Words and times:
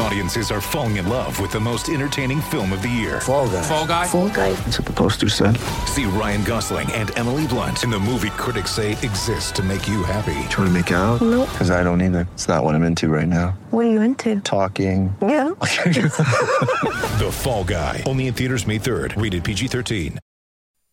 Audiences 0.00 0.52
are 0.52 0.60
falling 0.60 0.96
in 0.96 1.08
love 1.08 1.40
with 1.40 1.50
the 1.50 1.58
most 1.58 1.88
entertaining 1.88 2.40
film 2.40 2.72
of 2.72 2.82
the 2.82 2.88
year. 2.88 3.20
Fall 3.20 3.48
guy. 3.48 3.62
Fall 3.62 3.86
guy. 3.86 4.06
Fall 4.06 4.28
guy. 4.28 4.52
That's 4.52 4.78
what 4.78 4.86
the 4.86 4.92
poster 4.92 5.28
said. 5.28 5.56
See 5.86 6.04
Ryan 6.04 6.44
Gosling 6.44 6.90
and 6.92 7.16
Emily 7.18 7.48
Blunt 7.48 7.82
in 7.82 7.90
the 7.90 7.98
movie 7.98 8.30
critics 8.30 8.70
say 8.70 8.92
exists 8.92 9.50
to 9.52 9.62
make 9.62 9.88
you 9.88 10.04
happy. 10.04 10.38
Trying 10.50 10.68
to 10.68 10.70
make 10.70 10.92
it 10.92 10.94
out? 10.94 11.20
Nope. 11.20 11.48
Because 11.50 11.70
I 11.72 11.82
don't 11.82 12.00
either. 12.00 12.28
It's 12.34 12.46
not 12.46 12.62
what 12.62 12.76
I'm 12.76 12.84
into 12.84 13.08
right 13.08 13.26
now. 13.26 13.58
What 13.70 13.86
are 13.86 13.90
you 13.90 14.00
into? 14.00 14.40
Talking. 14.40 15.14
Yeah. 15.20 15.50
The 17.18 17.30
Fall 17.32 17.64
Guy. 17.64 18.04
Only 18.06 18.28
in 18.28 18.34
theaters 18.34 18.64
May 18.64 18.78
3rd. 18.78 19.20
Rated 19.20 19.42
PG-13. 19.42 20.18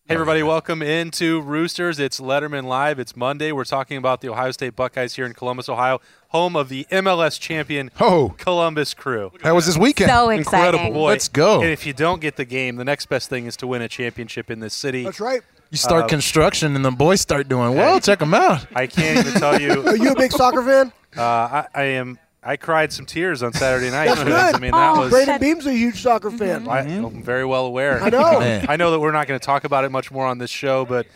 Hey 0.07 0.13
everybody, 0.13 0.43
welcome 0.43 0.83
into 0.83 1.41
Roosters. 1.41 1.97
It's 1.99 2.19
Letterman 2.19 2.65
Live. 2.65 2.99
It's 2.99 3.15
Monday. 3.15 3.51
We're 3.51 3.63
talking 3.65 3.97
about 3.97 4.21
the 4.21 4.29
Ohio 4.29 4.51
State 4.51 4.75
Buckeyes 4.75 5.15
here 5.15 5.25
in 5.25 5.33
Columbus, 5.33 5.67
Ohio, 5.67 5.99
home 6.35 6.55
of 6.57 6.67
the 6.69 6.85
MLS 6.91 7.39
champion 7.39 7.89
Oh, 7.99 8.35
Columbus 8.37 8.93
Crew. 8.93 9.31
that 9.43 9.55
was 9.55 9.65
this 9.65 9.77
weekend. 9.77 10.09
So 10.09 10.29
Incredible 10.29 10.75
exciting. 10.79 10.93
boy. 10.93 11.07
Let's 11.07 11.29
go. 11.29 11.61
And 11.61 11.69
if 11.71 11.85
you 11.85 11.93
don't 11.93 12.19
get 12.19 12.35
the 12.35 12.43
game, 12.45 12.75
the 12.75 12.83
next 12.83 13.05
best 13.07 13.29
thing 13.29 13.45
is 13.45 13.55
to 13.57 13.67
win 13.67 13.81
a 13.81 13.87
championship 13.87 14.51
in 14.51 14.59
this 14.59 14.73
city. 14.73 15.03
That's 15.05 15.19
right. 15.21 15.41
You 15.71 15.77
start 15.77 16.03
Uh, 16.03 16.07
construction 16.07 16.75
and 16.75 16.83
the 16.85 16.91
boys 16.91 17.21
start 17.21 17.47
doing 17.47 17.73
well. 17.75 17.99
Check 17.99 18.19
them 18.19 18.33
out. 18.33 18.67
I 18.75 18.85
can't 18.87 19.19
even 19.25 19.39
tell 19.39 19.59
you. 19.59 19.83
Are 19.87 19.95
you 19.95 20.11
a 20.11 20.15
big 20.15 20.31
soccer 20.31 20.61
fan? 20.61 20.91
Uh, 21.17 21.21
I, 21.21 21.65
I 21.73 21.83
am. 21.83 22.19
I 22.43 22.57
cried 22.57 22.93
some 22.93 23.07
tears 23.07 23.41
on 23.41 23.53
Saturday 23.53 23.89
night. 23.89 24.05
That's 24.07 24.23
because, 24.23 24.43
good. 24.51 24.55
I 24.55 24.59
mean, 24.59 24.71
that 24.71 24.95
Oh, 24.95 24.99
was. 25.01 25.09
Braden 25.11 25.39
Beam's 25.39 25.65
a 25.65 25.73
huge 25.73 26.01
soccer 26.03 26.29
fan. 26.29 26.67
I, 26.67 26.81
am 26.83 27.23
very 27.23 27.43
well 27.45 27.65
aware. 27.65 27.99
I 28.03 28.09
know. 28.09 28.39
Man. 28.39 28.65
I 28.69 28.75
know 28.75 28.91
that 28.91 28.99
we're 28.99 29.11
not 29.11 29.25
going 29.27 29.39
to 29.39 29.43
talk 29.45 29.63
about 29.63 29.83
it 29.83 29.91
much 29.91 30.11
more 30.11 30.27
on 30.27 30.37
this 30.37 30.51
show, 30.51 30.85
but 30.85 31.07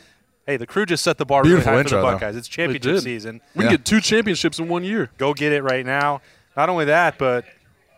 hey, 0.50 0.58
the 0.58 0.66
crew 0.68 0.86
just 0.86 1.04
set 1.04 1.18
the 1.20 1.26
bar 1.26 1.44
Beautiful 1.44 1.72
really 1.72 1.84
high 1.84 1.90
for 1.90 1.96
intro, 1.96 2.02
the 2.02 2.08
though. 2.08 2.14
Buckeyes. 2.14 2.36
It's 2.36 2.48
championship 2.48 3.00
season. 3.00 3.40
We 3.56 3.64
Yeah. 3.66 3.70
can 3.70 3.78
get 3.78 3.86
two 3.86 4.02
championships 4.02 4.58
in 4.60 4.68
one 4.68 4.84
year. 4.84 5.12
Go 5.18 5.34
get 5.36 5.52
it 5.54 5.62
right 5.62 5.86
now. 5.86 6.22
Not 6.58 6.70
only 6.70 6.86
that, 6.86 7.18
but 7.20 7.46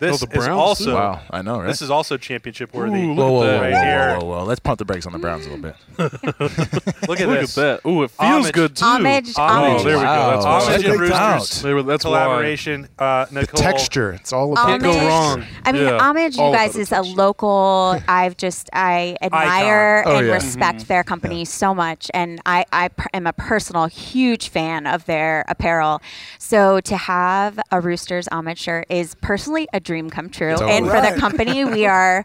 this 0.02 0.22
Oh, 0.24 0.26
the 0.26 0.38
is 0.40 0.48
also. 0.48 0.96
Wow, 0.96 1.22
I 1.30 1.42
know, 1.42 1.60
right? 1.60 1.68
this 1.68 1.82
is 1.82 1.90
also 1.90 2.18
championship 2.18 2.74
worthy. 2.74 3.04
Ooh, 3.04 3.14
look 3.14 3.18
whoa, 3.20 3.32
whoa, 3.32 3.44
at 3.44 3.56
whoa, 3.56 3.62
right 3.62 3.72
whoa, 3.74 3.82
here. 3.84 4.18
whoa, 4.20 4.26
whoa. 4.40 4.44
Let's 4.46 4.60
pump 4.60 4.80
the 4.80 4.86
brakes 4.86 5.06
on 5.06 5.14
the 5.14 5.20
Browns 5.20 5.46
a 5.46 5.50
little 5.52 5.62
bit. 5.64 5.76
Look 7.08 7.20
at 7.20 7.28
Look 7.30 7.40
this. 7.42 7.58
at 7.58 7.84
that. 7.84 7.90
Ooh, 7.90 8.04
it 8.04 8.10
feels 8.12 8.20
Homage. 8.20 8.52
good 8.54 8.76
too. 8.76 8.84
Homage, 8.86 9.30
Oh, 9.38 9.42
homage. 9.42 9.82
Oh, 9.82 9.84
there 9.84 9.98
we 9.98 10.04
go. 10.04 10.08
That's 10.10 10.46
Wow. 10.46 10.60
Homage 10.62 10.86
and. 10.86 11.00
Roosters 11.00 11.62
They 11.62 11.74
were- 11.74 11.84
that's 11.84 12.04
collaboration. 12.04 12.88
Uh, 12.98 13.26
Nicole, 13.32 13.62
Texture. 13.62 14.12
It's 14.14 14.34
all 14.34 14.52
about 14.52 14.68
Can't 14.68 14.84
go 14.84 14.98
wrong. 15.08 15.46
I 15.66 15.72
mean, 15.72 15.84
Yeah. 15.84 15.98
Homage, 16.00 16.36
you 16.36 16.44
All 16.44 16.52
guys, 16.54 16.76
is 16.76 16.90
the 16.90 17.02
a 17.02 17.04
local. 17.04 18.02
I've 18.08 18.38
just 18.38 18.70
I 18.74 19.18
admire 19.22 20.04
Oh, 20.06 20.18
and 20.18 20.28
yeah. 20.28 20.34
respect 20.34 20.88
their 20.88 21.04
company 21.04 21.46
so 21.46 21.74
much, 21.76 22.10
and 22.14 22.42
I 22.46 22.66
I 22.74 22.88
per- 22.90 23.08
am 23.14 23.28
a 23.28 23.34
personal 23.34 23.86
huge 23.88 24.50
fan 24.50 24.88
of 24.88 25.06
their 25.06 25.46
apparel. 25.48 26.02
So 26.40 26.80
to 26.82 26.98
have 26.98 27.60
a 27.72 27.80
Roosters 27.82 28.28
Homage 28.32 28.60
shirt 28.60 28.86
is 28.90 29.16
personally 29.16 29.68
a 29.74 29.80
dream 29.92 30.10
come 30.10 30.30
true, 30.30 30.52
Totally. 30.52 30.72
and 30.72 30.86
for 30.88 30.94
Right. 30.94 31.14
the 31.14 31.20
company, 31.20 31.66
we 31.66 31.86
are. 31.98 32.24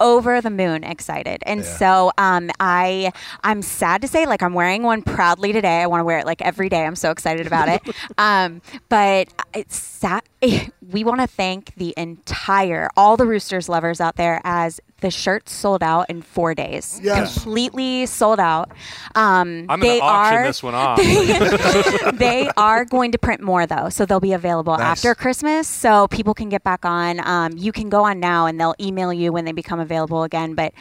Over 0.00 0.40
the 0.40 0.50
moon, 0.50 0.82
excited, 0.82 1.44
and 1.46 1.64
so 1.64 2.10
um, 2.18 2.50
I 2.58 3.12
I'm 3.44 3.62
sad 3.62 4.02
to 4.02 4.08
say, 4.08 4.26
like 4.26 4.42
I'm 4.42 4.52
wearing 4.52 4.82
one 4.82 5.02
proudly 5.02 5.52
today. 5.52 5.82
I 5.82 5.86
want 5.86 6.00
to 6.00 6.04
wear 6.04 6.18
it 6.18 6.26
like 6.26 6.42
every 6.42 6.68
day. 6.68 6.84
I'm 6.84 6.96
so 6.96 7.12
excited 7.12 7.46
about 7.46 7.68
it. 7.68 7.80
um, 8.18 8.60
but 8.88 9.28
it's 9.54 9.76
sad. 9.76 10.22
We 10.90 11.04
want 11.04 11.20
to 11.20 11.26
thank 11.26 11.74
the 11.76 11.94
entire 11.96 12.90
all 12.96 13.16
the 13.16 13.26
Roosters 13.26 13.68
lovers 13.68 14.00
out 14.00 14.16
there 14.16 14.40
as 14.44 14.80
the 15.00 15.10
shirts 15.10 15.52
sold 15.52 15.82
out 15.82 16.08
in 16.08 16.22
four 16.22 16.54
days. 16.54 16.98
Yes. 17.02 17.34
completely 17.34 18.06
sold 18.06 18.40
out. 18.40 18.70
Um, 19.14 19.66
I'm 19.68 19.80
going 19.80 19.98
to 19.98 20.04
auction 20.04 20.38
are 20.38 20.46
this 20.46 20.62
one 20.62 20.74
off. 20.74 20.98
they 22.14 22.48
are 22.56 22.84
going 22.84 23.12
to 23.12 23.18
print 23.18 23.42
more 23.42 23.66
though, 23.66 23.88
so 23.90 24.06
they'll 24.06 24.20
be 24.20 24.32
available 24.32 24.72
Nice. 24.76 24.98
after 24.98 25.14
Christmas, 25.14 25.68
so 25.68 26.08
people 26.08 26.32
can 26.34 26.48
get 26.48 26.64
back 26.64 26.84
on. 26.84 27.20
Um, 27.26 27.52
you 27.56 27.70
can 27.70 27.88
go 27.88 28.04
on 28.04 28.18
now, 28.18 28.46
and 28.46 28.58
they'll 28.58 28.74
email 28.80 29.12
you 29.12 29.32
when 29.32 29.44
they 29.44 29.52
become 29.52 29.78
available 29.80 30.22
again. 30.22 30.54
But 30.54 30.72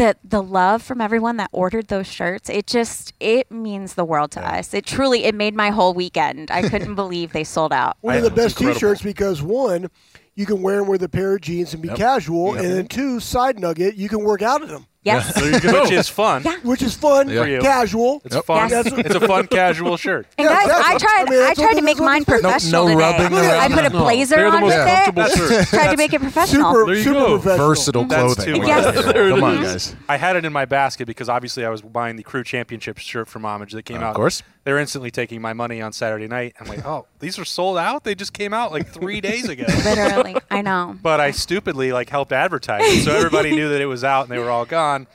the 0.00 0.16
the 0.24 0.42
love 0.42 0.82
from 0.82 1.00
everyone 1.00 1.36
that 1.36 1.50
ordered 1.52 1.88
those 1.88 2.06
shirts, 2.06 2.48
it 2.48 2.66
just 2.66 3.12
it 3.20 3.50
means 3.50 3.94
the 3.94 4.04
world 4.04 4.30
to 4.32 4.40
us. 4.40 4.72
It 4.72 4.86
truly 4.86 5.24
it 5.24 5.34
made 5.34 5.54
my 5.54 5.70
whole 5.70 5.92
weekend. 5.92 6.50
I 6.50 6.68
couldn't 6.68 6.94
believe 7.02 7.32
they 7.32 7.44
sold 7.44 7.72
out. 7.72 7.98
One 8.00 8.16
of 8.16 8.22
the 8.22 8.30
best 8.30 8.56
incredible. 8.56 8.74
T-shirts 8.74 9.02
because 9.02 9.42
one, 9.42 9.90
you 10.34 10.46
can 10.46 10.62
wear 10.62 10.78
them 10.78 10.88
with 10.88 11.02
a 11.02 11.08
pair 11.08 11.34
of 11.34 11.42
jeans 11.42 11.74
and 11.74 11.82
be 11.82 11.90
casual, 11.90 12.54
and 12.54 12.64
then 12.64 12.86
two, 12.86 13.20
side 13.20 13.58
nugget, 13.60 13.96
you 13.96 14.08
can 14.08 14.24
work 14.24 14.40
out 14.40 14.62
in 14.62 14.68
them, 14.68 14.86
Yes. 15.02 15.34
which 15.40 15.64
oh. 15.64 15.90
is 15.90 16.08
fun. 16.10 16.42
Yeah. 16.44 16.56
which 16.62 16.82
is 16.82 16.94
fun, 16.94 17.28
For 17.28 17.46
you. 17.46 17.60
casual. 17.62 18.20
It's 18.22 18.36
fun. 18.36 18.68
Yes. 18.68 18.86
It's 18.86 19.14
a 19.14 19.20
fun 19.26 19.46
casual 19.46 19.96
shirt. 19.96 20.26
And 20.36 20.44
Yeah, 20.46 20.54
guys, 20.54 20.66
exactly. 20.66 20.94
I 20.94 20.98
tried. 20.98 21.20
I 21.26 21.30
mean, 21.30 21.40
I, 21.40 21.46
that's 21.46 21.60
tried 21.60 21.72
to 21.72 21.78
it 21.78 21.84
make 21.84 21.94
is, 21.96 22.00
mine 22.02 22.22
what 22.26 22.34
it 22.34 22.36
is. 22.36 22.40
professional 22.42 22.84
no 22.84 22.92
today. 22.92 23.00
rubbing 23.00 23.38
I 23.38 23.46
around. 23.48 23.72
put 23.72 23.84
a 23.86 23.88
No, 23.90 23.98
blazer 24.00 24.36
they're 24.36 24.50
the 24.50 24.56
on 24.56 24.60
most 24.60 24.76
with 24.76 24.86
comfortable 24.86 25.22
it. 25.22 25.32
shirts. 25.54 25.70
tried 25.70 25.90
to 25.92 25.96
make 25.96 26.12
it 26.12 26.20
professional. 26.20 26.72
Super, 26.72 26.86
There 26.86 26.94
you 26.96 27.02
super 27.02 27.14
go. 27.18 27.38
professional. 27.38 27.68
versatile 27.68 28.04
That's 28.04 28.34
clothing. 28.34 28.54
too 28.62 28.66
Yes. 28.66 28.94
much. 28.96 29.04
There 29.14 29.28
it 29.28 29.30
Come 29.30 29.44
on, 29.44 29.54
is. 29.64 29.70
guys. 29.86 29.96
I 30.08 30.16
had 30.18 30.36
it 30.36 30.44
in 30.44 30.52
my 30.52 30.64
basket 30.66 31.06
because 31.06 31.28
obviously 31.30 31.64
I 31.64 31.70
was 31.70 31.80
buying 31.80 32.16
the 32.16 32.22
crew 32.22 32.44
championship 32.44 32.98
shirt 32.98 33.26
from 33.28 33.44
Homage 33.46 33.72
that 33.72 33.84
came 33.84 33.96
out. 33.98 34.02
Of 34.02 34.08
out. 34.10 34.16
course. 34.16 34.42
They're 34.64 34.78
instantly 34.78 35.10
taking 35.10 35.40
my 35.40 35.52
money 35.54 35.80
on 35.80 35.92
Saturday 35.92 36.28
night. 36.28 36.54
I'm 36.60 36.66
like, 36.68 36.84
oh, 36.84 37.06
these 37.18 37.38
are 37.38 37.44
sold 37.46 37.78
out? 37.78 38.04
They 38.04 38.14
just 38.14 38.32
came 38.34 38.52
out 38.52 38.72
like 38.72 38.88
three 38.88 39.20
days 39.22 39.48
ago. 39.48 39.64
Literally, 39.84 40.36
I 40.50 40.60
know. 40.62 40.96
But 41.02 41.18
I 41.20 41.30
stupidly 41.30 41.92
like 41.92 42.10
helped 42.10 42.32
advertise 42.32 42.82
it, 42.84 43.04
so 43.04 43.12
everybody 43.16 43.50
knew 43.52 43.70
that 43.70 43.80
it 43.80 43.86
was 43.86 44.04
out 44.04 44.22
and 44.24 44.30
they 44.30 44.38
were 44.38 44.50
all 44.50 44.66
gone, 44.66 45.06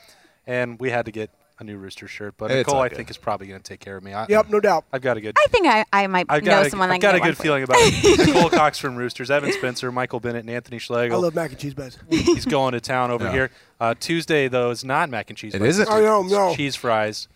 and 0.46 0.78
we 0.80 0.90
had 0.90 1.06
to 1.06 1.12
get 1.12 1.30
a 1.58 1.64
new 1.64 1.78
Rooster 1.78 2.06
shirt. 2.08 2.34
But 2.36 2.50
It's 2.50 2.66
Nicole, 2.66 2.82
I 2.82 2.88
good. 2.90 2.96
think 2.96 3.08
is 3.08 3.16
probably 3.16 3.46
going 3.46 3.60
to 3.60 3.66
take 3.66 3.80
care 3.80 3.96
of 3.96 4.02
me. 4.02 4.12
I, 4.12 4.26
Yep, 4.28 4.50
no 4.50 4.60
doubt. 4.60 4.84
I've 4.92 5.00
got 5.00 5.16
a 5.16 5.20
good. 5.22 5.36
I 5.38 5.46
think 5.48 5.66
I, 5.66 5.84
I 5.92 6.06
might 6.06 6.26
I've 6.28 6.42
know 6.42 6.50
got 6.50 6.66
a, 6.66 6.70
someone 6.70 6.90
I've 6.90 7.00
got 7.00 7.14
a 7.14 7.20
good 7.20 7.38
feeling 7.38 7.62
about 7.62 7.76
it. 7.78 8.26
Nicole 8.26 8.50
Cox 8.50 8.78
from 8.78 8.94
Roosters, 8.96 9.30
Evan 9.30 9.52
Spencer, 9.52 9.90
Michael 9.92 10.20
Bennett, 10.20 10.40
and 10.40 10.50
Anthony 10.50 10.78
Schlegel. 10.78 11.16
I 11.16 11.22
love 11.22 11.34
mac 11.34 11.50
and 11.50 11.58
cheese 11.58 11.72
beds. 11.72 11.98
He's 12.10 12.44
going 12.44 12.72
to 12.72 12.80
town 12.80 13.10
over 13.10 13.24
Yeah. 13.26 13.32
here. 13.32 13.50
Uh, 13.80 13.94
Tuesday 13.98 14.48
though 14.48 14.70
is 14.70 14.84
not 14.84 15.08
mac 15.08 15.30
and 15.30 15.38
cheese. 15.38 15.54
It 15.54 15.60
but 15.60 15.68
isn't? 15.68 15.82
it's 15.82 15.90
I 15.90 16.00
know, 16.00 16.22
no. 16.22 16.54
Cheese 16.54 16.74
fries. 16.76 17.28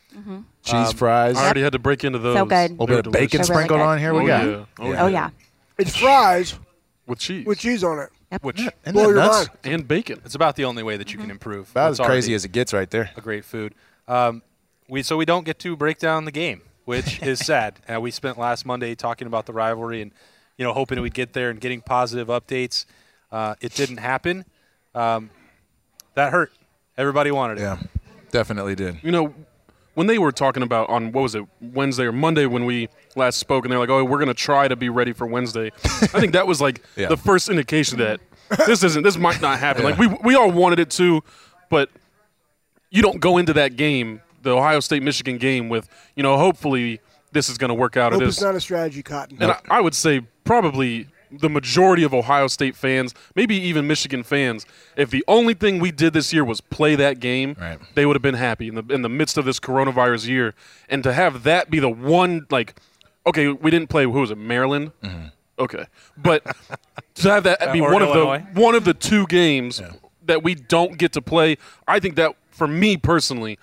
Cheese 0.62 0.92
fries. 0.92 1.36
I 1.36 1.44
already 1.44 1.62
had 1.62 1.72
to 1.72 1.78
break 1.78 2.04
into 2.04 2.18
those. 2.18 2.36
So 2.36 2.44
good. 2.44 2.70
a 2.70 2.74
little 2.74 2.86
bit 2.86 3.06
of 3.06 3.12
bacon. 3.12 3.40
They're 3.42 3.48
really 3.48 3.64
sprinkled 3.66 3.80
good. 3.80 3.84
on 3.86 3.98
here. 3.98 4.12
We 4.14 4.20
Oh, 4.20 4.26
got. 4.26 4.44
yeah. 4.46 4.64
Oh, 4.78 4.92
Oh 5.04 5.06
yeah. 5.06 5.30
It's 5.78 5.96
fries 5.96 6.58
With 7.06 7.18
cheese. 7.18 7.46
with 7.46 7.58
cheese 7.58 7.82
on 7.84 7.98
it. 8.00 8.10
Which 8.42 8.60
Isn't 8.60 8.74
Blow 8.92 9.04
your 9.08 9.14
nuts? 9.16 9.48
mind. 9.48 9.58
and 9.64 9.88
bacon. 9.88 10.20
it's 10.24 10.34
about 10.36 10.54
the 10.56 10.64
only 10.64 10.82
way 10.84 10.96
that 10.96 11.12
you 11.12 11.18
can 11.18 11.30
improve. 11.30 11.70
About 11.72 11.88
what's 11.90 12.00
as 12.00 12.06
crazy 12.06 12.26
already 12.28 12.34
as 12.34 12.44
it 12.44 12.52
gets 12.52 12.72
right 12.72 12.88
there. 12.90 13.10
a 13.16 13.20
great 13.20 13.44
food. 13.44 13.74
Um, 14.06 14.42
we 14.88 15.02
so 15.02 15.16
we 15.16 15.24
don't 15.24 15.44
get 15.44 15.58
to 15.60 15.76
break 15.76 15.98
down 15.98 16.24
the 16.26 16.30
game, 16.32 16.60
which 16.84 17.20
is 17.22 17.38
sad. 17.44 17.80
Uh, 17.92 18.00
we 18.00 18.10
spent 18.12 18.38
last 18.38 18.64
Monday 18.66 18.94
talking 18.94 19.26
about 19.26 19.46
the 19.46 19.52
rivalry 19.52 20.00
and 20.02 20.12
you 20.58 20.64
know 20.64 20.72
hoping 20.72 21.00
we'd 21.00 21.14
get 21.14 21.32
there 21.32 21.50
and 21.50 21.60
getting 21.60 21.80
positive 21.80 22.28
updates. 22.28 22.84
Uh, 23.32 23.54
it 23.60 23.74
didn't 23.74 23.96
happen. 23.98 24.44
Um, 24.94 25.30
that 26.14 26.30
hurt. 26.32 26.52
Everybody 26.98 27.30
wanted 27.32 27.58
it. 27.58 27.62
Yeah, 27.62 27.78
definitely 28.30 28.74
did. 28.74 28.98
You 29.02 29.10
know, 29.12 29.34
when 29.94 30.06
they 30.06 30.18
were 30.18 30.32
talking 30.32 30.62
about 30.62 30.88
on 30.88 31.12
what 31.12 31.22
was 31.22 31.34
it 31.34 31.44
Wednesday 31.60 32.04
or 32.04 32.12
Monday 32.12 32.46
when 32.46 32.64
we 32.64 32.88
last 33.16 33.38
spoke, 33.38 33.64
and 33.64 33.72
they're 33.72 33.78
like, 33.78 33.88
"Oh, 33.90 34.04
we're 34.04 34.18
gonna 34.18 34.34
try 34.34 34.68
to 34.68 34.76
be 34.76 34.88
ready 34.88 35.12
for 35.12 35.26
Wednesday." 35.26 35.70
I 35.84 36.06
think 36.20 36.32
that 36.32 36.46
was 36.46 36.60
like 36.60 36.82
Yeah. 36.96 37.08
the 37.08 37.16
first 37.16 37.48
indication 37.48 37.98
that 37.98 38.20
this 38.66 38.82
isn't. 38.82 39.02
This 39.02 39.16
might 39.16 39.40
not 39.40 39.58
happen. 39.58 39.84
Like 39.84 39.98
we 39.98 40.06
we 40.06 40.34
all 40.34 40.50
wanted 40.50 40.78
it 40.78 40.90
to, 40.92 41.22
but 41.68 41.90
you 42.90 43.02
don't 43.02 43.20
go 43.20 43.38
into 43.38 43.52
that 43.54 43.76
game, 43.76 44.20
the 44.42 44.56
Ohio 44.56 44.80
State 44.80 45.02
Michigan 45.02 45.38
game, 45.38 45.68
with 45.68 45.88
you 46.16 46.22
know, 46.22 46.36
hopefully 46.36 47.00
this 47.32 47.48
is 47.48 47.58
gonna 47.58 47.74
work 47.74 47.96
out. 47.96 48.12
Hope 48.12 48.22
it 48.22 48.28
it's 48.28 48.40
not 48.40 48.54
a 48.54 48.60
strategy, 48.60 49.02
Cotton. 49.02 49.38
And 49.40 49.52
I, 49.52 49.60
I 49.70 49.80
would 49.80 49.94
say 49.94 50.22
probably 50.44 51.06
the 51.32 51.48
majority 51.48 52.02
of 52.02 52.12
Ohio 52.12 52.46
State 52.48 52.74
fans, 52.76 53.14
maybe 53.34 53.54
even 53.56 53.86
Michigan 53.86 54.22
fans, 54.22 54.66
if 54.96 55.10
the 55.10 55.24
only 55.28 55.54
thing 55.54 55.78
we 55.78 55.90
did 55.92 56.12
this 56.12 56.32
year 56.32 56.44
was 56.44 56.60
play 56.60 56.96
that 56.96 57.20
game, 57.20 57.56
Right. 57.60 57.78
they 57.94 58.06
would 58.06 58.16
have 58.16 58.22
been 58.22 58.34
happy 58.34 58.68
in 58.68 58.74
the 58.74 58.84
in 58.90 59.02
the 59.02 59.08
midst 59.08 59.38
of 59.38 59.44
this 59.44 59.60
coronavirus 59.60 60.26
year. 60.28 60.54
And 60.88 61.02
to 61.04 61.12
have 61.12 61.42
that 61.44 61.70
be 61.70 61.78
the 61.78 61.88
one, 61.88 62.46
like, 62.50 62.74
okay, 63.26 63.48
we 63.48 63.70
didn't 63.70 63.90
play. 63.90 64.04
Who 64.04 64.10
was 64.10 64.30
it? 64.30 64.38
Maryland. 64.38 64.92
Mm-hmm. 65.02 65.26
Okay, 65.58 65.84
but 66.16 66.42
to 67.16 67.30
have 67.30 67.44
that 67.44 67.58
be 67.72 67.80
or 67.80 67.92
one 67.92 68.02
Illinois. 68.02 68.36
of 68.48 68.54
the 68.54 68.60
one 68.60 68.74
of 68.74 68.84
the 68.84 68.94
two 68.94 69.26
games 69.26 69.82
that 70.24 70.42
we 70.42 70.54
don't 70.54 70.96
get 70.98 71.12
to 71.12 71.22
play, 71.22 71.58
I 71.86 72.00
think 72.00 72.16
that 72.16 72.34
for 72.50 72.66
me 72.66 72.96
personally 72.96 73.58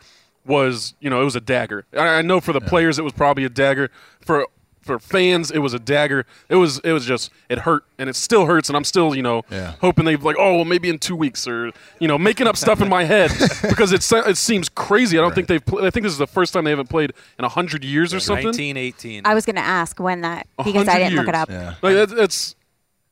was 0.45 0.93
you 0.99 1.09
know 1.09 1.21
it 1.21 1.25
was 1.25 1.35
a 1.35 1.41
dagger. 1.41 1.85
I, 1.93 2.07
I 2.07 2.21
know 2.21 2.39
for 2.39 2.53
the 2.53 2.61
players 2.61 2.99
it 2.99 3.01
was 3.03 3.13
probably 3.13 3.43
a 3.45 3.49
dagger. 3.49 3.89
For 4.21 4.47
for 4.87 4.97
fans 4.99 5.51
it 5.51 5.59
was 5.59 5.73
a 5.73 5.79
dagger. 5.79 6.25
It 6.49 6.55
was 6.55 6.79
it 6.79 6.93
was 6.93 7.05
just 7.05 7.31
it 7.49 7.59
hurt 7.59 7.83
and 7.99 8.09
it 8.09 8.15
still 8.15 8.45
hurts 8.45 8.69
and 8.69 8.75
I'm 8.75 8.83
still 8.83 9.15
you 9.15 9.21
know 9.21 9.43
Yeah. 9.51 9.73
hoping 9.81 10.05
they've 10.05 10.23
like 10.23 10.37
oh 10.39 10.55
well 10.55 10.65
maybe 10.65 10.89
in 10.89 10.97
two 10.97 11.15
weeks 11.15 11.47
or 11.47 11.71
you 11.99 12.07
know 12.07 12.17
making 12.17 12.47
up 12.47 12.57
stuff 12.57 12.81
in 12.81 12.89
my 12.89 13.03
head 13.03 13.31
because 13.69 13.91
it 13.91 14.03
it 14.27 14.37
seems 14.37 14.69
crazy. 14.69 15.17
I 15.17 15.21
don't 15.21 15.35
think 15.35 15.47
they've 15.47 15.63
pl- 15.65 15.85
I 15.85 15.91
think 15.91 16.03
this 16.03 16.13
is 16.13 16.19
the 16.19 16.27
first 16.27 16.53
time 16.53 16.63
they 16.63 16.71
haven't 16.71 16.89
played 16.89 17.13
in 17.37 17.45
a 17.45 17.49
hundred 17.49 17.83
years 17.83 18.13
or 18.13 18.19
something. 18.19 18.45
1918. 18.45 19.25
I 19.25 19.33
was 19.33 19.45
going 19.45 19.55
to 19.55 19.61
ask 19.61 19.99
when 19.99 20.21
that 20.21 20.47
A 20.57 20.63
because 20.63 20.87
I 20.87 20.99
didn't 20.99 21.15
look 21.15 21.27
it 21.27 21.35
up. 21.35 21.49
Yeah. 21.49 21.75
Like 21.81 21.95
that, 21.95 22.11
it's 22.17 22.55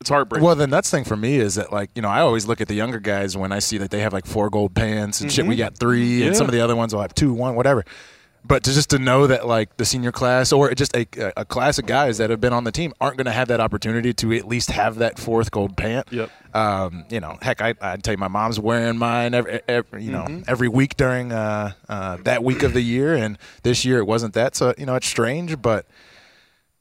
it's 0.00 0.10
heartbreaking. 0.10 0.44
Well, 0.44 0.54
the 0.54 0.66
nuts 0.66 0.90
thing 0.90 1.04
for 1.04 1.16
me 1.16 1.36
is 1.36 1.54
that, 1.54 1.72
like, 1.72 1.90
you 1.94 2.02
know, 2.02 2.08
I 2.08 2.20
always 2.20 2.46
look 2.46 2.60
at 2.60 2.68
the 2.68 2.74
younger 2.74 3.00
guys 3.00 3.36
when 3.36 3.50
I 3.50 3.60
see 3.60 3.78
that 3.78 3.90
they 3.90 4.00
have 4.00 4.12
like 4.12 4.26
four 4.26 4.50
gold 4.50 4.74
pants 4.74 5.20
and 5.20 5.32
shit. 5.32 5.46
We 5.46 5.54
mm-hmm. 5.54 5.60
got 5.60 5.78
three, 5.78 6.26
and 6.26 6.36
some 6.36 6.46
of 6.46 6.52
the 6.52 6.60
other 6.60 6.76
ones 6.76 6.94
will 6.94 7.00
have 7.00 7.14
two, 7.14 7.32
one, 7.32 7.54
whatever. 7.54 7.84
But 8.46 8.62
to 8.64 8.72
just 8.72 8.90
to 8.90 8.98
know 8.98 9.26
that 9.26 9.46
like 9.46 9.76
the 9.76 9.84
senior 9.84 10.12
class 10.12 10.52
or 10.52 10.72
just 10.74 10.94
a, 10.96 11.06
a 11.36 11.44
class 11.44 11.78
of 11.78 11.86
guys 11.86 12.18
that 12.18 12.30
have 12.30 12.40
been 12.40 12.52
on 12.52 12.64
the 12.64 12.72
team 12.72 12.92
aren't 13.00 13.16
going 13.16 13.26
to 13.26 13.32
have 13.32 13.48
that 13.48 13.60
opportunity 13.60 14.12
to 14.14 14.32
at 14.34 14.46
least 14.46 14.70
have 14.70 14.96
that 14.96 15.18
fourth 15.18 15.50
gold 15.50 15.76
pant. 15.76 16.06
Yep. 16.12 16.30
Um, 16.54 17.04
you 17.10 17.20
know, 17.20 17.38
heck, 17.42 17.60
I 17.60 17.74
I 17.80 17.96
tell 17.96 18.14
you, 18.14 18.18
my 18.18 18.28
mom's 18.28 18.60
wearing 18.60 18.98
mine 18.98 19.34
every, 19.34 19.60
every 19.66 20.04
you 20.04 20.12
know 20.12 20.42
every 20.46 20.68
week 20.68 20.96
during 20.96 21.32
uh, 21.32 21.72
uh, 21.88 22.18
that 22.22 22.44
week 22.44 22.62
of 22.62 22.72
the 22.72 22.82
year, 22.82 23.14
and 23.14 23.36
this 23.62 23.84
year 23.84 23.98
it 23.98 24.06
wasn't 24.06 24.34
that. 24.34 24.54
So 24.54 24.74
you 24.78 24.86
know, 24.86 24.94
it's 24.94 25.08
strange, 25.08 25.60
but 25.60 25.86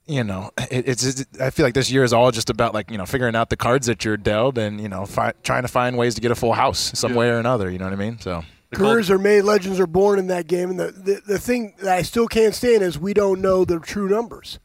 you 0.08 0.24
know, 0.24 0.52
it, 0.70 0.88
it's, 0.88 1.04
it's. 1.04 1.26
I 1.42 1.50
feel 1.50 1.66
like 1.66 1.74
this 1.74 1.90
year 1.90 2.04
is 2.04 2.14
all 2.14 2.32
just 2.32 2.50
about 2.50 2.74
like 2.74 2.92
you 2.92 2.98
know 2.98 3.06
figuring 3.06 3.36
out 3.36 3.50
the 3.50 3.58
cards 3.58 3.88
that 3.88 4.06
you're 4.06 4.18
dealt, 4.18 4.58
and 4.58 4.80
you 4.80 4.88
know, 4.88 5.06
fi- 5.06 5.34
trying 5.44 5.64
to 5.64 5.68
find 5.68 5.98
ways 5.98 6.16
to 6.16 6.22
get 6.22 6.32
a 6.32 6.36
full 6.36 6.54
house 6.54 6.92
some 6.98 7.16
way 7.16 7.30
or 7.30 7.40
another. 7.40 7.70
You 7.70 7.80
know 7.80 7.86
what 7.86 7.94
I 7.94 7.98
mean? 7.98 8.20
So 8.20 8.44
Careers 8.74 9.10
are 9.10 9.18
made, 9.18 9.44
legends 9.44 9.80
are 9.80 9.88
born 9.88 10.20
in 10.20 10.28
that 10.28 10.48
game. 10.48 10.72
And 10.72 10.80
the, 10.80 10.92
the, 10.92 11.22
the 11.26 11.40
thing 11.40 11.76
that 11.80 11.98
I 11.98 12.02
still 12.02 12.28
can't 12.28 12.54
stand 12.54 12.84
is 12.84 12.98
we 12.98 13.14
don't 13.14 13.42
know 13.42 13.64
the 13.64 13.80
true 13.80 14.10
numbers. 14.10 14.60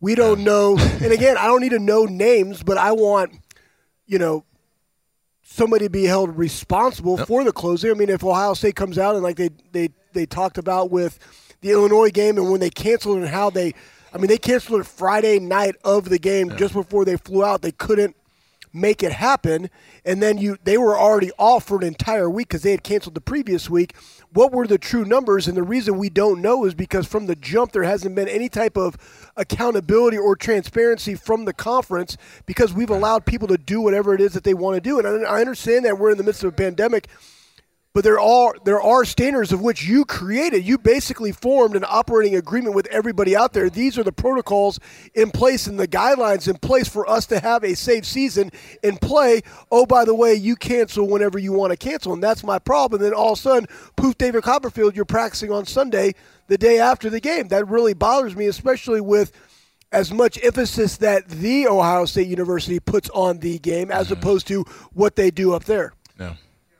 We 0.00 0.14
don't 0.14 0.44
know. 0.44 0.76
And 1.02 1.12
again, 1.12 1.36
I 1.36 1.46
don't 1.46 1.60
need 1.60 1.70
to 1.70 1.78
know 1.78 2.04
names, 2.04 2.62
but 2.62 2.78
I 2.78 2.92
want, 2.92 3.32
you 4.06 4.18
know, 4.18 4.44
somebody 5.42 5.86
to 5.86 5.90
be 5.90 6.04
held 6.04 6.36
responsible 6.36 7.16
for 7.16 7.44
the 7.44 7.52
closing. 7.52 7.90
I 7.90 7.94
mean, 7.94 8.08
if 8.10 8.24
Ohio 8.24 8.54
State 8.54 8.76
comes 8.76 8.98
out 8.98 9.14
and 9.14 9.22
like 9.22 9.36
they, 9.36 9.50
they, 9.72 9.90
they 10.12 10.26
talked 10.26 10.58
about 10.58 10.90
with 10.90 11.18
the 11.60 11.70
Illinois 11.70 12.10
game 12.10 12.36
and 12.38 12.50
when 12.50 12.60
they 12.60 12.70
canceled 12.70 13.18
and 13.18 13.28
how 13.28 13.50
they, 13.50 13.74
I 14.12 14.18
mean, 14.18 14.26
they 14.26 14.38
canceled 14.38 14.80
it 14.80 14.86
Friday 14.86 15.38
night 15.38 15.76
of 15.84 16.08
the 16.08 16.18
game 16.18 16.56
just 16.56 16.74
before 16.74 17.04
they 17.04 17.16
flew 17.16 17.44
out. 17.44 17.62
They 17.62 17.72
couldn't 17.72 18.16
make 18.76 19.02
it 19.02 19.12
happen 19.12 19.70
and 20.04 20.22
then 20.22 20.38
you 20.38 20.56
they 20.64 20.78
were 20.78 20.96
already 20.96 21.30
off 21.38 21.64
for 21.64 21.76
an 21.78 21.82
entire 21.82 22.30
week 22.30 22.48
because 22.48 22.62
they 22.62 22.70
had 22.70 22.82
canceled 22.82 23.14
the 23.14 23.20
previous 23.20 23.68
week. 23.68 23.94
What 24.32 24.52
were 24.52 24.66
the 24.66 24.78
true 24.78 25.04
numbers? 25.04 25.48
And 25.48 25.56
the 25.56 25.62
reason 25.62 25.98
we 25.98 26.10
don't 26.10 26.42
know 26.42 26.64
is 26.64 26.74
because 26.74 27.06
from 27.06 27.26
the 27.26 27.36
jump 27.36 27.72
there 27.72 27.82
hasn't 27.82 28.14
been 28.14 28.28
any 28.28 28.48
type 28.48 28.76
of 28.76 28.96
accountability 29.36 30.18
or 30.18 30.36
transparency 30.36 31.14
from 31.14 31.44
the 31.44 31.52
conference 31.52 32.16
because 32.44 32.72
we've 32.72 32.90
allowed 32.90 33.26
people 33.26 33.48
to 33.48 33.58
do 33.58 33.80
whatever 33.80 34.14
it 34.14 34.20
is 34.20 34.34
that 34.34 34.44
they 34.44 34.54
want 34.54 34.76
to 34.76 34.80
do. 34.80 34.98
And 34.98 35.26
I, 35.26 35.36
I 35.36 35.40
understand 35.40 35.84
that 35.84 35.98
we're 35.98 36.10
in 36.10 36.18
the 36.18 36.24
midst 36.24 36.44
of 36.44 36.52
a 36.52 36.56
pandemic 36.56 37.08
but 37.96 38.04
there 38.04 38.20
are 38.20 38.54
there 38.64 38.82
are 38.82 39.06
standards 39.06 39.52
of 39.52 39.62
which 39.62 39.86
you 39.86 40.04
created. 40.04 40.62
You 40.62 40.76
basically 40.76 41.32
formed 41.32 41.76
an 41.76 41.84
operating 41.88 42.36
agreement 42.36 42.74
with 42.74 42.86
everybody 42.88 43.34
out 43.34 43.54
there. 43.54 43.70
These 43.70 43.96
are 43.96 44.02
the 44.02 44.12
protocols 44.12 44.78
in 45.14 45.30
place 45.30 45.66
and 45.66 45.80
the 45.80 45.88
guidelines 45.88 46.46
in 46.46 46.58
place 46.58 46.90
for 46.90 47.08
us 47.08 47.24
to 47.28 47.40
have 47.40 47.64
a 47.64 47.74
safe 47.74 48.04
season 48.04 48.52
and 48.84 49.00
play. 49.00 49.40
Oh, 49.72 49.86
by 49.86 50.04
the 50.04 50.14
way, 50.14 50.34
you 50.34 50.56
cancel 50.56 51.08
whenever 51.08 51.38
you 51.38 51.54
want 51.54 51.70
to 51.70 51.78
cancel, 51.78 52.12
and 52.12 52.22
that's 52.22 52.44
my 52.44 52.58
problem. 52.58 53.00
And 53.00 53.06
then 53.06 53.18
all 53.18 53.32
of 53.32 53.38
a 53.38 53.40
sudden, 53.40 53.66
poof, 53.96 54.18
David 54.18 54.42
Copperfield, 54.42 54.94
you're 54.94 55.06
practicing 55.06 55.50
on 55.50 55.64
Sunday, 55.64 56.12
the 56.48 56.58
day 56.58 56.78
after 56.78 57.08
the 57.08 57.18
game. 57.18 57.48
That 57.48 57.66
really 57.66 57.94
bothers 57.94 58.36
me, 58.36 58.44
especially 58.44 59.00
with 59.00 59.32
as 59.90 60.12
much 60.12 60.38
emphasis 60.44 60.98
that 60.98 61.26
the 61.30 61.66
Ohio 61.66 62.04
State 62.04 62.28
University 62.28 62.78
puts 62.78 63.08
on 63.14 63.38
the 63.38 63.58
game 63.58 63.90
as 63.90 64.08
mm-hmm. 64.08 64.20
opposed 64.20 64.46
to 64.48 64.64
what 64.92 65.16
they 65.16 65.30
do 65.30 65.54
up 65.54 65.64
there. 65.64 65.94
no. 66.18 66.36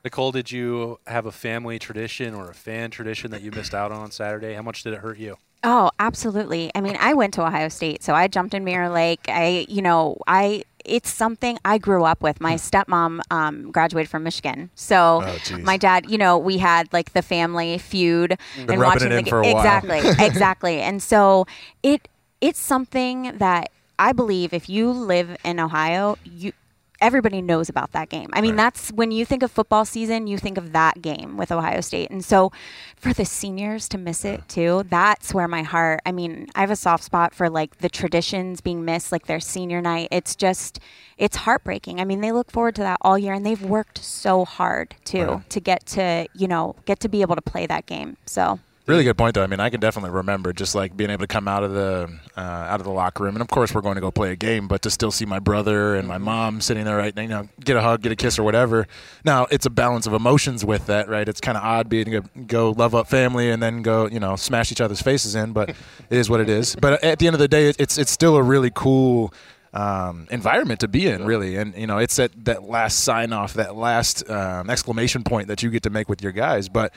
Nicole, 0.06 0.31
did 0.31 0.53
you 0.53 1.00
have 1.08 1.26
a 1.26 1.32
family 1.32 1.81
tradition 1.81 2.32
or 2.32 2.49
a 2.49 2.55
fan 2.55 2.93
tradition 2.93 3.32
that 3.32 3.43
you 3.43 3.50
missed 3.50 3.75
out 3.75 3.91
on 3.91 3.99
on 4.03 4.12
Saturday? 4.12 4.55
How 4.55 4.62
much 4.62 4.85
did 4.85 4.93
it 4.93 5.00
hurt 5.00 5.19
you? 5.19 5.37
Oh, 5.64 5.91
absolutely. 5.99 6.70
I 6.76 6.81
mean, 6.81 6.97
I 7.00 7.12
went 7.14 7.35
to 7.35 7.44
Ohio 7.44 7.69
State, 7.69 8.05
so 8.05 8.14
I 8.14 8.29
jumped 8.29 8.55
in 8.55 8.62
Mirror 8.62 8.91
Lake. 8.91 9.19
I, 9.26 9.67
you 9.69 9.82
know, 9.82 10.17
I 10.29 10.62
it's 10.85 11.11
something 11.11 11.58
I 11.64 11.79
grew 11.79 12.05
up 12.05 12.23
with. 12.23 12.41
My 12.41 12.55
stepmom 12.55 13.20
um, 13.32 13.73
graduated 13.73 14.08
from 14.08 14.23
Michigan, 14.23 14.70
so 14.76 15.25
Oh, 15.25 15.58
my 15.58 15.76
dad, 15.76 16.09
you 16.09 16.19
know, 16.19 16.38
we 16.38 16.59
had 16.59 16.93
like 16.93 17.12
the 17.12 17.23
family 17.23 17.76
feud 17.76 18.38
and 18.56 18.81
watching 18.81 19.11
it 19.11 19.17
the 19.17 19.23
game. 19.23 19.31
for 19.31 19.41
a 19.41 19.43
while. 19.43 19.56
exactly, 19.56 20.02
exactly. 20.25 20.81
And 20.82 21.02
so 21.02 21.49
it 21.82 22.06
it's 22.41 22.61
something 22.61 23.37
that 23.38 23.73
I 23.99 24.12
believe 24.12 24.52
if 24.52 24.69
you 24.69 24.93
live 24.93 25.37
in 25.43 25.59
Ohio, 25.59 26.17
you 26.23 26.52
everybody 27.00 27.43
knows 27.43 27.69
about 27.69 27.93
that 27.93 28.08
game. 28.08 28.31
I 28.32 28.40
mean, 28.40 28.56
that's 28.56 28.90
when 28.90 29.10
you 29.10 29.25
think 29.25 29.43
of 29.43 29.50
football 29.50 29.84
season, 29.84 30.26
you 30.26 30.38
think 30.38 30.58
of 30.58 30.72
that 30.72 31.02
game 31.02 31.37
with 31.37 31.52
Ohio 31.52 31.81
State. 31.81 32.10
And 32.10 32.25
so 32.25 32.52
for 32.96 33.12
the 33.12 33.25
seniors 33.25 33.88
to 33.90 33.98
miss 33.98 34.25
it 34.25 34.48
too, 34.48 34.84
that's 34.88 35.34
where 35.34 35.48
my 35.48 35.62
heart, 35.62 36.00
I 36.06 36.12
mean, 36.12 36.48
I 36.54 36.60
have 36.60 36.70
a 36.70 36.76
soft 36.76 37.04
spot 37.04 37.34
for 37.34 37.50
like 37.50 37.78
the 37.78 37.88
traditions 37.88 38.60
being 38.60 38.84
missed, 38.84 39.12
like 39.12 39.26
their 39.26 39.40
senior 39.40 39.81
night. 39.81 40.08
It's 40.10 40.34
just, 40.34 40.78
it's 41.19 41.37
heartbreaking. 41.37 42.00
I 42.00 42.04
mean, 42.04 42.20
they 42.20 42.32
look 42.32 42.50
forward 42.50 42.75
to 42.76 42.82
that 42.82 42.99
all 43.00 43.19
year 43.19 43.34
and 43.34 43.44
they've 43.44 43.62
worked 43.62 43.99
so 43.99 44.44
hard 44.44 44.94
too 45.04 45.42
to 45.49 45.60
get 45.60 45.87
to, 45.87 46.26
you 46.34 46.49
know, 46.49 46.76
get 46.84 47.00
to 47.00 47.08
be 47.08 47.22
able 47.22 47.37
to 47.37 47.42
play 47.42 47.66
that 47.66 47.87
game. 47.87 48.16
So. 48.26 48.60
Really 48.87 49.03
good 49.03 49.19
point, 49.19 49.35
though. 49.35 49.43
I 49.43 49.49
mean, 49.49 49.59
I 49.59 49.69
can 49.69 49.81
definitely 49.81 50.11
remember 50.11 50.53
just 50.53 50.77
like 50.77 50.97
being 50.97 51.11
able 51.11 51.23
to 51.23 51.27
come 51.27 51.49
out 51.49 51.65
of 51.65 51.73
the 51.73 52.09
uh, 52.37 52.41
out 52.41 52.79
of 52.79 52.85
the 52.85 52.93
locker 52.93 53.25
room, 53.25 53.35
and 53.35 53.43
of 53.43 53.49
course 53.49 53.75
we're 53.75 53.81
going 53.81 53.97
to 53.97 54.00
go 54.00 54.12
play 54.12 54.31
a 54.31 54.37
game, 54.37 54.69
but 54.69 54.83
to 54.83 54.91
still 54.91 55.11
see 55.11 55.27
my 55.27 55.41
brother 55.41 55.97
and 55.97 56.06
my 56.06 56.19
mom 56.19 56.61
sitting 56.61 56.85
there, 56.85 56.97
right? 56.97 57.12
You 57.19 57.27
know, 57.27 57.49
get 57.65 57.77
a 57.77 57.81
hug, 57.81 58.03
get 58.03 58.12
a 58.12 58.17
kiss, 58.17 58.38
or 58.38 58.44
whatever. 58.44 58.87
Now 59.25 59.49
it's 59.50 59.67
a 59.67 59.71
balance 59.71 60.06
of 60.06 60.12
emotions 60.12 60.65
with 60.65 60.87
that, 60.87 61.09
right? 61.09 61.29
It's 61.29 61.41
kind 61.41 61.59
of 61.59 61.65
odd 61.65 61.88
being 61.88 62.05
to 62.12 62.21
go 62.47 62.71
love 62.71 62.94
up 62.94 63.09
family 63.09 63.50
and 63.50 63.61
then 63.61 63.83
go, 63.83 64.06
you 64.06 64.21
know, 64.21 64.37
smash 64.37 64.71
each 64.71 64.81
other's 64.81 65.03
faces 65.03 65.35
in, 65.35 65.53
but 65.53 65.71
it 65.71 65.77
is 66.11 66.31
what 66.31 66.38
it 66.41 66.49
is. 66.49 66.77
But 66.77 67.03
at 67.03 67.19
the 67.19 67.27
end 67.27 67.35
of 67.35 67.41
the 67.41 67.49
day, 67.49 67.69
it's 67.77 67.99
it's 67.99 68.12
still 68.12 68.37
a 68.37 68.43
really 68.43 68.71
cool 68.73 69.35
um, 69.75 70.29
environment 70.31 70.79
to 70.81 70.88
be 70.88 71.09
in, 71.09 71.25
really. 71.27 71.56
And 71.56 71.75
you 71.77 71.88
know, 71.88 71.99
it's 71.99 72.15
that 72.17 72.44
that 72.44 72.62
last 72.62 73.00
sign 73.00 73.33
off, 73.33 73.55
that 73.55 73.75
last 73.75 74.31
um, 74.31 74.71
exclamation 74.71 75.25
point 75.25 75.49
that 75.49 75.65
you 75.65 75.71
get 75.71 75.83
to 75.83 75.91
make 75.91 76.09
with 76.09 76.23
your 76.23 76.31
guys. 76.31 76.69
But 76.69 76.94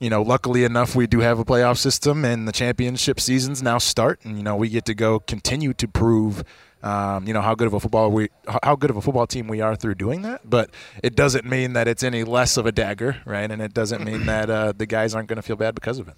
you 0.00 0.08
know, 0.08 0.22
luckily 0.22 0.64
enough, 0.64 0.96
we 0.96 1.06
do 1.06 1.20
have 1.20 1.38
a 1.38 1.44
playoff 1.44 1.76
system, 1.76 2.24
and 2.24 2.48
the 2.48 2.52
championship 2.52 3.20
seasons 3.20 3.62
now 3.62 3.78
start, 3.78 4.18
and 4.24 4.36
you 4.36 4.42
know, 4.42 4.56
we 4.56 4.68
get 4.68 4.86
to 4.86 4.94
go 4.94 5.20
continue 5.20 5.72
to 5.74 5.86
prove. 5.86 6.42
Um, 6.82 7.26
you 7.26 7.34
know 7.34 7.42
how 7.42 7.54
good 7.54 7.66
of 7.66 7.74
a 7.74 7.80
football 7.80 8.10
we, 8.10 8.30
how 8.62 8.74
good 8.74 8.88
of 8.88 8.96
a 8.96 9.02
football 9.02 9.26
team 9.26 9.46
we 9.48 9.60
are 9.60 9.76
through 9.76 9.96
doing 9.96 10.22
that, 10.22 10.48
but 10.48 10.70
it 11.02 11.14
doesn't 11.14 11.44
mean 11.44 11.74
that 11.74 11.86
it's 11.86 12.02
any 12.02 12.24
less 12.24 12.56
of 12.56 12.64
a 12.64 12.72
dagger, 12.72 13.18
right? 13.26 13.50
And 13.50 13.60
it 13.60 13.74
doesn't 13.74 14.02
mean 14.02 14.24
that 14.32 14.48
uh, 14.48 14.72
the 14.72 14.86
guys 14.86 15.14
aren't 15.14 15.28
going 15.28 15.36
to 15.36 15.42
feel 15.42 15.56
bad 15.56 15.74
because 15.74 15.98
of 15.98 16.08
it. 16.08 16.14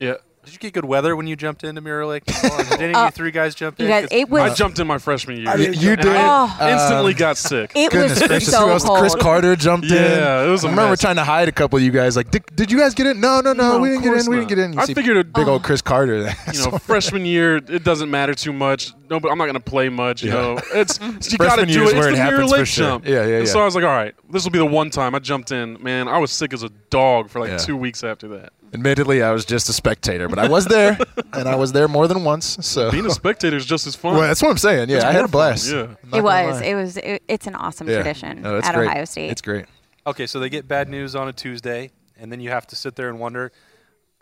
yeah. 0.00 0.14
Did 0.44 0.54
you 0.54 0.58
get 0.58 0.72
good 0.72 0.84
weather 0.84 1.14
when 1.14 1.28
you 1.28 1.36
jumped 1.36 1.62
into 1.62 1.80
Mirror 1.80 2.06
Lake? 2.06 2.24
Did 2.24 2.44
any 2.72 2.84
of 2.86 2.90
you 2.90 2.96
uh, 2.96 3.10
three 3.12 3.30
guys 3.30 3.54
jump 3.54 3.78
You 3.78 3.84
in? 3.86 3.90
guys, 3.92 4.02
'Cause 4.08 4.18
it 4.18 4.28
was 4.28 4.42
I 4.42 4.54
jumped 4.54 4.80
in 4.80 4.88
my 4.88 4.98
freshman 4.98 5.36
year. 5.36 5.48
I 5.48 5.56
didn't 5.56 5.76
You 5.76 5.90
jump- 5.94 6.00
did. 6.02 6.16
Oh. 6.16 6.58
Instantly 6.60 7.12
um, 7.12 7.18
got 7.18 7.36
sick. 7.36 7.70
It 7.76 7.92
Goodness 7.92 8.18
was 8.18 8.28
gracious, 8.28 8.50
so 8.52 8.66
who 8.66 8.72
else? 8.72 8.84
cold. 8.84 8.98
Chris 8.98 9.14
Carter 9.14 9.54
jumped 9.54 9.86
in. 9.86 9.92
Yeah, 9.92 10.42
it 10.44 10.48
was 10.48 10.64
a 10.64 10.66
I 10.66 10.70
remember 10.70 10.90
mess. 10.90 11.00
trying 11.00 11.14
to 11.14 11.22
hide 11.22 11.46
a 11.46 11.52
couple 11.52 11.76
of 11.76 11.84
you 11.84 11.92
guys. 11.92 12.16
Like, 12.16 12.32
did, 12.32 12.44
did 12.56 12.72
you 12.72 12.78
guys 12.80 12.92
get 12.92 13.06
in? 13.06 13.20
No, 13.20 13.40
no, 13.40 13.52
no, 13.52 13.74
No, 13.74 13.78
we 13.78 13.90
didn't 13.90 14.02
get 14.02 14.08
course 14.14 14.24
in. 14.26 14.30
We 14.30 14.36
didn't 14.38 14.48
not. 14.48 14.48
get 14.48 14.58
in. 14.58 14.72
You 14.72 14.80
I 14.80 14.84
see 14.86 14.94
figured 14.94 15.16
it- 15.16 15.32
big 15.32 15.46
old 15.46 15.60
oh. 15.62 15.64
Chris 15.64 15.80
Carter. 15.80 16.34
you 16.52 16.58
know, 16.64 16.78
freshman 16.78 17.24
year, 17.24 17.58
it 17.58 17.84
doesn't 17.84 18.10
matter 18.10 18.34
too 18.34 18.52
much. 18.52 18.90
No, 19.08 19.20
but 19.20 19.30
I'm 19.30 19.38
not 19.38 19.44
going 19.44 19.54
to 19.54 19.60
play 19.60 19.90
much. 19.90 20.24
You 20.24 20.30
Yeah. 20.30 20.34
know, 20.40 20.58
it's 20.74 20.98
you 21.30 21.38
got 21.38 21.56
to 21.56 21.66
Freshman 21.66 21.68
do 21.68 21.72
year 21.74 21.82
is 21.84 21.92
it. 21.92 21.96
It's 21.96 22.00
where 22.00 22.02
the 22.02 22.08
it 22.08 22.12
Mirror 22.18 22.30
happens 22.32 22.50
for 22.50 22.56
Lake 22.58 22.66
sure. 22.66 22.86
jump. 22.88 23.06
Yeah, 23.06 23.26
yeah, 23.26 23.38
And 23.38 23.48
so. 23.48 23.60
I 23.60 23.64
was 23.64 23.76
like, 23.76 23.84
all 23.84 23.90
right, 23.90 24.12
this 24.28 24.42
will 24.42 24.50
be 24.50 24.58
the 24.58 24.66
one 24.66 24.90
time 24.90 25.14
I 25.14 25.20
jumped 25.20 25.52
in. 25.52 25.80
Man, 25.80 26.08
I 26.08 26.18
was 26.18 26.32
sick 26.32 26.52
as 26.52 26.64
a 26.64 26.68
dog 26.90 27.30
for 27.30 27.38
like 27.38 27.50
Yeah. 27.50 27.56
two 27.58 27.76
weeks 27.76 28.02
after 28.02 28.26
that. 28.28 28.52
Admittedly, 28.72 29.22
I 29.22 29.32
was 29.32 29.44
just 29.44 29.68
a 29.68 29.72
spectator, 29.72 30.28
but 30.28 30.38
I 30.38 30.48
was 30.48 30.64
there, 30.66 30.98
and 31.34 31.46
I 31.48 31.56
was 31.56 31.72
there 31.72 31.88
more 31.88 32.08
than 32.08 32.24
once. 32.24 32.56
So 32.66 32.90
Being 32.90 33.04
a 33.06 33.10
spectator 33.10 33.56
is 33.56 33.66
just 33.66 33.86
as 33.86 33.94
fun. 33.94 34.14
well, 34.14 34.22
that's 34.22 34.40
what 34.40 34.50
I'm 34.50 34.56
saying. 34.58 34.88
Yeah, 34.88 34.96
It's 34.96 35.04
I 35.04 35.12
had 35.12 35.24
a 35.24 35.28
blast. 35.28 35.68
fun, 35.70 35.96
yeah. 36.04 36.08
I'm 36.12 36.18
It 36.18 36.22
was. 36.22 36.60
It 36.62 36.74
was. 36.74 36.96
It, 36.96 37.22
it's 37.28 37.46
an 37.46 37.54
awesome 37.54 37.86
Yeah. 37.88 37.96
tradition 37.96 38.42
No, 38.42 38.58
at 38.58 38.74
great. 38.74 38.88
Ohio 38.88 39.04
State. 39.04 39.30
It's 39.30 39.42
great. 39.42 39.66
Okay, 40.06 40.26
so 40.26 40.40
they 40.40 40.48
get 40.48 40.66
bad 40.66 40.88
news 40.88 41.14
on 41.14 41.28
a 41.28 41.32
Tuesday, 41.32 41.90
and 42.18 42.32
then 42.32 42.40
you 42.40 42.48
have 42.50 42.66
to 42.68 42.76
sit 42.76 42.96
there 42.96 43.08
and 43.10 43.18
wonder: 43.20 43.52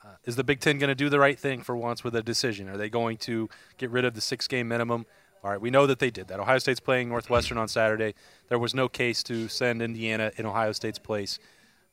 uh, 0.04 0.08
Is 0.24 0.34
the 0.36 0.44
Big 0.44 0.58
Ten 0.60 0.78
going 0.78 0.88
to 0.88 0.94
do 0.96 1.08
the 1.08 1.20
right 1.20 1.38
thing 1.38 1.62
for 1.62 1.76
once 1.76 2.02
with 2.02 2.14
a 2.16 2.22
decision? 2.22 2.68
Are 2.68 2.76
they 2.76 2.90
going 2.90 3.18
to 3.18 3.48
get 3.78 3.90
rid 3.90 4.04
of 4.04 4.14
the 4.14 4.20
six-game 4.20 4.66
minimum? 4.66 5.06
All 5.44 5.50
right, 5.50 5.60
we 5.60 5.70
know 5.70 5.86
that 5.86 6.00
they 6.00 6.10
did 6.10 6.26
that. 6.28 6.38
Ohio 6.40 6.58
State's 6.58 6.80
playing 6.80 7.08
Northwestern 7.08 7.56
on 7.56 7.66
Saturday. 7.68 8.14
There 8.48 8.58
was 8.58 8.74
no 8.74 8.88
case 8.88 9.22
to 9.22 9.48
send 9.48 9.80
Indiana 9.80 10.32
in 10.36 10.44
Ohio 10.44 10.72
State's 10.72 10.98
place, 10.98 11.38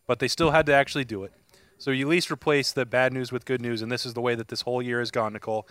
but 0.05 0.19
they 0.19 0.27
still 0.27 0.51
had 0.51 0.65
to 0.65 0.73
actually 0.73 1.05
do 1.05 1.23
it. 1.23 1.31
So 1.79 1.91
you 1.91 2.07
at 2.07 2.09
least 2.09 2.31
replace 2.31 2.71
the 2.71 2.85
bad 2.85 3.13
news 3.13 3.31
with 3.31 3.45
good 3.45 3.61
news, 3.61 3.81
and 3.81 3.91
this 3.91 4.05
is 4.05 4.13
the 4.15 4.21
way 4.21 4.33
that 4.33 4.47
this 4.47 4.61
whole 4.61 4.81
year 4.81 4.99
has 4.99 5.11
gone, 5.11 5.33
Nicole. 5.33 5.67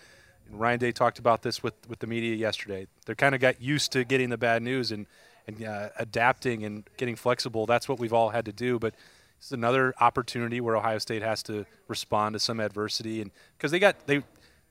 And 0.49 0.61
Ryan 0.61 0.79
Day 0.79 0.93
talked 0.93 1.19
about 1.19 1.43
this 1.43 1.63
with, 1.63 1.75
with 1.89 1.99
the 1.99 2.07
media 2.07 2.37
yesterday. 2.37 2.87
They 3.07 3.15
kind 3.17 3.35
of 3.35 3.41
got 3.41 3.61
used 3.61 3.91
to 3.93 4.05
getting 4.05 4.31
the 4.31 4.39
bad 4.39 4.63
news 4.63 4.93
and, 4.93 5.07
and 5.49 5.65
uh, 5.65 5.89
adapting 5.99 6.65
and 6.65 6.85
getting 6.97 7.17
flexible. 7.17 7.67
That's 7.67 7.89
what 7.89 7.99
we've 7.99 8.13
all 8.13 8.31
had 8.31 8.45
to 8.45 8.53
do. 8.53 8.79
But 8.79 8.95
this 9.39 9.47
is 9.47 9.53
another 9.53 9.95
opportunity 10.01 10.61
where 10.61 10.77
Ohio 10.77 10.99
State 10.99 11.23
has 11.23 11.43
to 11.45 11.67
respond 11.89 12.35
to 12.35 12.39
some 12.39 12.61
adversity, 12.61 13.21
and 13.21 13.31
because 13.59 13.71
they 13.71 13.79
got 13.79 14.07
they 14.07 14.23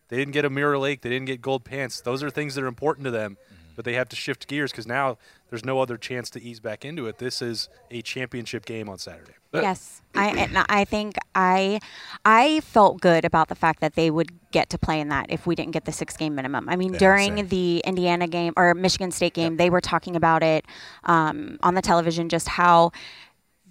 they 0.08 0.18
didn't 0.18 0.34
get 0.34 0.46
a 0.46 0.50
Mirror 0.50 0.80
Lake, 0.80 1.02
they 1.02 1.10
didn't 1.10 1.26
get 1.26 1.42
gold 1.42 1.66
pants. 1.66 2.02
Those 2.02 2.24
are 2.24 2.30
things 2.30 2.56
that 2.56 2.64
are 2.64 2.68
important 2.68 3.06
to 3.06 3.12
them. 3.12 3.38
But 3.76 3.86
they 3.86 3.94
have 3.94 4.10
to 4.10 4.16
shift 4.16 4.48
gears 4.48 4.72
because 4.72 4.88
now 4.88 5.18
there's 5.50 5.66
no 5.66 5.80
other 5.80 5.98
chance 5.98 6.30
to 6.32 6.42
ease 6.42 6.60
back 6.60 6.84
into 6.86 7.08
it. 7.08 7.18
This 7.18 7.42
is 7.42 7.70
a 7.92 8.02
championship 8.02 8.66
game 8.66 8.90
on 8.90 8.98
Saturday. 8.98 9.34
Yes, 9.54 10.02
I 10.14 10.30
and 10.32 10.66
I 10.68 10.84
think 10.84 11.16
I 11.34 11.80
I 12.26 12.60
felt 12.60 13.00
good 13.00 13.24
about 13.24 13.48
the 13.48 13.56
fact 13.56 13.80
that 13.80 13.96
they 13.96 14.12
would 14.12 14.32
get 14.52 14.70
to 14.72 14.78
play 14.78 15.00
in 15.00 15.08
that 15.10 15.28
if 15.30 15.48
we 15.48 15.56
didn't 15.56 15.72
get 15.72 15.86
the 15.86 15.94
six 15.94 16.18
game 16.18 16.36
minimum. 16.36 16.68
I 16.68 16.76
mean, 16.76 16.92
Yeah, 16.94 17.00
during 17.00 17.38
same. 17.38 17.48
the 17.48 17.82
Indiana 17.86 18.28
game 18.28 18.52
or 18.58 18.74
Michigan 18.74 19.12
State 19.12 19.34
game, 19.34 19.56
they 19.56 19.70
were 19.70 19.80
talking 19.82 20.16
about 20.18 20.44
it 20.44 20.66
um, 21.06 21.58
on 21.64 21.76
the 21.76 21.82
television, 21.82 22.28
just 22.28 22.50
how 22.50 22.92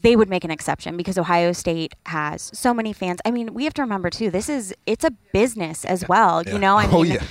they 0.01 0.17
would 0.17 0.29
make 0.29 0.45
an 0.45 0.51
exception 0.51 0.97
because 0.97 1.17
Ohio 1.19 1.53
State 1.53 1.95
has 2.07 2.51
so 2.55 2.73
many 2.75 2.93
fans. 2.95 3.21
I 3.25 3.31
mean, 3.31 3.53
we 3.55 3.65
have 3.65 3.75
to 3.75 3.83
remember 3.83 4.09
too. 4.11 4.31
This 4.31 4.49
is 4.49 4.75
it's 4.87 5.05
a 5.05 5.11
business 5.35 5.85
as 5.85 6.07
well. 6.09 6.43
Yeah. 6.47 6.53
You 6.55 6.59
know, 6.61 6.77
I 6.77 6.87
Oh, 6.91 7.03
mean, 7.03 7.13
yeah. 7.13 7.23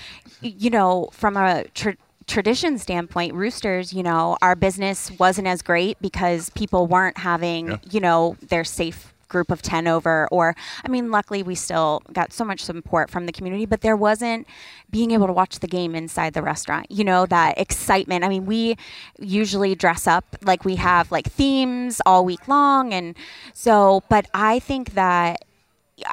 you 0.42 0.70
know, 0.70 1.10
from 1.12 1.38
a 1.38 1.66
tra- 1.74 1.98
tradition 2.28 2.78
standpoint, 2.78 3.34
Roosters, 3.34 3.94
you 3.94 4.04
know, 4.04 4.38
our 4.42 4.56
business 4.56 5.12
wasn't 5.20 5.48
as 5.48 5.62
great 5.62 5.98
because 6.02 6.50
people 6.52 6.88
weren't 6.88 7.18
having, 7.18 7.68
Yeah. 7.68 7.78
you 7.92 8.00
know, 8.00 8.36
their 8.42 8.64
safe 8.64 9.10
group 9.30 9.50
of 9.50 9.64
10 9.64 9.88
over 9.88 10.28
or 10.32 10.56
i 10.86 10.88
mean 10.88 11.10
luckily 11.10 11.42
we 11.42 11.56
still 11.56 12.04
got 12.14 12.32
so 12.32 12.46
much 12.46 12.60
support 12.60 13.10
from 13.10 13.26
the 13.26 13.32
community 13.32 13.66
but 13.66 13.82
there 13.82 13.96
wasn't 13.98 14.46
being 14.92 15.10
able 15.10 15.26
to 15.26 15.34
watch 15.34 15.58
the 15.58 15.66
game 15.68 15.96
inside 15.96 16.36
the 16.36 16.42
restaurant 16.44 16.86
you 16.92 17.04
know 17.04 17.26
that 17.26 17.58
excitement 17.60 18.24
i 18.24 18.30
mean 18.30 18.46
we 18.46 18.76
usually 19.18 19.74
dress 19.74 20.06
up 20.06 20.24
like 20.44 20.64
we 20.66 20.76
have 20.76 21.12
like 21.12 21.26
themes 21.26 22.00
all 22.06 22.24
week 22.24 22.48
long 22.48 22.94
and 22.94 23.16
so 23.56 24.04
but 24.08 24.28
i 24.36 24.60
think 24.60 24.94
that 24.94 25.44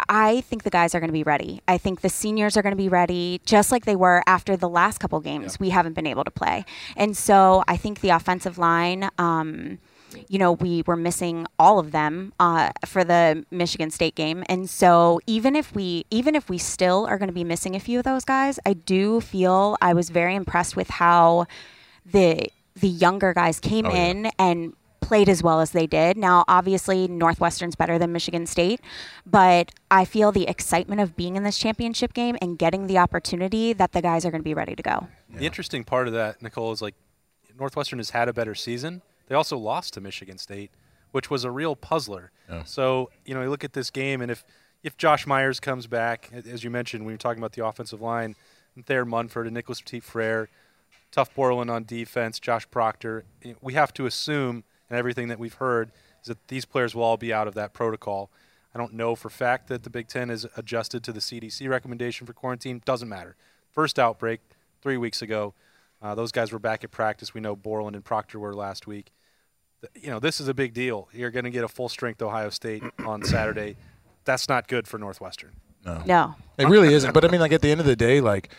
I 0.09 0.43
think 0.43 0.63
the 0.63 0.71
guys 0.71 0.95
are 0.95 1.01
going 1.01 1.09
to 1.09 1.13
be 1.13 1.23
ready. 1.23 1.63
I 1.67 1.79
think 1.79 2.03
the 2.03 2.09
seniors 2.11 2.57
are 2.57 2.63
going 2.63 2.73
to 2.73 2.77
be 2.77 2.89
ready, 2.89 3.41
just 3.45 3.73
like 3.73 3.85
they 3.87 3.97
were 3.97 4.23
after 4.27 4.57
the 4.57 4.69
last 4.69 4.99
couple 4.99 5.19
games. 5.21 5.59
We 5.59 5.71
haven't 5.71 5.95
been 5.95 6.07
able 6.07 6.25
to 6.25 6.31
play, 6.31 6.65
and 6.97 7.17
so 7.17 7.65
I 7.67 7.77
think 7.77 8.01
the 8.01 8.11
offensive 8.11 8.59
line. 8.59 9.09
Um, 9.19 9.79
you 10.29 10.41
know, 10.41 10.51
we 10.55 10.83
were 10.89 10.97
missing 10.97 11.47
all 11.57 11.79
of 11.79 11.93
them 11.93 12.33
uh, 12.41 12.71
for 12.85 13.05
the 13.05 13.45
Michigan 13.53 13.93
State 13.93 14.17
game, 14.17 14.43
and 14.49 14.69
so 14.69 15.21
even 15.29 15.55
if 15.55 15.73
we, 15.75 16.05
even 16.11 16.35
if 16.35 16.51
we 16.51 16.59
still 16.59 17.07
are 17.07 17.17
going 17.17 17.29
to 17.29 17.33
be 17.33 17.45
missing 17.45 17.77
a 17.77 17.81
few 17.81 17.99
of 18.01 18.05
those 18.05 18.25
guys, 18.25 18.59
I 18.67 18.73
do 18.73 19.21
feel 19.21 19.77
I 19.81 19.95
was 19.95 20.11
very 20.11 20.35
impressed 20.35 20.75
with 20.77 20.91
how 20.91 21.47
the 22.05 22.49
the 22.75 22.89
younger 22.89 23.33
guys 23.35 23.61
came 23.61 23.87
Oh, 23.87 23.91
yeah. 23.95 24.05
in 24.07 24.31
and 24.39 24.75
played 25.11 25.29
as 25.29 25.43
well 25.43 25.61
as 25.61 25.73
they 25.73 25.89
did. 25.89 26.17
Now, 26.17 26.45
obviously, 26.47 27.09
Northwestern's 27.09 27.75
better 27.75 27.99
than 27.99 28.13
Michigan 28.13 28.47
State, 28.47 28.81
but 29.27 29.73
I 29.91 30.05
feel 30.05 30.31
the 30.31 30.47
excitement 30.47 31.01
of 31.01 31.17
being 31.17 31.35
in 31.35 31.43
this 31.43 31.59
championship 31.59 32.15
game 32.15 32.37
and 32.41 32.57
getting 32.57 32.87
the 32.87 32.97
opportunity 32.99 33.73
that 33.73 33.91
the 33.91 34.03
guys 34.03 34.25
are 34.25 34.31
going 34.31 34.41
to 34.41 34.45
be 34.45 34.55
ready 34.55 34.77
to 34.77 34.83
go. 34.85 35.09
The 35.35 35.47
interesting 35.47 35.83
part 35.83 36.07
of 36.07 36.13
that, 36.15 36.41
Nicole, 36.41 36.71
is 36.71 36.81
like 36.81 36.95
Northwestern 37.59 37.99
has 37.99 38.11
had 38.11 38.29
a 38.29 38.33
better 38.33 38.55
season. 38.55 39.03
They 39.27 39.35
also 39.35 39.59
lost 39.59 39.95
to 39.95 40.01
Michigan 40.01 40.39
State, 40.39 40.71
which 41.11 41.29
was 41.29 41.43
a 41.43 41.51
real 41.51 41.75
puzzler. 41.75 42.31
So 42.65 43.11
you 43.25 43.35
know, 43.35 43.43
you 43.43 43.51
look 43.51 43.65
at 43.65 43.73
this 43.73 43.91
game, 43.91 44.23
and 44.23 44.31
if 44.31 44.45
if 44.85 44.97
Josh 44.97 45.27
Myers 45.27 45.59
comes 45.59 45.89
back, 45.89 46.31
as 46.33 46.63
you 46.63 46.71
mentioned, 46.71 47.05
when 47.05 47.11
you're 47.11 47.19
talking 47.19 47.43
about 47.43 47.55
the 47.55 47.67
offensive 47.67 48.01
line, 48.01 48.37
Thayer 48.87 49.05
Munford 49.05 49.47
and 49.47 49.55
Nicholas 49.55 49.81
Petit 49.81 49.99
Frere, 49.99 50.49
Tuf 51.11 51.35
Borland 51.35 51.69
on 51.69 51.83
defense, 51.83 52.39
Josh 52.39 52.71
Proctor, 52.71 53.25
we 53.61 53.75
have 53.75 53.93
to 53.95 54.07
assume, 54.07 54.63
and 54.91 54.99
everything 54.99 55.29
that 55.29 55.39
we've 55.39 55.55
heard, 55.55 55.93
is 56.23 56.29
that 56.29 56.49
these 56.49 56.65
players 56.65 56.95
will 56.95 57.03
all 57.03 57.17
be 57.17 57.33
out 57.33 57.49
of 57.49 57.55
that 57.55 57.73
protocol. 57.73 58.31
I 58.75 58.79
don't 58.79 58.93
know 58.93 59.15
for 59.15 59.31
fact 59.31 59.69
that 59.69 59.83
the 59.83 59.91
Big 59.91 60.09
Ten 60.09 60.29
has 60.29 60.47
adjusted 60.57 61.03
to 61.05 61.13
the 61.13 61.21
CDC 61.21 61.69
recommendation 61.69 62.27
for 62.27 62.33
quarantine. 62.33 62.83
Doesn't 62.85 63.09
matter. 63.09 63.37
First 63.71 63.99
outbreak 63.99 64.41
three 64.83 64.97
weeks 64.97 65.23
ago. 65.23 65.55
Uh, 66.03 66.15
those 66.15 66.33
guys 66.33 66.53
were 66.53 66.59
back 66.59 66.85
at 66.85 66.91
practice. 66.91 67.35
We 67.35 67.41
know 67.41 67.57
Borland 67.57 67.95
and 67.95 68.05
Proctor 68.05 68.39
were 68.39 68.55
last 68.55 68.87
week. 68.87 69.13
You 69.95 70.11
know, 70.11 70.19
this 70.19 70.41
is 70.41 70.49
a 70.49 70.55
big 70.55 70.73
deal. 70.73 71.09
You're 71.13 71.31
going 71.31 71.45
to 71.45 71.51
get 71.51 71.65
a 71.65 71.69
full 71.69 71.89
strength 71.89 72.21
Ohio 72.23 72.51
State 72.51 72.83
on 73.05 73.25
Saturday. 73.25 73.77
That's 74.25 74.49
not 74.49 74.69
good 74.69 74.87
for 74.87 74.99
Northwestern. 74.99 75.53
No, 75.85 76.03
no. 76.05 76.35
It 76.59 76.69
really 76.69 76.93
isn't. 76.93 77.13
But 77.13 77.25
I 77.25 77.29
mean, 77.29 77.41
like 77.41 77.53
at 77.53 77.63
the 77.63 77.71
end 77.71 77.81
of 77.81 77.87
the 77.87 77.97
day, 77.97 78.21
like 78.21 78.51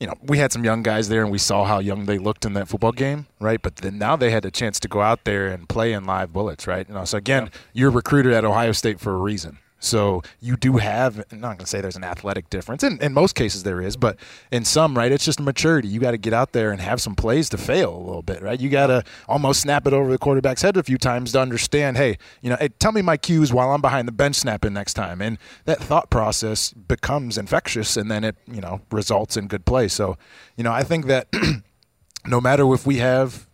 you 0.00 0.06
know, 0.06 0.14
we 0.22 0.38
had 0.38 0.50
some 0.50 0.64
young 0.64 0.82
guys 0.82 1.10
there, 1.10 1.22
and 1.22 1.30
we 1.30 1.36
saw 1.38 1.64
how 1.64 1.78
young 1.78 2.06
they 2.06 2.16
looked 2.16 2.46
in 2.46 2.54
that 2.54 2.68
football 2.68 2.92
game, 2.92 3.26
right? 3.38 3.60
But 3.60 3.76
then 3.76 3.98
now 3.98 4.16
they 4.16 4.30
had 4.30 4.46
a 4.46 4.50
chance 4.50 4.80
to 4.80 4.88
go 4.88 5.02
out 5.02 5.24
there 5.24 5.48
and 5.48 5.68
play 5.68 5.92
in 5.92 6.04
live 6.04 6.32
bullets, 6.32 6.66
right? 6.66 6.88
You 6.88 6.94
know, 6.94 7.04
so 7.04 7.18
again, 7.18 7.50
you're 7.74 7.90
recruited 7.90 8.32
at 8.32 8.44
Ohio 8.44 8.72
State 8.72 8.98
for 8.98 9.12
a 9.12 9.18
reason. 9.18 9.58
So 9.80 10.22
you 10.40 10.56
do 10.56 10.76
have, 10.76 11.24
I'm 11.32 11.40
not 11.40 11.48
going 11.48 11.58
to 11.58 11.66
say 11.66 11.80
there's 11.80 11.96
an 11.96 12.04
athletic 12.04 12.50
difference. 12.50 12.84
In, 12.84 12.98
in 13.00 13.12
most 13.12 13.34
cases 13.34 13.62
there 13.62 13.80
is, 13.80 13.96
but 13.96 14.16
in 14.52 14.64
some, 14.64 14.96
right, 14.96 15.10
it's 15.10 15.24
just 15.24 15.40
maturity. 15.40 15.88
You 15.88 15.98
got 15.98 16.12
to 16.12 16.18
get 16.18 16.34
out 16.34 16.52
there 16.52 16.70
and 16.70 16.80
have 16.80 17.00
some 17.00 17.14
plays 17.16 17.48
to 17.48 17.58
fail 17.58 17.96
a 17.96 17.98
little 17.98 18.22
bit, 18.22 18.42
right? 18.42 18.60
You 18.60 18.68
got 18.68 18.88
to 18.88 19.02
almost 19.26 19.62
snap 19.62 19.86
it 19.86 19.92
over 19.92 20.10
the 20.10 20.18
quarterback's 20.18 20.62
head 20.62 20.76
a 20.76 20.82
few 20.82 20.98
times 20.98 21.32
to 21.32 21.40
understand, 21.40 21.96
hey, 21.96 22.18
you 22.42 22.50
know, 22.50 22.56
hey, 22.60 22.68
tell 22.68 22.92
me 22.92 23.02
my 23.02 23.16
cues 23.16 23.52
while 23.52 23.72
I'm 23.72 23.80
behind 23.80 24.06
the 24.06 24.12
bench 24.12 24.36
snapping 24.36 24.74
next 24.74 24.94
time. 24.94 25.22
And 25.22 25.38
that 25.64 25.80
thought 25.80 26.10
process 26.10 26.72
becomes 26.72 27.38
infectious 27.38 27.96
and 27.96 28.10
then 28.10 28.22
it, 28.22 28.36
you 28.46 28.60
know, 28.60 28.82
results 28.92 29.36
in 29.36 29.48
good 29.48 29.64
play. 29.64 29.88
So, 29.88 30.18
you 30.56 30.64
know, 30.64 30.72
I 30.72 30.82
think 30.82 31.06
that 31.06 31.28
no 32.26 32.40
matter 32.40 32.72
if 32.74 32.86
we 32.86 32.98
have 32.98 33.46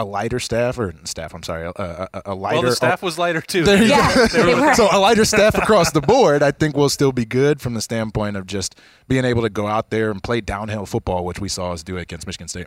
a 0.00 0.04
lighter 0.04 0.40
staff 0.40 0.78
or 0.78 0.94
staff, 1.04 1.34
I'm 1.34 1.42
sorry, 1.42 1.66
a, 1.66 1.72
a, 1.76 2.22
a 2.26 2.34
lighter. 2.34 2.60
Well, 2.62 2.70
the 2.70 2.76
staff 2.76 3.02
was 3.02 3.18
lighter 3.18 3.40
too. 3.40 3.64
There 3.64 3.82
Yeah, 3.82 4.14
go. 4.14 4.26
they 4.26 4.54
were. 4.60 4.74
so 4.74 4.88
a 4.90 4.98
lighter 4.98 5.24
staff 5.24 5.54
across 5.56 5.92
the 5.92 6.00
board, 6.00 6.42
I 6.42 6.50
think 6.50 6.76
will 6.76 6.88
still 6.88 7.12
be 7.12 7.24
good 7.24 7.60
from 7.60 7.74
the 7.74 7.80
standpoint 7.80 8.36
of 8.36 8.46
just 8.46 8.74
being 9.08 9.24
able 9.24 9.42
to 9.42 9.50
go 9.50 9.66
out 9.66 9.90
there 9.90 10.10
and 10.10 10.22
play 10.22 10.40
downhill 10.40 10.86
football, 10.86 11.24
which 11.24 11.38
we 11.40 11.48
saw 11.48 11.72
us 11.72 11.82
do 11.82 11.98
against 11.98 12.26
Michigan 12.26 12.48
State. 12.48 12.66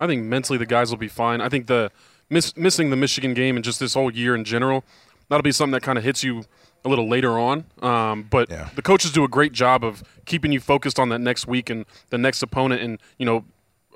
I 0.00 0.06
think 0.06 0.24
mentally 0.24 0.58
the 0.58 0.66
guys 0.66 0.90
will 0.90 0.98
be 0.98 1.08
fine. 1.08 1.40
I 1.40 1.48
think 1.48 1.66
the 1.66 1.90
miss, 2.30 2.56
missing 2.56 2.90
the 2.90 2.96
Michigan 2.96 3.34
game 3.34 3.56
and 3.56 3.64
just 3.64 3.80
this 3.80 3.94
whole 3.94 4.12
year 4.12 4.34
in 4.34 4.44
general, 4.44 4.84
that'll 5.28 5.42
be 5.42 5.52
something 5.52 5.72
that 5.72 5.82
kind 5.82 5.98
of 5.98 6.04
hits 6.04 6.22
you 6.22 6.44
a 6.84 6.88
little 6.88 7.08
later 7.08 7.38
on. 7.38 7.64
Um, 7.82 8.22
but 8.30 8.48
Yeah. 8.50 8.68
the 8.76 8.82
coaches 8.82 9.10
do 9.10 9.24
a 9.24 9.28
great 9.28 9.52
job 9.52 9.82
of 9.84 10.04
keeping 10.26 10.52
you 10.52 10.60
focused 10.60 11.00
on 11.00 11.08
that 11.08 11.18
next 11.20 11.48
week 11.48 11.68
and 11.70 11.84
the 12.10 12.18
next 12.18 12.42
opponent. 12.42 12.80
And 12.82 12.98
you 13.18 13.26
know, 13.26 13.44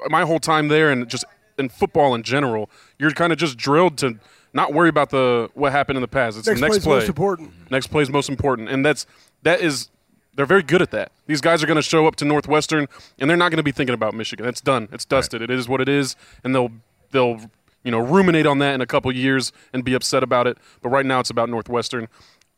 my 0.08 0.22
whole 0.22 0.40
time 0.40 0.66
there 0.66 0.90
and 0.90 1.08
just 1.08 1.24
in 1.62 1.69
football 1.69 2.14
in 2.14 2.23
general, 2.23 2.69
you're 2.99 3.11
kind 3.12 3.33
of 3.33 3.38
just 3.38 3.57
drilled 3.57 3.97
to 3.99 4.19
not 4.52 4.73
worry 4.73 4.88
about 4.88 5.11
the 5.11 5.49
what 5.54 5.73
happened 5.73 5.97
in 5.97 6.02
the 6.02 6.09
past. 6.09 6.37
It's 6.37 6.47
Next 6.47 6.61
the 6.61 6.66
next 6.66 6.75
play's 6.78 6.85
play. 6.85 6.95
most 6.97 7.09
important. 7.09 7.52
Next 7.71 7.87
play 7.87 8.02
is 8.02 8.11
most 8.11 8.28
important, 8.28 8.69
and 8.69 8.85
that's 8.85 9.07
that 9.42 9.61
is 9.61 9.88
they're 10.35 10.47
very 10.47 10.62
good 10.62 10.83
at 10.83 10.90
that. 10.90 11.12
These 11.26 11.40
guys 11.40 11.62
are 11.62 11.66
going 11.66 11.76
to 11.76 11.83
show 11.83 12.07
up 12.07 12.16
to 12.16 12.25
Northwestern, 12.25 12.88
and 13.19 13.28
they're 13.28 13.37
not 13.37 13.50
going 13.50 13.59
to 13.59 13.62
be 13.62 13.73
thinking 13.73 13.95
about 13.95 14.14
Michigan. 14.14 14.47
It's 14.47 14.61
done. 14.61 14.88
It's 14.92 15.04
dusted. 15.04 15.42
It 15.42 15.50
is 15.50 15.69
what 15.69 15.81
it 15.81 15.88
is, 15.88 16.16
and 16.45 16.54
they'll 16.54 16.71
they'll 17.11 17.40
you 17.85 17.90
know 17.90 18.00
ruminate 18.00 18.47
on 18.47 18.59
that 18.59 18.75
in 18.75 18.81
a 18.81 18.87
couple 18.87 19.12
years 19.12 19.52
and 19.73 19.85
be 19.85 19.95
upset 19.95 20.23
about 20.23 20.47
it. 20.47 20.59
But 20.83 20.90
right 20.90 21.07
now, 21.07 21.21
it's 21.21 21.31
about 21.31 21.49
Northwestern. 21.49 22.09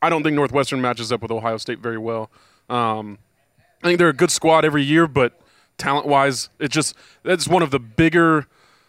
I 0.01 0.09
don't 0.09 0.23
think 0.23 0.35
Northwestern 0.35 0.81
matches 0.81 1.11
up 1.11 1.21
with 1.21 1.31
Ohio 1.31 1.57
State 1.57 1.79
very 1.79 1.97
well. 1.97 2.29
Um, 2.69 3.19
I 3.83 3.87
think 3.87 3.99
they're 3.99 4.09
a 4.09 4.13
good 4.13 4.31
squad 4.31 4.65
every 4.65 4.83
year, 4.83 5.07
but 5.07 5.39
talent 5.77 6.07
wise, 6.07 6.49
it 6.59 6.69
just 6.71 6.95
that's 7.23 7.47
one 7.47 7.61
of 7.61 7.71
the 7.71 7.79
bigger. 7.79 8.47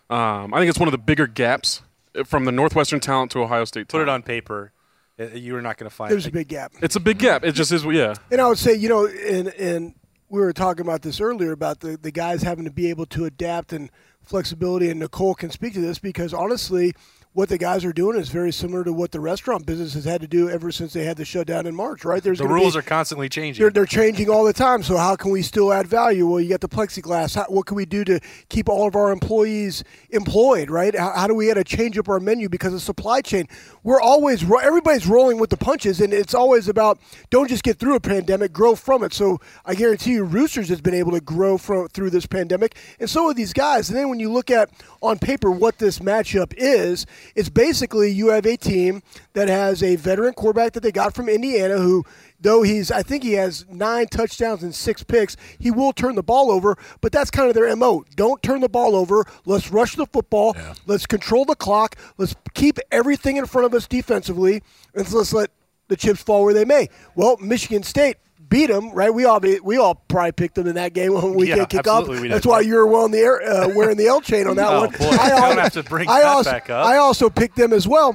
Um, 0.09 0.55
I 0.55 0.59
think 0.59 0.71
it's 0.71 0.79
one 0.79 0.89
of 0.89 0.93
the 0.93 0.99
bigger 0.99 1.27
gaps 1.27 1.83
from 2.25 2.45
the 2.45 2.53
Northwestern 2.53 3.01
talent 3.01 3.31
to 3.33 3.41
Ohio 3.43 3.65
State. 3.65 3.89
Put 3.89 4.03
it 4.03 4.09
on 4.09 4.23
paper. 4.23 4.73
uh, 5.19 5.25
You 5.27 5.57
are 5.57 5.63
not 5.63 5.77
going 5.79 5.89
to 5.91 5.95
find. 5.95 6.11
There's 6.13 6.27
a 6.27 6.31
big 6.31 6.49
gap. 6.49 6.73
It's 6.81 6.97
a 6.97 7.01
big 7.01 7.19
gap. 7.19 7.45
It 7.45 7.53
just 7.53 7.73
is. 7.73 7.85
Yeah. 7.85 8.15
And 8.31 8.41
I 8.41 8.49
would 8.49 8.59
say, 8.59 8.75
you 8.75 8.89
know, 8.89 9.07
and 9.07 9.49
and 9.49 9.95
we 10.29 10.41
were 10.41 10.53
talking 10.53 10.83
about 10.85 11.03
this 11.03 11.21
earlier 11.21 11.53
about 11.53 11.81
the, 11.81 11.97
the 11.97 12.11
guys 12.11 12.43
having 12.43 12.65
to 12.65 12.71
be 12.71 12.91
able 12.91 13.07
to 13.07 13.25
adapt 13.27 13.73
and 13.73 13.91
flexibility. 14.23 14.91
And 14.91 14.99
Nicole 15.01 15.35
can 15.35 15.51
speak 15.51 15.75
to 15.75 15.81
this 15.81 15.99
because 15.99 16.35
honestly, 16.35 16.95
what 17.37 17.50
the 17.50 17.59
guys 17.59 17.85
are 17.85 17.93
doing 17.93 18.19
is 18.19 18.31
very 18.31 18.50
similar 18.50 18.83
to 18.83 18.90
what 18.90 19.12
the 19.12 19.21
restaurant 19.21 19.66
business 19.66 19.93
has 19.93 20.07
had 20.07 20.23
to 20.23 20.26
do 20.26 20.49
ever 20.49 20.73
since 20.73 20.95
they 20.95 21.05
had 21.05 21.19
the 21.19 21.25
shutdown 21.25 21.66
in 21.66 21.75
March. 21.75 22.02
Right? 22.02 22.23
There's 22.23 22.38
The 22.38 22.49
rules 22.49 22.73
be, 22.73 22.78
are 22.78 22.83
constantly 22.83 23.28
changing. 23.28 23.62
they're, 23.62 23.71
they're 23.71 23.85
changing 23.85 24.31
all 24.31 24.43
the 24.43 24.55
time. 24.55 24.83
So 24.83 24.97
how 24.97 25.16
can 25.16 25.31
we 25.31 25.43
still 25.43 25.71
add 25.71 25.87
value? 25.87 26.26
Well, 26.26 26.40
you 26.40 26.49
got 26.49 26.62
the 26.62 26.69
plexiglass. 26.69 27.35
How, 27.37 27.45
what 27.50 27.66
can 27.66 27.76
we 27.76 27.85
do 27.85 28.05
to 28.05 28.21
keep 28.49 28.71
all 28.71 28.88
of 28.88 28.97
our 28.97 29.12
employees 29.12 29.85
employed? 30.09 30.71
Right? 30.71 30.97
How, 30.99 31.12
how 31.14 31.26
do 31.26 31.35
we 31.35 31.49
have 31.49 31.59
to 31.59 31.64
change 31.64 31.99
up 31.99 32.09
our 32.09 32.21
menu 32.21 32.49
because 32.49 32.73
of 32.73 32.81
supply 32.81 33.21
chain? 33.21 33.49
We're 33.83 34.00
always 34.00 34.43
everybody's 34.43 35.07
rolling 35.07 35.38
with 35.38 35.50
the 35.50 35.59
punches, 35.59 36.00
and 36.00 36.14
it's 36.14 36.33
always 36.33 36.69
about 36.69 36.99
don't 37.28 37.50
just 37.50 37.62
get 37.62 37.78
through 37.78 37.97
a 37.97 38.00
pandemic, 38.00 38.50
grow 38.55 38.75
from 38.75 39.02
it. 39.02 39.12
So 39.12 39.40
I 39.66 39.75
guarantee 39.75 40.12
you, 40.12 40.25
Roosters 40.25 40.71
has 40.71 40.81
been 40.81 40.95
able 40.95 41.12
to 41.12 41.21
grow 41.21 41.59
from 41.59 41.88
through 41.88 42.11
this 42.11 42.25
pandemic, 42.25 42.76
and 42.99 43.11
so 43.11 43.26
are 43.28 43.35
these 43.35 43.52
guys. 43.52 43.90
And 43.90 43.99
then 43.99 44.09
when 44.09 44.21
you 44.21 44.33
look 44.33 44.50
at 44.50 44.71
on 45.02 45.19
paper 45.19 45.50
what 45.50 45.76
this 45.76 45.99
matchup 45.99 46.55
is, 46.57 47.05
it's 47.35 47.49
basically 47.49 48.11
you 48.11 48.28
have 48.28 48.47
a 48.47 48.56
team 48.56 49.02
that 49.33 49.49
has 49.49 49.83
a 49.83 49.97
veteran 49.97 50.35
quarterback 50.35 50.73
that 50.73 50.83
they 50.83 50.92
got 50.92 51.14
from 51.14 51.28
Indiana 51.28 51.78
who 51.78 52.04
though 52.40 52.62
he's 52.62 52.90
I 52.90 53.02
think 53.02 53.23
he 53.23 53.33
has 53.35 53.66
nine 53.71 54.06
touchdowns 54.06 54.62
and 54.62 54.75
six 54.75 55.02
picks, 55.02 55.37
he 55.59 55.71
will 55.71 55.92
turn 55.92 56.14
the 56.14 56.23
ball 56.23 56.50
over, 56.50 56.76
but 57.00 57.12
that's 57.12 57.30
kind 57.30 57.49
of 57.49 57.54
their 57.54 57.75
MO. 57.76 58.04
Don't 58.14 58.42
turn 58.42 58.61
the 58.61 58.68
ball 58.68 58.95
over. 58.95 59.25
Let's 59.45 59.71
rush 59.71 59.97
the 59.97 60.06
football. 60.06 60.56
Let's 60.87 61.06
control 61.06 61.45
the 61.45 61.54
clock. 61.54 61.97
Let's 62.18 62.35
keep 62.54 62.78
everything 62.90 63.37
in 63.37 63.47
front 63.47 63.66
of 63.66 63.75
us 63.75 63.87
defensively, 63.87 64.62
and 64.95 65.11
let's 65.12 65.33
let 65.33 65.50
the 65.88 65.97
chips 65.97 66.23
fall 66.23 66.45
where 66.45 66.54
they 66.54 66.64
may. 66.64 66.88
Well, 67.14 67.37
Michigan 67.38 67.83
State 67.83 68.16
beat 68.49 68.67
them, 68.67 68.93
right? 68.93 69.12
We 69.12 69.25
all 69.25 69.41
be, 69.41 69.59
we 69.61 69.76
all 69.76 69.95
probably 69.95 70.33
picked 70.33 70.55
them 70.55 70.67
in 70.67 70.75
that 70.76 70.93
game 70.93 71.12
when 71.15 71.35
we 71.35 71.49
Yeah, 71.49 71.62
off. 71.87 72.07
That's 72.09 72.47
why 72.47 72.61
you 72.61 72.75
were 72.75 72.87
wearing 72.87 73.11
the 73.12 73.19
air, 73.19 73.43
uh, 73.43 73.69
wearing 73.75 73.97
the 73.97 74.07
L 74.07 74.21
chain 74.21 74.47
on 74.47 74.57
that 74.57 74.69
Oh, 74.69 74.81
one. 74.83 74.91
boy, 74.91 75.11
I 75.11 75.29
don't 75.49 75.59
have 75.59 75.73
to 75.73 75.83
bring 75.83 76.09
I 76.09 76.23
also, 76.23 76.50
back 76.50 76.71
up. 76.71 76.87
I 76.87 76.97
also 76.99 77.31
picked 77.31 77.57
them 77.57 77.73
as 77.73 77.87
well. 77.88 78.15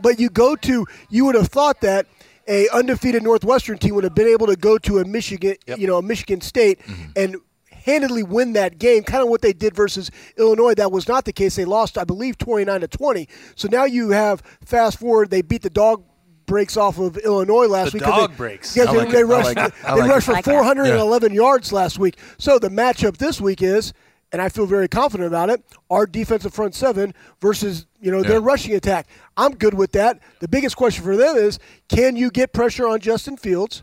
but 0.00 0.18
you 0.18 0.30
go 0.30 0.56
to, 0.56 0.86
you 1.10 1.24
would 1.24 1.34
have 1.34 1.48
thought 1.48 1.80
that 1.82 2.06
a 2.46 2.68
undefeated 2.70 3.22
Northwestern 3.22 3.76
team 3.78 3.94
would 3.94 4.04
have 4.04 4.14
been 4.14 4.28
able 4.28 4.46
to 4.46 4.56
go 4.56 4.78
to 4.78 4.98
a 4.98 5.04
Michigan, 5.04 5.56
you 5.66 5.86
know, 5.86 5.98
a 5.98 6.02
Michigan 6.02 6.40
State 6.40 6.78
Mm-hmm. 6.80 7.10
and 7.16 7.36
handedly 7.70 8.22
win 8.22 8.52
that 8.52 8.78
game, 8.78 9.02
kind 9.02 9.22
of 9.22 9.30
what 9.30 9.40
they 9.40 9.52
did 9.52 9.74
versus 9.74 10.10
Illinois. 10.36 10.74
That 10.74 10.92
was 10.92 11.08
not 11.08 11.24
the 11.24 11.32
case. 11.32 11.56
They 11.56 11.64
lost, 11.64 11.96
I 11.96 12.04
believe, 12.04 12.36
29 12.36 12.80
to 12.82 12.88
20. 12.88 13.28
So 13.56 13.66
now 13.70 13.84
you 13.84 14.10
have 14.10 14.42
fast 14.64 14.98
forward, 14.98 15.30
they 15.30 15.40
beat 15.40 15.62
the 15.62 15.70
dog 15.70 16.04
breaks 16.48 16.76
off 16.76 16.98
of 16.98 17.16
Illinois 17.18 17.66
last 17.68 17.92
The 17.92 17.98
week. 17.98 18.02
'cause 18.02 18.20
dog 18.22 18.30
they, 18.32 18.36
breaks. 18.36 18.76
Yes, 18.76 18.90
they, 18.90 18.96
like 18.96 19.10
they 19.10 19.20
it. 19.20 19.24
Rushed, 19.26 19.54
like 19.56 19.68
it. 19.68 19.74
They 19.84 19.92
like 19.92 20.10
rushed 20.10 20.26
for 20.26 20.32
like 20.32 20.44
that. 20.44 20.50
411 20.50 21.32
yards 21.32 21.72
last 21.72 22.00
week. 22.00 22.16
So 22.38 22.58
the 22.58 22.70
matchup 22.70 23.18
this 23.18 23.40
week 23.40 23.62
is, 23.62 23.92
and 24.32 24.42
I 24.42 24.48
feel 24.48 24.66
very 24.66 24.88
confident 24.88 25.28
about 25.28 25.48
it, 25.50 25.62
our 25.88 26.04
defensive 26.06 26.52
front 26.52 26.74
seven 26.74 27.14
versus 27.40 27.86
you 28.00 28.10
know 28.10 28.22
their 28.24 28.40
rushing 28.40 28.74
attack. 28.74 29.06
I'm 29.36 29.54
good 29.54 29.74
with 29.74 29.92
that. 29.92 30.18
The 30.40 30.48
biggest 30.48 30.76
question 30.76 31.04
for 31.04 31.16
them 31.16 31.36
is, 31.36 31.58
can 31.88 32.16
you 32.16 32.30
get 32.30 32.52
pressure 32.52 32.88
on 32.88 32.98
Justin 33.00 33.36
Fields, 33.36 33.82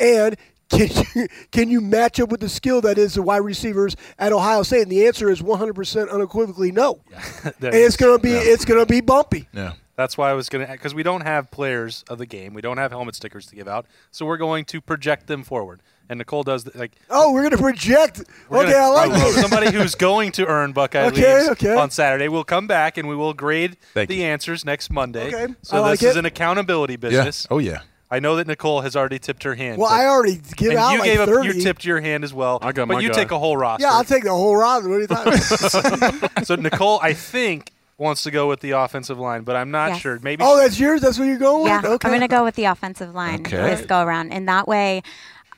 and 0.00 0.36
can 0.68 0.88
you 1.14 1.28
can 1.52 1.70
you 1.70 1.80
match 1.80 2.18
up 2.20 2.30
with 2.30 2.40
the 2.40 2.48
skill 2.48 2.80
that 2.82 2.98
is 2.98 3.14
the 3.14 3.22
wide 3.22 3.38
receivers 3.38 3.96
at 4.18 4.32
Ohio 4.32 4.62
State? 4.64 4.82
And 4.82 4.90
the 4.90 5.06
answer 5.06 5.30
is 5.30 5.40
100% 5.40 6.10
unequivocally 6.10 6.72
no. 6.72 7.00
There 7.60 7.70
and 7.72 7.74
it's 7.74 7.96
gonna 7.96 8.18
be 8.18 8.32
it's 8.32 8.64
gonna 8.64 8.84
be 8.86 9.00
bumpy. 9.00 9.48
Yeah. 9.52 9.72
That's 9.96 10.18
why 10.18 10.30
I 10.30 10.34
was 10.34 10.48
going 10.50 10.66
to, 10.66 10.70
because 10.72 10.94
we 10.94 11.02
don't 11.02 11.22
have 11.22 11.50
players 11.50 12.04
of 12.10 12.18
the 12.18 12.26
game. 12.26 12.52
We 12.52 12.60
don't 12.60 12.76
have 12.76 12.90
helmet 12.92 13.14
stickers 13.14 13.46
to 13.46 13.56
give 13.56 13.66
out. 13.66 13.86
So 14.10 14.26
we're 14.26 14.36
going 14.36 14.66
to 14.66 14.80
project 14.80 15.26
them 15.26 15.42
forward. 15.42 15.80
And 16.08 16.18
Nicole 16.18 16.42
does, 16.44 16.64
the, 16.64 16.78
like, 16.78 16.92
Oh, 17.10 17.32
we're 17.32 17.42
gonna 17.42 17.56
project. 17.56 18.20
Okay, 18.20 18.26
gonna- 18.50 18.74
I 18.76 18.88
like 18.88 19.10
oh, 19.10 19.14
this. 19.32 19.40
Somebody 19.40 19.72
who's 19.72 19.94
going 19.96 20.32
to 20.32 20.46
earn 20.46 20.72
Buckeye 20.72 21.06
Okay, 21.06 21.36
leaves 21.38 21.48
okay. 21.52 21.74
on 21.74 21.90
Saturday 21.90 22.28
will 22.28 22.44
come 22.44 22.66
back 22.66 22.96
and 22.98 23.08
we 23.08 23.16
will 23.16 23.32
grade 23.34 23.76
Thank 23.94 24.08
the 24.10 24.16
you. 24.16 24.24
answers 24.24 24.64
next 24.64 24.90
Monday. 24.90 25.34
Okay, 25.34 25.54
So 25.62 25.78
I 25.78 25.80
like 25.80 25.98
this 25.98 26.10
is 26.10 26.16
it. 26.16 26.20
an 26.20 26.26
accountability 26.26 26.92
Yeah. 26.92 26.96
business. 26.98 27.46
Oh 27.50 27.58
yeah. 27.58 27.80
I 28.08 28.20
know 28.20 28.36
that 28.36 28.46
Nicole 28.46 28.82
has 28.82 28.94
already 28.94 29.18
tipped 29.18 29.42
her 29.42 29.56
hand. 29.56 29.78
Well, 29.78 29.88
but- 29.90 29.96
I 29.98 30.06
already 30.06 30.40
give 30.56 30.70
and 30.70 30.78
out 30.78 30.92
you 30.92 30.98
like 31.00 31.06
gave 31.06 31.18
30. 31.24 31.48
up. 31.48 31.54
You 31.56 31.60
tipped 31.62 31.84
your 31.84 32.00
hand 32.00 32.22
as 32.22 32.32
well. 32.32 32.58
I 32.62 32.70
got 32.70 32.86
but 32.86 32.94
my 32.94 33.00
you 33.00 33.08
guy. 33.08 33.14
take 33.14 33.30
a 33.32 33.38
whole 33.38 33.56
roster. 33.56 33.84
Yeah, 33.86 33.94
I'll 33.94 34.04
take 34.04 34.22
the 34.22 34.30
whole 34.30 34.54
round. 34.54 34.88
What 34.88 34.94
are 34.96 35.00
you 35.00 35.06
talking 36.28 36.44
so 36.44 36.54
Nicole, 36.54 37.00
I 37.02 37.14
think 37.14 37.72
wants 37.98 38.22
to 38.24 38.30
go 38.30 38.46
with 38.48 38.60
the 38.60 38.72
offensive 38.72 39.18
line, 39.18 39.42
but 39.42 39.56
I'm 39.56 39.70
not 39.70 39.92
Yes. 39.92 40.00
sure. 40.00 40.18
Maybe 40.22 40.44
Oh, 40.44 40.56
that's 40.58 40.78
yours. 40.78 41.00
That's 41.00 41.18
what 41.18 41.24
you're 41.26 41.38
going 41.38 41.66
Yeah, 41.66 41.80
with. 41.80 41.90
Okay. 41.92 42.08
I'm 42.08 42.14
gonna 42.14 42.28
go 42.28 42.44
with 42.44 42.54
the 42.56 42.66
offensive 42.66 43.14
line 43.14 43.40
Okay. 43.40 43.56
this 43.56 43.86
go 43.86 44.02
around, 44.02 44.32
and 44.32 44.48
that 44.48 44.68
way, 44.68 45.02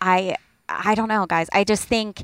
I 0.00 0.36
I 0.68 0.94
don't 0.94 1.08
know, 1.08 1.26
guys. 1.26 1.48
I 1.52 1.64
just 1.64 1.84
think 1.84 2.22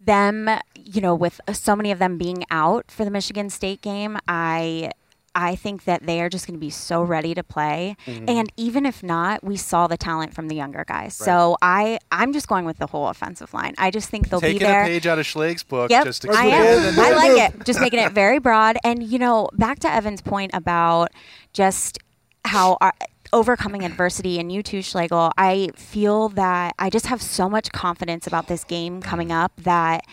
them, 0.00 0.48
you 0.76 1.00
know, 1.00 1.14
with 1.14 1.40
so 1.52 1.74
many 1.76 1.90
of 1.90 1.98
them 1.98 2.16
being 2.18 2.44
out 2.50 2.90
for 2.90 3.04
the 3.04 3.10
Michigan 3.10 3.50
State 3.50 3.80
game, 3.82 4.16
I. 4.28 4.92
I 5.34 5.54
think 5.54 5.84
that 5.84 6.04
they 6.06 6.20
are 6.20 6.28
just 6.28 6.46
going 6.46 6.54
to 6.54 6.60
be 6.60 6.70
so 6.70 7.02
ready 7.02 7.34
to 7.34 7.42
play, 7.44 7.96
Mm-hmm. 8.06 8.28
and 8.28 8.52
even 8.56 8.86
if 8.86 9.02
not, 9.02 9.44
we 9.44 9.56
saw 9.56 9.86
the 9.86 9.96
talent 9.96 10.34
from 10.34 10.48
the 10.48 10.56
younger 10.56 10.84
guys. 10.86 11.14
So 11.14 11.56
I, 11.62 11.98
I'm 12.10 12.32
just 12.32 12.48
going 12.48 12.64
with 12.64 12.78
the 12.78 12.86
whole 12.86 13.08
offensive 13.08 13.52
line. 13.54 13.74
I 13.78 13.90
just 13.90 14.08
think 14.08 14.28
they'll 14.30 14.40
taking 14.40 14.58
be 14.60 14.64
there. 14.64 14.82
Taking 14.84 14.96
a 14.96 14.96
page 14.96 15.06
out 15.06 15.18
of 15.18 15.26
Schlage's 15.26 15.62
book. 15.62 15.90
Yep, 15.90 16.04
just 16.04 16.28
I 16.28 16.46
am. 16.46 16.98
I 16.98 17.12
like 17.12 17.52
it. 17.54 17.64
Just 17.64 17.80
making 17.80 18.00
it 18.00 18.12
very 18.12 18.38
broad. 18.38 18.78
And 18.84 19.02
you 19.02 19.18
know, 19.18 19.48
back 19.52 19.78
to 19.80 19.90
Evan's 19.92 20.22
point 20.22 20.50
about 20.54 21.08
just 21.52 21.98
how 22.44 22.78
our, 22.80 22.94
overcoming 23.32 23.84
adversity, 23.84 24.38
and 24.40 24.50
you 24.50 24.62
too, 24.62 24.80
Schlegel. 24.80 25.30
I 25.36 25.68
feel 25.76 26.30
that 26.30 26.74
I 26.78 26.88
just 26.90 27.06
have 27.06 27.20
so 27.20 27.48
much 27.48 27.70
confidence 27.72 28.26
about 28.26 28.48
this 28.48 28.64
game 28.64 29.02
coming 29.02 29.30
up 29.30 29.52
that, 29.58 30.04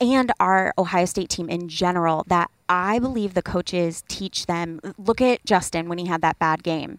and 0.00 0.30
our 0.38 0.72
Ohio 0.78 1.04
State 1.04 1.28
team 1.28 1.48
in 1.50 1.68
general, 1.68 2.24
that 2.28 2.50
I 2.68 2.98
believe 2.98 3.34
the 3.34 3.42
coaches 3.42 4.04
teach 4.08 4.46
them. 4.46 4.80
Look 4.98 5.20
at 5.20 5.44
Justin 5.44 5.88
when 5.88 5.98
he 5.98 6.06
had 6.06 6.20
that 6.22 6.38
bad 6.38 6.62
game. 6.62 6.98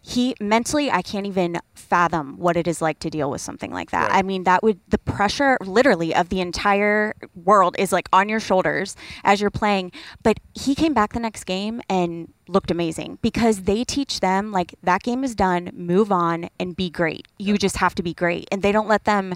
He 0.00 0.34
mentally, 0.40 0.90
I 0.90 1.02
can't 1.02 1.26
even 1.26 1.60
fathom 1.74 2.36
what 2.38 2.56
it 2.56 2.66
is 2.66 2.82
like 2.82 2.98
to 3.00 3.10
deal 3.10 3.30
with 3.30 3.40
something 3.40 3.70
like 3.70 3.92
that. 3.92 4.10
I 4.12 4.22
mean, 4.22 4.44
that 4.44 4.62
would 4.62 4.80
the 4.88 4.98
pressure, 4.98 5.56
literally, 5.60 6.14
of 6.14 6.28
the 6.28 6.40
entire 6.40 7.14
world 7.34 7.76
is 7.78 7.92
like 7.92 8.08
on 8.12 8.28
your 8.28 8.40
shoulders 8.40 8.96
as 9.22 9.40
you're 9.40 9.50
playing. 9.50 9.92
But 10.22 10.40
he 10.54 10.74
came 10.74 10.92
back 10.92 11.12
the 11.12 11.20
next 11.20 11.44
game 11.44 11.80
and 11.88 12.32
looked 12.48 12.70
amazing 12.70 13.18
because 13.22 13.62
they 13.62 13.84
teach 13.84 14.20
them 14.20 14.50
like 14.50 14.74
that 14.82 15.02
game 15.02 15.22
is 15.22 15.34
done, 15.34 15.70
move 15.72 16.10
on, 16.10 16.48
and 16.58 16.74
be 16.74 16.90
great. 16.90 17.28
You 17.38 17.56
just 17.56 17.76
have 17.76 17.94
to 17.94 18.02
be 18.02 18.14
great, 18.14 18.48
and 18.50 18.62
they 18.62 18.72
don't 18.72 18.88
let 18.88 19.04
them. 19.04 19.34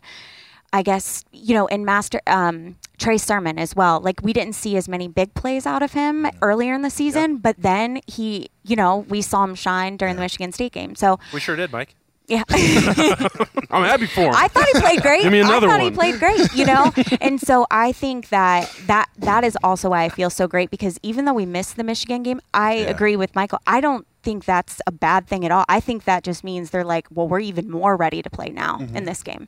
I 0.77 0.83
guess 0.83 1.25
you 1.33 1.55
know, 1.55 1.67
in 1.67 1.85
Master 1.85 2.21
um, 2.27 2.77
Trey 2.99 3.17
Sermon 3.19 3.59
as 3.59 3.75
well. 3.75 4.01
Like 4.01 4.21
we 4.23 4.33
didn't 4.33 4.55
see 4.55 4.77
as 4.77 4.89
many 4.89 5.09
big 5.09 5.33
plays 5.35 5.65
out 5.67 5.83
of 5.83 5.93
him 5.93 6.27
earlier 6.43 6.75
in 6.75 6.83
the 6.83 6.91
season, 6.91 7.39
but 7.39 7.57
then 7.59 8.01
he, 8.07 8.51
you 8.63 8.77
know, 8.77 8.99
we 9.09 9.23
saw 9.23 9.43
him 9.45 9.55
shine 9.55 9.97
during 9.97 10.17
the 10.17 10.21
Michigan 10.23 10.53
State 10.53 10.73
game. 10.73 10.95
So 10.95 11.19
we 11.33 11.41
sure 11.41 11.57
did, 11.57 11.73
Mike. 11.73 11.95
yeah, 12.29 12.43
I'm 13.71 13.85
happy 13.85 14.07
for 14.07 14.23
him. 14.23 14.35
I 14.35 14.49
thought 14.49 14.67
he 14.73 14.81
played 14.81 15.01
great. 15.03 15.23
Give 15.23 15.33
me 15.33 15.41
another 15.41 15.67
I 15.69 15.71
thought 15.71 15.81
one. 15.83 15.93
he 15.93 15.97
played 15.97 16.19
great, 16.19 16.53
you 16.55 16.65
know. 16.67 16.93
and 17.21 17.41
so 17.41 17.67
I 17.71 17.93
think 17.93 18.29
that 18.31 18.71
that 18.87 19.09
that 19.19 19.45
is 19.45 19.57
also 19.63 19.91
why 19.91 20.03
I 20.05 20.09
feel 20.09 20.29
so 20.31 20.47
great 20.47 20.71
because 20.71 20.99
even 21.03 21.25
though 21.25 21.35
we 21.35 21.47
missed 21.47 21.77
the 21.77 21.85
Michigan 21.85 22.23
game, 22.23 22.41
I 22.53 22.73
agree 22.75 23.17
with 23.17 23.35
Michael. 23.35 23.61
I 23.67 23.81
don't 23.81 24.07
think 24.23 24.45
that's 24.45 24.81
a 24.87 24.93
bad 24.93 25.27
thing 25.29 25.45
at 25.47 25.53
all. 25.53 25.65
I 25.69 25.81
think 25.81 26.05
that 26.05 26.25
just 26.25 26.43
means 26.43 26.71
they're 26.71 26.85
like, 26.85 27.07
well, 27.13 27.29
we're 27.29 27.41
even 27.41 27.71
more 27.71 27.97
ready 27.97 28.21
to 28.23 28.29
play 28.31 28.49
now 28.51 28.79
Mm-hmm. 28.79 28.97
in 28.97 29.05
this 29.05 29.23
game. 29.23 29.47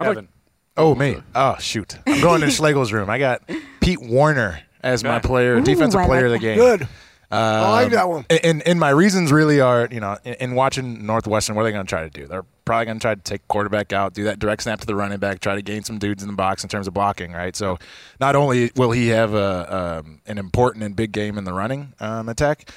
Evan. 0.00 0.28
Oh 0.76 0.94
me. 0.94 1.16
Oh 1.34 1.56
shoot. 1.58 1.96
I'm 2.06 2.20
going 2.20 2.42
in 2.42 2.48
Schlegel's 2.50 2.92
room. 2.92 3.10
I 3.10 3.18
got 3.18 3.42
Pete 3.80 4.00
Werner 4.00 4.60
as 4.82 5.04
my 5.04 5.18
player, 5.18 5.56
Ooh, 5.56 5.60
defensive 5.62 6.00
I 6.00 6.06
player 6.06 6.26
of 6.26 6.32
the 6.32 6.38
that. 6.38 6.42
game. 6.42 6.56
Good. 6.56 6.88
I 7.32 7.70
like 7.70 7.92
that 7.92 8.08
one. 8.08 8.26
And, 8.42 8.60
and 8.66 8.80
my 8.80 8.90
reasons 8.90 9.30
really 9.30 9.60
are, 9.60 9.86
you 9.90 10.00
know, 10.00 10.16
in, 10.24 10.34
in 10.34 10.54
watching 10.56 11.06
Northwestern, 11.06 11.54
what 11.54 11.62
are 11.62 11.64
they 11.66 11.72
going 11.72 11.86
to 11.86 11.88
try 11.88 12.02
to 12.02 12.10
do? 12.10 12.26
They're 12.26 12.44
probably 12.64 12.86
going 12.86 12.98
to 12.98 13.02
try 13.02 13.14
to 13.14 13.20
take 13.20 13.46
quarterback 13.46 13.92
out, 13.92 14.14
do 14.14 14.24
that 14.24 14.40
direct 14.40 14.64
snap 14.64 14.80
to 14.80 14.86
the 14.86 14.96
running 14.96 15.18
back, 15.18 15.38
try 15.38 15.54
to 15.54 15.62
gain 15.62 15.84
some 15.84 15.98
dudes 15.98 16.24
in 16.24 16.28
the 16.28 16.34
box 16.34 16.64
in 16.64 16.68
terms 16.68 16.88
of 16.88 16.94
blocking, 16.94 17.30
right? 17.32 17.54
So 17.54 17.78
not 18.18 18.34
only 18.34 18.72
will 18.74 18.90
he 18.90 19.08
have 19.08 19.32
a, 19.34 20.02
um, 20.04 20.20
an 20.26 20.38
important 20.38 20.82
and 20.82 20.96
big 20.96 21.12
game 21.12 21.38
in 21.38 21.44
the 21.44 21.52
running 21.52 21.92
um, 22.00 22.28
attack, 22.28 22.68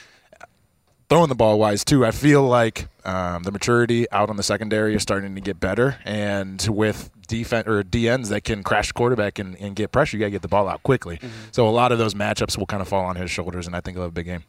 throwing 1.10 1.29
the 1.29 1.36
ball 1.36 1.58
wise 1.58 1.84
too, 1.84 2.06
I 2.06 2.12
feel 2.12 2.43
like 2.43 2.89
um, 3.06 3.41
the 3.43 3.51
maturity 3.51 4.10
out 4.12 4.29
on 4.29 4.38
the 4.38 4.43
secondary 4.43 4.93
is 4.93 5.01
starting 5.01 5.34
to 5.34 5.41
get 5.41 5.60
better, 5.60 5.97
and 6.06 6.63
with 6.69 7.10
defense 7.27 7.67
or 7.67 7.83
DNs 7.83 8.29
that 8.29 8.43
can 8.43 8.63
crash 8.63 8.91
quarterback 8.91 9.39
and, 9.39 9.55
and 9.57 9.75
get 9.75 9.91
pressure, 9.91 10.17
you 10.17 10.21
got 10.21 10.27
to 10.27 10.31
get 10.31 10.41
the 10.41 10.47
ball 10.47 10.67
out 10.67 10.83
quickly. 10.83 11.17
Mm-hmm. 11.17 11.27
So 11.51 11.67
a 11.67 11.71
lot 11.71 11.91
of 11.91 11.97
those 11.97 12.13
matchups 12.13 12.57
will 12.57 12.65
kind 12.65 12.81
of 12.81 12.88
fall 12.88 13.05
on 13.05 13.15
his 13.15 13.31
shoulders, 13.31 13.67
and 13.67 13.75
I 13.75 13.81
think 13.81 13.95
he'll 13.97 14.03
have 14.03 14.12
a 14.12 14.13
big 14.13 14.25
game. 14.25 14.43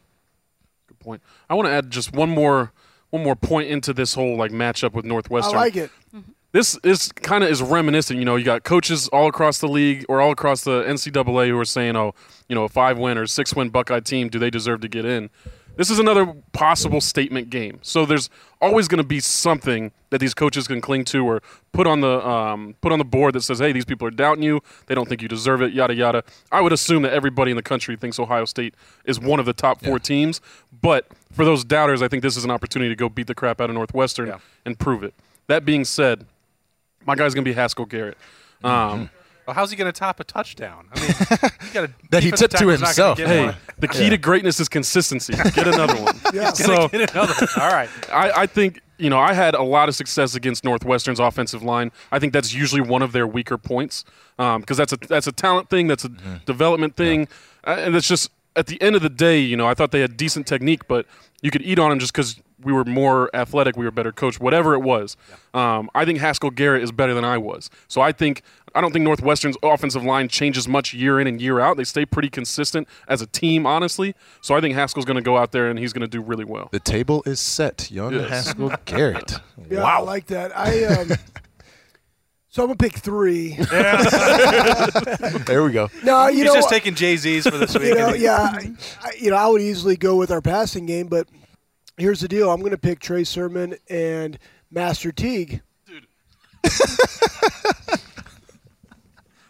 Good 0.87 0.99
point. 0.99 1.21
I 1.49 1.55
want 1.55 1.67
to 1.67 1.71
add 1.71 1.91
just 1.91 2.13
one 2.13 2.29
more 2.29 2.71
one 3.09 3.23
more 3.23 3.35
point 3.35 3.69
into 3.69 3.93
this 3.93 4.13
whole 4.13 4.35
like 4.35 4.51
matchup 4.51 4.93
with 4.93 5.05
Northwestern. 5.05 5.57
I 5.57 5.63
Northwestern. 5.63 5.81
like 5.81 5.89
it. 5.89 5.91
Mm-hmm. 6.15 6.31
this 6.51 6.77
is 6.83 7.11
kind 7.11 7.43
of 7.43 7.49
is 7.49 7.61
reminiscent. 7.61 8.19
You 8.19 8.25
know, 8.25 8.35
you 8.35 8.43
got 8.43 8.63
coaches 8.63 9.07
all 9.09 9.27
across 9.27 9.59
the 9.59 9.67
league 9.67 10.05
or 10.09 10.21
all 10.21 10.31
across 10.31 10.63
the 10.63 10.83
NCAA 10.83 11.47
who 11.47 11.57
are 11.57 11.65
saying, 11.65 11.95
"Oh, 11.95 12.13
you 12.49 12.55
know, 12.55 12.63
a 12.65 12.69
five 12.69 12.97
win 12.97 13.17
or 13.17 13.25
six 13.25 13.55
win 13.55 13.69
Buckeye 13.69 14.01
team, 14.01 14.29
do 14.29 14.37
they 14.37 14.49
deserve 14.49 14.81
to 14.81 14.87
get 14.87 15.05
in?" 15.05 15.29
This 15.77 15.89
is 15.89 15.99
another 15.99 16.33
possible 16.53 17.01
statement 17.01 17.49
game. 17.49 17.79
So 17.81 18.05
there's 18.05 18.29
always 18.61 18.87
going 18.87 18.99
to 18.99 19.07
be 19.07 19.19
something 19.19 19.91
that 20.09 20.19
these 20.19 20.33
coaches 20.33 20.67
can 20.67 20.79
cling 20.81 21.03
to 21.05 21.25
or 21.25 21.41
put 21.73 21.85
on 21.87 22.01
the 22.01 22.25
um, 22.25 22.75
put 22.81 22.91
on 22.91 22.99
the 22.99 23.05
board 23.05 23.35
that 23.35 23.41
says, 23.41 23.59
"Hey, 23.59 23.71
these 23.71 23.85
people 23.85 24.07
are 24.07 24.11
doubting 24.11 24.43
you. 24.43 24.61
They 24.87 24.95
don't 24.95 25.09
think 25.09 25.21
you 25.21 25.27
deserve 25.27 25.61
it." 25.61 25.73
Yada 25.73 25.93
yada. 25.93 26.23
I 26.51 26.61
would 26.61 26.71
assume 26.71 27.01
that 27.03 27.13
everybody 27.13 27.51
in 27.51 27.57
the 27.57 27.63
country 27.63 27.95
thinks 27.97 28.19
Ohio 28.19 28.45
State 28.45 28.73
is 29.03 29.19
one 29.19 29.39
of 29.39 29.45
the 29.45 29.53
top 29.53 29.83
four 29.83 29.99
teams, 29.99 30.39
but 30.81 31.07
for 31.33 31.43
those 31.43 31.63
doubters, 31.65 32.01
I 32.01 32.07
think 32.07 32.23
this 32.23 32.37
is 32.37 32.45
an 32.45 32.51
opportunity 32.51 32.89
to 32.89 32.95
go 32.95 33.09
beat 33.09 33.27
the 33.27 33.35
crap 33.35 33.59
out 33.59 33.69
of 33.69 33.75
Northwestern 33.75 34.27
Yeah. 34.27 34.37
and 34.65 34.79
prove 34.79 35.03
it. 35.03 35.13
That 35.47 35.65
being 35.65 35.83
said, 35.83 36.25
my 37.05 37.15
guy's 37.15 37.33
gonna 37.33 37.43
be 37.45 37.53
Haskell 37.53 37.85
Garrett. 37.85 38.17
Um, 38.63 39.09
Well, 39.45 39.53
how's 39.53 39.69
he 39.69 39.77
going 39.77 39.91
to 39.91 39.97
top 39.97 40.19
a 40.19 40.23
touchdown? 40.23 40.87
I 40.91 40.99
mean, 40.99 41.07
he's 41.61 41.71
got 41.71 41.83
a 41.85 41.93
That 42.11 42.23
he 42.23 42.31
defensive 42.31 42.49
tipped 42.49 42.51
to 42.51 42.57
tackle's 42.57 42.81
not 42.81 42.95
gonna 42.95 43.15
himself. 43.15 43.17
hey, 43.19 43.45
one. 43.45 43.55
the 43.79 43.87
key 43.89 44.09
to 44.09 44.17
greatness 44.17 44.59
is 44.59 44.67
consistency. 44.69 45.33
Get 45.53 45.67
another 45.67 46.01
one. 46.01 46.15
Yeah. 46.33 46.51
So 46.53 46.87
Get 46.87 47.11
another 47.11 47.33
one. 47.33 47.49
All 47.63 47.71
right. 47.71 47.89
I, 48.11 48.31
I 48.31 48.45
think 48.47 48.81
you 48.97 49.09
know 49.09 49.19
I 49.19 49.33
had 49.33 49.55
a 49.55 49.61
lot 49.61 49.89
of 49.89 49.95
success 49.95 50.35
against 50.35 50.63
Northwestern's 50.63 51.19
offensive 51.19 51.61
line. 51.61 51.91
I 52.11 52.19
think 52.19 52.33
that's 52.33 52.53
usually 52.53 52.81
one 52.81 53.01
of 53.01 53.11
their 53.11 53.27
weaker 53.27 53.57
points 53.57 54.03
because 54.37 54.77
that's 54.77 54.93
a 54.93 54.97
that's 54.97 55.27
a 55.27 55.31
talent 55.31 55.69
thing, 55.69 55.87
that's 55.87 56.05
a 56.05 56.09
development 56.45 56.95
thing, 56.95 57.27
uh, 57.65 57.75
and 57.79 57.95
it's 57.95 58.07
just 58.07 58.31
at 58.55 58.67
the 58.67 58.81
end 58.81 58.95
of 58.95 59.01
the 59.01 59.09
day, 59.09 59.39
you 59.39 59.57
know, 59.57 59.67
I 59.67 59.73
thought 59.73 59.91
they 59.91 59.99
had 59.99 60.15
decent 60.15 60.47
technique, 60.47 60.87
but 60.87 61.05
you 61.41 61.51
could 61.51 61.61
eat 61.61 61.77
on 61.77 61.89
them 61.89 61.99
just 61.99 62.13
because 62.13 62.39
we 62.61 62.71
were 62.71 62.85
more 62.85 63.29
athletic, 63.35 63.75
we 63.75 63.83
were 63.83 63.91
better 63.91 64.13
coached, 64.13 64.39
whatever 64.39 64.73
it 64.73 64.79
was. 64.79 65.17
Um, 65.53 65.89
I 65.93 66.05
think 66.05 66.19
Haskell 66.19 66.51
Garrett 66.51 66.81
is 66.81 66.91
better 66.91 67.13
than 67.13 67.25
I 67.25 67.37
was, 67.37 67.69
so 67.89 67.99
I 68.01 68.11
think 68.13 68.41
I 68.75 68.81
don't 68.81 68.91
think 68.91 69.03
Northwestern's 69.03 69.55
offensive 69.63 70.03
line 70.03 70.27
changes 70.27 70.67
much 70.67 70.93
year 70.93 71.19
in 71.19 71.25
and 71.27 71.41
year 71.41 71.59
out. 71.61 71.77
They 71.77 71.83
stay 71.85 72.05
pretty 72.05 72.29
consistent 72.29 72.87
as 73.07 73.21
a 73.21 73.25
team, 73.25 73.65
honestly. 73.65 74.13
So 74.41 74.53
I 74.55 74.61
think 74.61 74.75
Haskell's 74.75 75.05
going 75.05 75.15
to 75.15 75.21
go 75.23 75.37
out 75.37 75.51
there 75.53 75.69
and 75.69 75.79
he's 75.79 75.93
going 75.93 76.01
to 76.01 76.07
do 76.07 76.21
really 76.21 76.43
well. 76.45 76.67
The 76.71 76.79
table 76.81 77.23
is 77.25 77.39
set. 77.39 77.89
Young 77.89 78.13
Yes. 78.13 78.29
Haskell 78.29 78.73
Garrett. 78.85 79.33
Yeah, 79.71 79.79
I 79.79 79.99
wow. 79.99 80.03
like 80.05 80.27
that. 80.27 80.55
I 80.55 80.83
um, 80.83 81.07
so 82.49 82.61
I'm 82.63 82.67
gonna 82.67 82.75
pick 82.75 82.93
three. 82.93 83.55
there 85.45 85.63
we 85.63 85.71
go. 85.71 85.89
No, 86.03 86.27
you 86.27 86.43
He's 86.43 86.45
know, 86.45 86.53
just 86.53 86.69
taking 86.69 86.93
Jay 86.93 87.15
Z's 87.17 87.45
for 87.47 87.57
this 87.57 87.73
week. 87.73 87.85
you 87.85 87.95
know, 87.95 88.13
yeah, 88.13 88.37
I, 88.37 88.71
I- 89.01 89.13
you 89.19 89.31
know, 89.31 89.37
I 89.37 89.47
would 89.47 89.61
easily 89.61 89.95
go 89.95 90.17
with 90.17 90.29
our 90.29 90.41
passing 90.41 90.85
game, 90.85 91.07
but 91.07 91.27
here's 91.97 92.19
the 92.21 92.27
deal: 92.27 92.51
I'm 92.51 92.59
going 92.59 92.71
to 92.73 92.77
pick 92.77 92.99
Trey 92.99 93.23
Sermon 93.23 93.75
and 93.89 94.37
Master 94.69 95.11
Teague. 95.11 95.61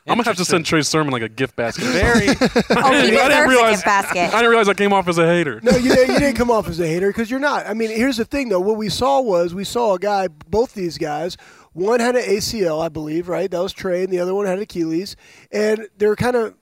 I'm 0.08 0.18
gonna 0.18 0.24
have 0.30 0.38
to 0.38 0.46
send 0.46 0.66
Trey 0.66 0.82
Sermon 0.84 1.12
like 1.12 1.24
a 1.24 1.30
gift 1.30 1.56
basket. 1.56 1.86
Very. 1.86 2.28
Oh, 2.78 2.92
he 2.92 2.98
I 2.98 3.02
didn't 3.08 3.12
deserves 3.12 3.32
a 3.32 3.48
realize- 3.50 3.72
gift 3.78 3.86
basket. 3.86 4.20
I 4.20 4.30
didn't 4.38 4.50
realize 4.50 4.70
I 4.70 4.74
came 4.76 4.94
off 4.94 5.08
as 5.08 5.18
a 5.18 5.26
hater. 5.26 5.60
No, 5.64 5.72
you 5.76 5.90
didn't, 5.94 6.14
you 6.14 6.20
didn't 6.20 6.36
come 6.38 6.52
off 6.52 6.68
as 6.68 6.80
a 6.80 6.88
hater 6.88 7.08
because 7.08 7.32
you're 7.32 7.40
not. 7.40 7.66
I 7.68 7.74
mean, 7.74 7.90
here's 7.90 8.18
the 8.18 8.26
thing, 8.26 8.50
though. 8.50 8.60
What 8.60 8.78
we 8.78 8.90
saw 8.90 9.22
was 9.22 9.56
we 9.56 9.64
saw 9.64 9.96
a 9.96 10.00
guy, 10.00 10.28
both 10.28 10.74
these 10.74 10.98
guys. 10.98 11.38
One 11.74 12.00
had 12.00 12.16
an 12.16 12.24
ACL, 12.24 12.84
I 12.84 12.90
believe, 12.90 13.28
right? 13.28 13.50
That 13.50 13.62
was 13.62 13.74
Trey, 13.74 14.04
and 14.04 14.14
the 14.14 14.20
other 14.20 14.34
one 14.36 14.46
had 14.46 14.60
Achilles, 14.60 15.16
and 15.52 15.88
they're 15.98 16.16
kind 16.16 16.36
of 16.36 16.56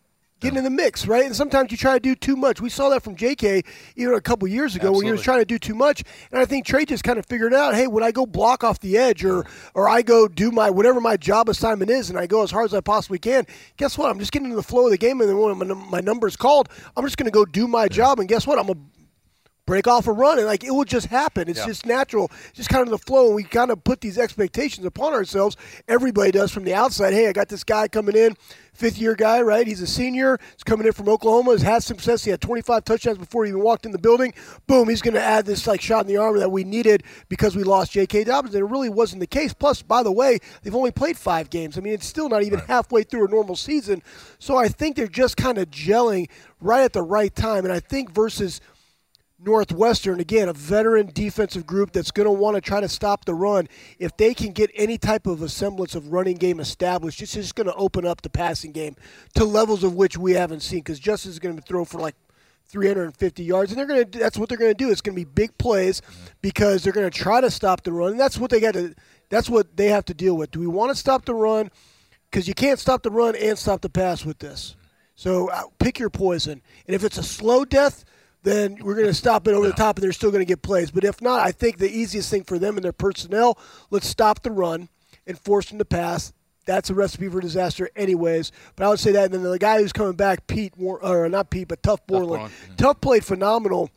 getting 0.43 0.58
in 0.58 0.63
the 0.63 0.69
mix, 0.69 1.08
right? 1.08 1.25
And 1.25 1.36
sometimes 1.36 1.71
you 1.71 1.77
try 1.77 1.93
to 1.93 1.99
do 1.99 2.15
too 2.15 2.36
much. 2.36 2.62
We 2.62 2.69
saw 2.69 2.89
that 2.89 3.01
from 3.01 3.15
J.K. 3.15 3.63
even 3.95 4.13
a 4.13 4.21
couple 4.21 4.47
years 4.47 4.75
ago 4.75 4.91
when 4.91 5.06
he 5.06 5.12
was 5.12 5.21
trying 5.21 5.39
to 5.39 5.45
do 5.45 5.58
too 5.58 5.73
much, 5.73 6.03
and 6.32 6.39
I 6.39 6.45
think 6.45 6.65
Trey 6.65 6.86
just 6.86 7.03
kind 7.03 7.17
of 7.17 7.25
figured 7.25 7.53
out, 7.53 7.73
hey, 7.73 7.88
when 7.88 8.03
I 8.03 8.12
go 8.12 8.25
block 8.25 8.63
off 8.63 8.79
the 8.79 8.97
edge 8.97 9.23
or 9.23 9.45
or 9.73 9.89
I 9.89 10.01
go 10.01 10.27
do 10.27 10.51
my 10.51 10.69
whatever 10.69 11.01
my 11.01 11.17
job 11.17 11.49
assignment 11.49 11.89
is, 11.89 12.10
and 12.10 12.19
I 12.19 12.27
go 12.27 12.43
as 12.43 12.51
hard 12.51 12.65
as 12.65 12.73
I 12.73 12.82
possibly 12.82 13.19
can. 13.19 13.45
Guess 13.77 13.97
what? 13.97 14.10
I'm 14.10 14.19
just 14.19 14.32
getting 14.32 14.45
into 14.45 14.58
the 14.58 14.63
flow 14.63 14.86
of 14.86 14.91
the 14.91 14.97
game, 14.97 15.21
and 15.21 15.29
then 15.29 15.38
when 15.38 15.58
my, 15.58 15.73
my 15.73 15.99
number's 16.01 16.36
called, 16.36 16.69
I'm 16.95 17.03
just 17.06 17.17
going 17.17 17.25
to 17.25 17.32
go 17.32 17.45
do 17.45 17.67
my 17.67 17.88
job, 17.88 18.19
and 18.19 18.27
guess 18.27 18.45
what? 18.45 18.60
I'm 18.60 18.69
a 18.69 18.75
break 19.65 19.88
off 19.88 20.08
a 20.08 20.12
run 20.12 20.38
and 20.38 20.47
like 20.47 20.63
it 20.63 20.71
will 20.71 20.84
just 20.84 21.08
happen. 21.08 21.47
It's 21.47 21.60
Yeah. 21.60 21.67
just 21.67 21.86
natural, 21.86 22.30
just 22.54 22.69
kind 22.69 22.84
of 22.84 22.89
the 22.89 22.97
flow. 22.97 23.28
And 23.28 23.36
we 23.36 23.43
kind 23.43 23.71
of 23.71 23.84
put 23.84 24.02
these 24.02 24.17
expectations 24.17 24.86
upon 24.86 25.13
ourselves. 25.13 25.56
Everybody 25.88 26.32
does 26.32 26.52
from 26.52 26.63
the 26.65 26.73
outside. 26.73 27.13
Hey, 27.13 27.28
I 27.28 27.32
got 27.34 27.47
this 27.47 27.63
guy 27.63 27.88
coming 27.88 28.15
in, 28.15 28.36
fifth 28.73 28.97
year 28.97 29.15
guy, 29.15 29.41
right? 29.41 29.65
He's 29.65 29.82
a 29.82 29.88
senior. 29.88 30.38
He's 30.56 30.63
coming 30.65 30.86
in 30.86 30.91
from 30.93 31.08
Oklahoma. 31.08 31.52
Has 31.52 31.62
had 31.62 31.84
some 31.84 31.97
success. 31.97 32.26
He 32.26 32.32
had 32.32 32.41
25 32.41 32.84
touchdowns 32.84 33.17
before 33.17 33.45
he 33.45 33.49
even 33.52 33.62
walked 33.63 33.86
in 33.86 33.93
the 33.93 33.97
building. 33.99 34.34
Boom, 34.67 34.89
he's 34.89 35.02
going 35.02 35.13
to 35.13 35.21
add 35.21 35.45
this 35.45 35.65
like 35.65 35.80
shot 35.80 36.02
in 36.02 36.08
the 36.08 36.17
arm 36.17 36.38
that 36.39 36.52
we 36.52 36.65
needed 36.65 37.04
because 37.30 37.56
we 37.56 37.63
lost 37.63 37.91
J.K. 37.93 38.26
Dobbins. 38.26 38.56
And 38.56 38.63
it 38.63 38.69
really 38.69 38.89
wasn't 38.89 39.21
the 39.21 39.28
case. 39.28 39.54
Plus, 39.54 39.82
by 39.82 40.04
the 40.04 40.12
way, 40.12 40.39
they've 40.63 40.76
only 40.76 40.91
played 40.91 41.17
five 41.17 41.49
games. 41.49 41.78
I 41.78 41.82
mean, 41.82 41.93
it's 41.93 42.08
still 42.08 42.28
not 42.28 42.43
even 42.43 42.60
halfway 42.60 43.04
through 43.04 43.28
a 43.28 43.30
normal 43.30 43.56
season. 43.56 44.02
So 44.39 44.58
I 44.58 44.67
think 44.67 44.97
they're 44.97 45.08
just 45.08 45.38
kind 45.38 45.58
of 45.58 45.69
gelling 45.69 46.28
right 46.60 46.84
at 46.84 46.91
the 46.93 47.02
right 47.02 47.34
time. 47.34 47.63
And 47.63 47.73
I 47.73 47.80
think 47.80 48.12
versus 48.12 48.60
Northwestern, 49.45 50.19
again, 50.19 50.49
a 50.49 50.53
veteran 50.53 51.12
defensive 51.13 51.65
group 51.65 51.91
that's 51.91 52.12
going 52.12 52.25
to 52.25 52.32
want 52.32 52.56
to 52.56 52.62
try 52.62 52.79
to 52.79 52.88
stop 52.88 53.25
the 53.25 53.34
run. 53.34 53.67
If 53.99 54.15
they 54.17 54.34
can 54.34 54.51
get 54.51 54.71
any 54.75 54.97
type 54.97 55.27
of 55.27 55.41
a 55.41 55.49
semblance 55.49 55.95
of 55.95 56.12
running 56.12 56.38
game 56.38 56.60
established, 56.60 57.21
it's 57.21 57.34
just 57.34 57.56
going 57.56 57.67
to 57.67 57.75
open 57.75 58.06
up 58.06 58.21
the 58.21 58.29
passing 58.29 58.71
game 58.71 58.95
to 59.36 59.45
levels 59.45 59.84
of 59.84 59.95
which 59.95 60.17
we 60.17 60.34
haven't 60.34 60.62
seen. 60.62 60.79
Because 60.79 60.99
Justice 60.99 61.32
is 61.32 61.39
going 61.39 61.56
to 61.56 61.62
throw 61.62 61.86
for 61.86 61.99
like 61.99 62.15
350 62.67 63.43
yards, 63.43 63.71
and 63.71 63.79
they're 63.79 63.86
going 63.86 64.10
to. 64.10 64.19
That's 64.19 64.38
what 64.38 64.49
they're 64.49 64.58
going 64.58 64.71
to 64.71 64.75
do. 64.75 64.89
It's 64.89 65.01
going 65.01 65.15
to 65.15 65.21
be 65.21 65.29
big 65.29 65.58
plays 65.58 66.01
because 66.41 66.84
they're 66.84 66.93
going 66.93 67.10
to 67.10 67.17
try 67.17 67.41
to 67.41 67.51
stop 67.51 67.84
the 67.84 67.91
run. 67.91 68.12
And 68.12 68.19
that's 68.19 68.38
what 68.38 68.49
they 68.49 68.60
got 68.60 68.73
to. 68.73 68.95
That's 69.29 69.49
what 69.49 69.77
they 69.77 69.88
have 69.88 70.06
to 70.06 70.13
deal 70.13 70.36
with. 70.36 70.51
Do 70.51 70.60
we 70.60 70.67
want 70.67 70.91
to 70.91 70.95
stop 70.95 71.25
the 71.25 71.36
run? 71.36 71.69
Because 72.29 72.47
you 72.47 72.53
can't 72.53 72.79
stop 72.79 73.03
the 73.03 73.12
run 73.12 73.36
and 73.36 73.58
stop 73.58 73.82
the 73.82 73.89
pass 73.89 74.25
with 74.25 74.39
this. 74.39 74.75
So 75.15 75.49
uh, 75.49 75.63
pick 75.79 75.99
your 75.99 76.10
poison. 76.10 76.62
And 76.88 76.95
if 76.95 77.03
it's 77.03 77.17
a 77.17 77.23
slow 77.23 77.65
death, 77.65 78.03
then 78.43 78.77
we're 78.82 78.95
going 78.95 79.08
to 79.08 79.13
stop 79.13 79.47
it 79.47 79.53
over 79.53 79.67
the 79.67 79.73
top 79.73 79.97
and 79.97 80.03
they're 80.03 80.12
still 80.12 80.32
going 80.32 80.41
to 80.41 80.45
get 80.47 80.62
plays. 80.62 80.91
But 80.91 81.03
if 81.03 81.21
not, 81.21 81.39
I 81.45 81.51
think 81.51 81.77
the 81.77 81.89
easiest 81.89 82.29
thing 82.29 82.43
for 82.43 82.60
them 82.60 82.75
and 82.77 82.84
their 82.84 82.91
personnel, 82.93 83.58
let's 83.89 84.08
stop 84.08 84.43
the 84.43 84.51
run 84.51 84.89
and 85.25 85.39
force 85.39 85.69
them 85.69 85.79
to 85.79 85.86
pass. 85.86 86.34
That's 86.65 86.89
a 86.89 86.93
recipe 86.93 87.27
for 87.27 87.41
disaster, 87.41 87.89
anyways. 87.95 88.51
But 88.75 88.86
I 88.86 88.89
would 88.89 88.99
say 88.99 89.12
that. 89.13 89.25
And 89.25 89.34
then 89.34 89.43
the 89.43 89.60
guy 89.60 89.79
who's 89.79 89.91
coming 89.93 90.13
back, 90.15 90.47
Pete, 90.47 90.77
War- 90.77 91.03
or 91.03 91.27
not 91.29 91.49
Pete, 91.49 91.67
but 91.67 91.82
Tuf 91.82 91.99
Borland. 92.08 92.51
Tuf 92.77 93.01
played 93.01 93.25
phenomenal 93.25 93.89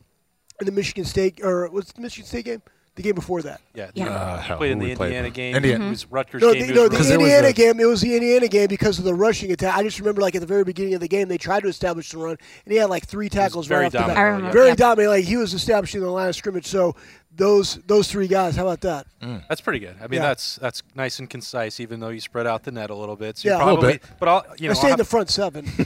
in 0.59 0.65
the 0.65 0.71
Michigan 0.71 1.05
State, 1.05 1.39
or 1.43 1.69
what's 1.69 1.91
the 1.93 2.01
Michigan 2.01 2.25
State 2.27 2.45
game? 2.45 2.61
The 2.97 3.03
game 3.03 3.15
before 3.15 3.41
that. 3.43 3.61
Yeah, 3.75 3.91
Yeah. 3.93 4.07
Uh, 4.09 4.41
hell, 4.41 4.57
played 4.57 4.71
in 4.71 4.79
the 4.79 4.85
we 4.87 4.95
played? 4.95 5.07
Indiana 5.13 5.29
game. 5.29 5.55
Indiana. 5.55 5.85
It 5.85 5.89
was 5.91 6.05
Rutgers 6.11 6.41
No, 6.41 6.51
game. 6.51 6.61
the, 6.63 6.67
he 6.67 6.73
no, 6.73 6.81
was 6.81 6.89
the 6.89 6.95
Because 6.95 7.09
it 7.11 7.17
was 7.19 7.23
Indiana 7.27 7.47
a- 7.49 7.53
game. 7.53 7.79
It 7.79 7.85
was 7.85 8.01
the 8.01 8.15
Indiana 8.15 8.47
game 8.47 8.67
because 8.67 8.97
of 8.97 9.05
the 9.05 9.13
rushing 9.13 9.51
attack. 9.51 9.77
I 9.77 9.83
just 9.83 9.99
remember, 9.99 10.19
like 10.21 10.33
at 10.35 10.41
the 10.41 10.47
very 10.47 10.63
beginning 10.63 10.95
of 10.95 10.99
the 10.99 11.07
game, 11.07 11.27
they 11.27 11.37
tried 11.37 11.61
to 11.61 11.69
establish 11.69 12.09
the 12.11 12.17
run, 12.17 12.37
and 12.65 12.71
he 12.73 12.77
had 12.79 12.89
like 12.89 13.05
three 13.05 13.29
tackles 13.29 13.67
very 13.67 13.81
right 13.81 13.85
off 13.87 13.91
the 13.93 13.97
bat. 13.99 14.07
dominant. 14.07 14.19
I 14.19 14.23
remember. 14.35 14.51
Very 14.51 14.67
Yep. 14.69 14.77
dominant. 14.77 15.11
Like 15.11 15.25
he 15.25 15.37
was 15.37 15.53
establishing 15.53 16.01
the 16.01 16.09
line 16.09 16.27
of 16.29 16.35
scrimmage. 16.35 16.65
So 16.65 16.95
those 17.37 17.75
those 17.87 18.07
three 18.11 18.27
guys. 18.27 18.55
How 18.55 18.63
about 18.67 18.81
that? 18.81 19.05
That's 19.47 19.61
pretty 19.61 19.79
good. 19.79 19.95
I 20.01 20.07
mean, 20.07 20.21
Yeah. 20.21 20.29
that's 20.29 20.55
that's 20.57 20.81
nice 20.95 21.19
and 21.19 21.29
concise, 21.29 21.79
even 21.79 21.99
though 21.99 22.09
you 22.09 22.19
spread 22.19 22.47
out 22.47 22.63
the 22.63 22.71
net 22.71 22.89
a 22.89 22.95
little 22.95 23.15
bit. 23.15 23.37
So 23.37 23.47
Yeah. 23.49 23.57
you 23.59 23.63
A 23.63 23.65
little 23.65 23.81
bit. 23.81 24.03
but 24.19 24.27
I'll, 24.27 24.45
you 24.57 24.65
I 24.65 24.67
know, 24.69 24.73
stay 24.73 24.87
I'll 24.87 24.93
in 24.93 24.97
the 24.97 25.05
front 25.05 25.29
seven. 25.29 25.65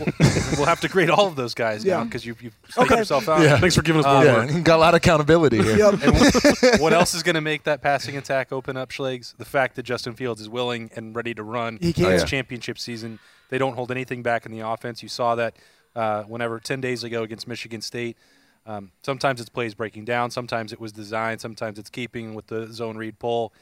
we'll 0.58 0.66
have 0.66 0.80
to 0.82 0.88
grade 0.88 1.10
all 1.10 1.28
of 1.28 1.36
those 1.36 1.54
guys 1.54 1.84
now 1.86 2.00
Yeah. 2.00 2.04
because 2.06 2.26
you've 2.26 2.42
you've 2.42 2.56
staked 2.70 2.92
Okay. 2.92 3.00
yourself 3.00 3.28
out. 3.30 3.42
Yeah. 3.42 3.60
Thanks 3.60 3.76
for 3.76 3.82
giving 3.82 4.00
us 4.00 4.06
Uh, 4.06 4.14
more 4.14 4.24
Yeah, 4.26 4.54
work. 4.56 4.64
got 4.64 4.78
a 4.78 4.80
lot 4.80 4.94
of 4.94 4.98
accountability 4.98 5.62
here. 5.62 5.78
yep. 5.78 5.94
And 6.02 6.14
what, 6.14 6.80
what 6.82 6.94
else 6.94 7.14
is 7.14 7.22
going 7.24 7.36
to 7.36 7.42
make 7.42 7.64
that 7.64 7.82
passing 7.82 8.18
attack 8.18 8.52
open 8.52 8.78
up, 8.78 8.90
Schlegs? 8.90 9.36
The 9.38 9.46
fact 9.46 9.76
that 9.76 9.84
Justin 9.84 10.14
Fields 10.16 10.42
is 10.42 10.50
willing 10.50 10.90
and 10.96 11.16
ready 11.16 11.34
to 11.34 11.44
run. 11.44 11.78
He 11.82 11.92
can. 11.94 12.06
It's 12.06 12.24
Oh, 12.24 12.26
yeah. 12.26 12.26
championship 12.26 12.80
season. 12.80 13.20
They 13.50 13.58
don't 13.58 13.74
hold 13.76 13.92
anything 13.92 14.24
back 14.24 14.46
in 14.46 14.52
the 14.52 14.60
offense. 14.66 15.04
You 15.04 15.10
saw 15.10 15.36
that 15.36 15.56
uh, 15.96 16.24
whenever 16.24 16.58
10 16.60 16.80
days 16.80 17.04
ago 17.04 17.24
against 17.24 17.48
Michigan 17.48 17.82
State. 17.82 18.18
Um, 18.66 18.92
sometimes 19.02 19.42
it's 19.42 19.50
plays 19.50 19.74
breaking 19.74 20.06
down. 20.06 20.32
Sometimes 20.32 20.72
it 20.72 20.80
was 20.80 20.92
design. 20.92 21.40
Sometimes 21.40 21.80
it's 21.80 21.90
keeping 21.90 22.36
with 22.36 22.48
the 22.48 22.72
zone 22.72 22.98
read 22.98 23.20
pull. 23.20 23.54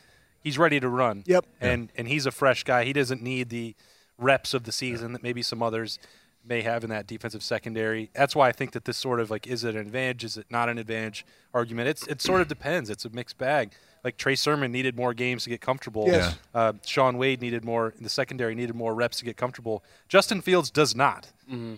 He's 0.42 0.58
ready 0.58 0.80
to 0.80 0.90
run. 0.90 1.24
Yep. 1.26 1.46
And 1.62 1.90
and 1.96 2.08
he's 2.08 2.26
a 2.26 2.32
fresh 2.32 2.64
guy. 2.64 2.84
He 2.84 2.94
doesn't 2.94 3.22
need 3.22 3.50
the 3.50 3.76
reps 4.18 4.54
of 4.54 4.64
the 4.64 4.72
season 4.72 5.14
that 5.14 5.24
maybe 5.24 5.42
some 5.42 5.64
others 5.64 6.00
may 6.46 6.62
have 6.62 6.84
in 6.84 6.90
that 6.90 7.08
defensive 7.08 7.44
secondary. 7.44 8.10
That's 8.14 8.36
why 8.36 8.50
I 8.50 8.52
think 8.52 8.72
that 8.72 8.86
this 8.86 8.98
sort 8.98 9.20
of 9.20 9.30
like 9.30 9.48
is 9.48 9.64
it 9.64 9.76
an 9.76 9.82
advantage, 9.82 10.24
is 10.24 10.38
it 10.38 10.48
not 10.50 10.70
an 10.70 10.78
advantage 10.78 11.26
argument. 11.54 11.88
It's 11.90 12.08
it 12.08 12.22
sort 12.22 12.42
of 12.42 12.48
depends. 12.48 12.90
It's 12.90 13.06
a 13.06 13.10
mixed 13.10 13.38
bag. 13.38 13.72
Like 14.04 14.18
Trey 14.18 14.36
Sermon 14.36 14.72
needed 14.72 14.96
more 14.96 15.14
games 15.14 15.44
to 15.44 15.50
get 15.50 15.60
comfortable. 15.62 16.06
Yes. 16.08 16.38
Uh, 16.54 16.74
Shaun 16.86 17.18
Wade 17.18 17.42
needed 17.42 17.66
more 17.66 17.94
in 17.98 18.04
the 18.04 18.10
secondary, 18.10 18.56
needed 18.56 18.76
more 18.76 18.96
reps 18.96 19.18
to 19.20 19.26
get 19.26 19.36
comfortable. 19.38 19.84
Justin 20.08 20.42
Fields 20.42 20.72
does 20.72 20.96
not. 20.96 21.28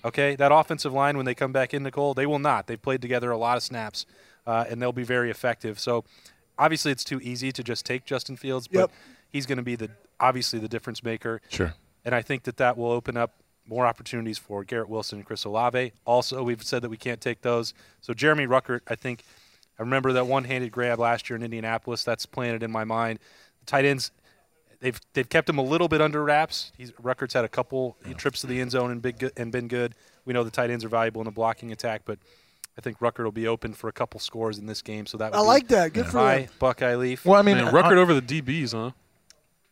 Okay, 0.05 0.36
that 0.36 0.51
offensive 0.51 0.91
line 0.91 1.15
when 1.15 1.25
they 1.25 1.34
come 1.34 1.53
back 1.53 1.73
in, 1.73 1.84
Nicole, 1.84 2.13
they 2.13 2.25
will 2.25 2.39
not. 2.39 2.67
They've 2.67 2.81
played 2.81 3.01
together 3.01 3.31
a 3.31 3.38
lot 3.38 3.55
of 3.55 3.63
snaps, 3.63 4.05
uh, 4.45 4.65
and 4.69 4.81
they'll 4.81 4.91
be 4.91 5.03
very 5.03 5.31
effective. 5.31 5.79
So 5.79 6.03
obviously, 6.60 6.91
it's 6.91 7.05
too 7.05 7.21
easy 7.21 7.53
to 7.53 7.63
just 7.63 7.86
take 7.86 8.03
Justin 8.05 8.36
Fields, 8.36 8.67
but 8.67 8.79
Yep. 8.79 8.91
he's 9.31 9.45
going 9.45 9.57
to 9.60 9.63
be 9.63 9.75
the 9.77 9.89
obviously 10.19 10.60
the 10.60 10.67
difference 10.67 11.03
maker. 11.03 11.41
Sure. 11.49 11.73
And 12.03 12.13
I 12.13 12.21
think 12.21 12.43
that 12.43 12.57
that 12.57 12.77
will 12.77 12.91
open 12.91 13.15
up 13.15 13.36
more 13.65 13.86
opportunities 13.86 14.38
for 14.38 14.63
Garrett 14.65 14.89
Wilson 14.89 15.19
and 15.19 15.25
Chris 15.25 15.45
Olave. 15.45 15.93
Also, 16.05 16.43
we've 16.43 16.62
said 16.63 16.81
that 16.81 16.89
we 16.89 16.97
can't 16.97 17.21
take 17.21 17.41
those. 17.41 17.73
So 18.01 18.13
Jeremy 18.13 18.47
Ruckert, 18.47 18.81
I 18.88 18.95
think, 18.95 19.23
I 19.82 19.84
remember 19.84 20.13
that 20.13 20.28
one-handed 20.28 20.72
grab 20.72 21.00
last 21.00 21.28
year 21.28 21.36
in 21.36 21.41
Indianapolis. 21.41 22.04
That's 22.04 22.28
planted 22.28 22.62
in 22.62 22.70
my 22.70 22.84
mind. 22.84 23.17
The 23.62 23.65
tight 23.65 23.84
ends, 23.84 24.12
they've 24.80 25.02
they've 25.13 25.28
kept 25.28 25.50
him 25.50 25.58
a 25.58 25.63
little 25.63 25.88
bit 25.88 26.02
under 26.02 26.24
wraps. 26.24 26.72
He's, 26.78 26.91
Ruckert's 27.02 27.34
had 27.34 27.46
a 27.46 27.50
couple 27.50 27.98
trips 28.15 28.41
to 28.41 28.48
the 28.48 28.62
end 28.62 28.70
zone 28.70 28.91
and 28.91 29.02
big 29.02 29.32
and 29.36 29.52
been 29.52 29.67
good. 29.67 29.96
We 30.24 30.34
know 30.34 30.44
the 30.44 30.52
tight 30.52 30.70
ends 30.70 30.86
are 30.86 30.89
valuable 30.89 31.20
in 31.22 31.26
the 31.26 31.32
blocking 31.32 31.72
attack, 31.72 32.04
but 32.06 32.20
I 32.78 32.82
think 32.82 33.00
Ruckert 33.00 33.24
will 33.24 33.32
be 33.32 33.48
open 33.48 33.74
for 33.74 33.88
a 33.88 33.91
couple 33.91 34.20
scores 34.20 34.60
in 34.60 34.67
this 34.67 34.84
game. 34.84 35.08
So 35.08 35.17
that 35.17 35.32
would 35.32 35.39
I 35.39 35.41
be 35.41 35.48
like 35.48 35.67
that. 35.70 35.94
Good 35.94 36.06
for 36.06 36.17
my 36.17 36.38
them. 36.41 36.50
Buckeye 36.60 36.94
Leaf. 36.94 37.26
Well, 37.26 37.39
I 37.39 37.41
mean, 37.41 37.58
Man, 37.58 37.74
record 37.74 37.98
uh, 37.98 38.02
over 38.02 38.13
the 38.13 38.22
DBs, 38.22 38.74
huh? 38.74 38.91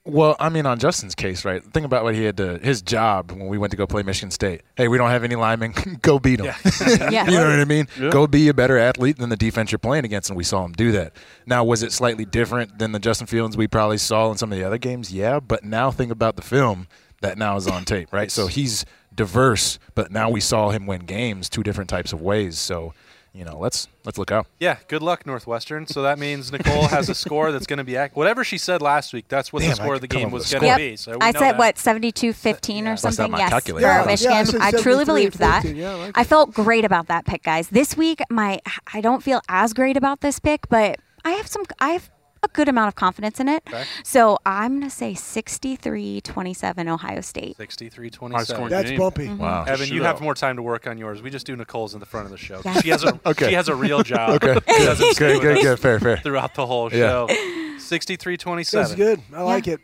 Well, 0.05 0.35
I 0.39 0.49
mean, 0.49 0.65
on 0.65 0.79
Justin's 0.79 1.13
case, 1.13 1.45
right? 1.45 1.63
Think 1.63 1.85
about 1.85 2.03
what 2.03 2.15
he 2.15 2.23
had 2.23 2.37
to 2.37 2.57
his 2.59 2.81
job 2.81 3.31
when 3.31 3.47
we 3.47 3.57
went 3.57 3.71
to 3.71 3.77
go 3.77 3.85
play 3.85 4.01
Michigan 4.01 4.31
State. 4.31 4.61
Hey, 4.75 4.87
we 4.87 4.97
don't 4.97 5.09
have 5.09 5.23
any 5.23 5.35
linemen. 5.35 5.73
go 6.01 6.19
beat 6.19 6.37
them. 6.37 6.45
Yeah. 6.45 7.25
you 7.29 7.37
know 7.37 7.49
what 7.49 7.59
I 7.59 7.65
mean? 7.65 7.87
Yeah. 7.99 8.09
Go 8.09 8.25
be 8.25 8.47
a 8.47 8.53
better 8.53 8.77
athlete 8.77 9.17
than 9.17 9.29
the 9.29 9.37
defense 9.37 9.71
you're 9.71 9.79
playing 9.79 10.05
against, 10.05 10.29
and 10.29 10.37
we 10.37 10.43
saw 10.43 10.63
him 10.63 10.71
do 10.71 10.91
that. 10.93 11.13
Now, 11.45 11.63
was 11.63 11.83
it 11.83 11.91
slightly 11.91 12.25
different 12.25 12.79
than 12.79 12.91
the 12.91 12.99
Justin 12.99 13.27
Fields 13.27 13.57
we 13.57 13.67
probably 13.67 13.97
saw 13.97 14.31
in 14.31 14.37
some 14.37 14.51
of 14.51 14.57
the 14.57 14.63
other 14.63 14.77
games? 14.77 15.13
Yeah, 15.13 15.39
but 15.39 15.63
now 15.63 15.91
think 15.91 16.11
about 16.11 16.37
the 16.37 16.43
film 16.43 16.87
that 17.21 17.37
now 17.37 17.57
is 17.57 17.67
on 17.67 17.83
tape, 17.83 18.11
right? 18.13 18.31
So 18.31 18.47
he's 18.47 18.85
diverse, 19.13 19.79
but 19.95 20.11
now 20.11 20.29
we 20.29 20.39
saw 20.39 20.69
him 20.69 20.85
win 20.87 21.01
games 21.01 21.49
two 21.49 21.63
different 21.63 21.89
types 21.89 22.13
of 22.13 22.21
ways. 22.21 22.57
So, 22.57 22.93
you 23.33 23.45
know, 23.45 23.57
let's 23.59 23.87
let's 24.05 24.17
look 24.17 24.31
out. 24.31 24.47
Yeah, 24.59 24.77
good 24.87 25.01
luck, 25.03 25.25
Northwestern. 25.25 25.85
So 25.87 26.01
that 26.01 26.17
means 26.19 26.51
Nicole 26.51 26.87
has 26.87 27.09
a 27.09 27.15
score 27.15 27.51
that's 27.51 27.67
going 27.67 27.77
to 27.77 27.83
be 27.83 27.95
ac- 27.95 28.11
whatever 28.15 28.43
she 28.43 28.57
said 28.57 28.81
last 28.81 29.13
week. 29.13 29.25
That's 29.27 29.53
what 29.53 29.61
Damn, 29.61 29.69
the 29.69 29.75
score 29.75 29.95
of 29.95 30.01
the 30.01 30.07
game 30.07 30.31
was 30.31 30.51
going 30.51 30.61
to 30.61 30.67
Yep. 30.67 30.77
be. 30.77 30.95
So 30.97 31.11
we 31.13 31.17
I 31.21 31.31
know 31.31 31.39
said 31.39 31.51
that. 31.53 31.57
what 31.59 31.75
72-15 31.75 32.87
or 32.91 32.97
something. 32.97 33.31
Yes, 33.37 33.49
calculator. 33.49 33.87
for 33.87 33.93
Yeah, 33.99 34.05
Michigan. 34.05 34.31
yeah, 34.33 34.63
I 34.63 34.67
I 34.67 34.71
truly 34.71 35.05
73, 35.05 35.05
believed 35.05 35.37
that. 35.39 35.63
Yeah, 35.65 35.91
I 35.91 35.95
like 35.95 36.17
I 36.17 36.23
felt 36.23 36.53
great 36.53 36.85
about 36.85 37.07
that 37.07 37.25
pick, 37.25 37.43
guys. 37.43 37.69
This 37.69 37.95
week, 37.95 38.19
my 38.29 38.59
I 38.93 39.01
don't 39.01 39.21
feel 39.23 39.41
as 39.47 39.73
great 39.73 39.95
about 39.97 40.21
this 40.21 40.39
pick, 40.39 40.67
but 40.69 40.97
I 41.23 41.31
have 41.31 41.47
some. 41.47 41.63
I 41.79 41.89
have 41.89 42.09
a 42.43 42.47
good 42.49 42.67
amount 42.69 42.87
of 42.89 42.95
confidence 42.95 43.39
in 43.39 43.47
it. 43.49 43.67
So 44.03 44.37
I'm 44.45 44.79
going 44.79 44.89
to 44.89 44.95
say 44.95 45.13
63-27 45.13 46.87
Ohio 46.87 47.21
State. 47.21 47.57
63 47.57 48.07
High 48.07 48.09
scoring 48.11 48.31
27. 48.33 48.69
That's 48.69 48.89
game. 48.89 48.99
bumpy. 48.99 49.25
Mm-hmm. 49.27 49.37
Wow. 49.37 49.63
Evan, 49.65 49.89
you 49.89 50.01
Shootout. 50.01 50.05
have 50.05 50.21
more 50.21 50.33
time 50.35 50.55
to 50.55 50.61
work 50.61 50.87
on 50.87 50.97
yours. 50.97 51.21
We 51.21 51.29
just 51.29 51.45
do 51.45 51.55
Nicole's 51.55 51.93
in 51.93 51.99
the 51.99 52.05
front 52.05 52.25
of 52.25 52.31
the 52.31 52.37
show. 52.37 52.61
Yeah. 52.63 52.81
She 52.81 52.89
has 52.89 53.03
a 53.03 53.19
Okay. 53.25 53.49
she 53.49 53.53
has 53.55 53.67
a 53.67 53.75
real 53.75 54.03
job. 54.03 54.41
Okay. 54.43 54.59
She 54.77 54.85
doesn't 54.85 55.17
Good, 55.17 55.41
good, 55.41 55.61
good. 55.61 55.79
Fair, 55.79 55.99
fair. 55.99 56.17
Throughout 56.17 56.55
the 56.55 56.65
whole 56.65 56.91
Yeah. 56.91 57.27
show. 57.27 57.75
63 57.79 58.33
That's 58.33 58.43
27. 58.43 58.97
good. 58.97 59.21
I 59.33 59.41
like 59.43 59.67
it. 59.67 59.79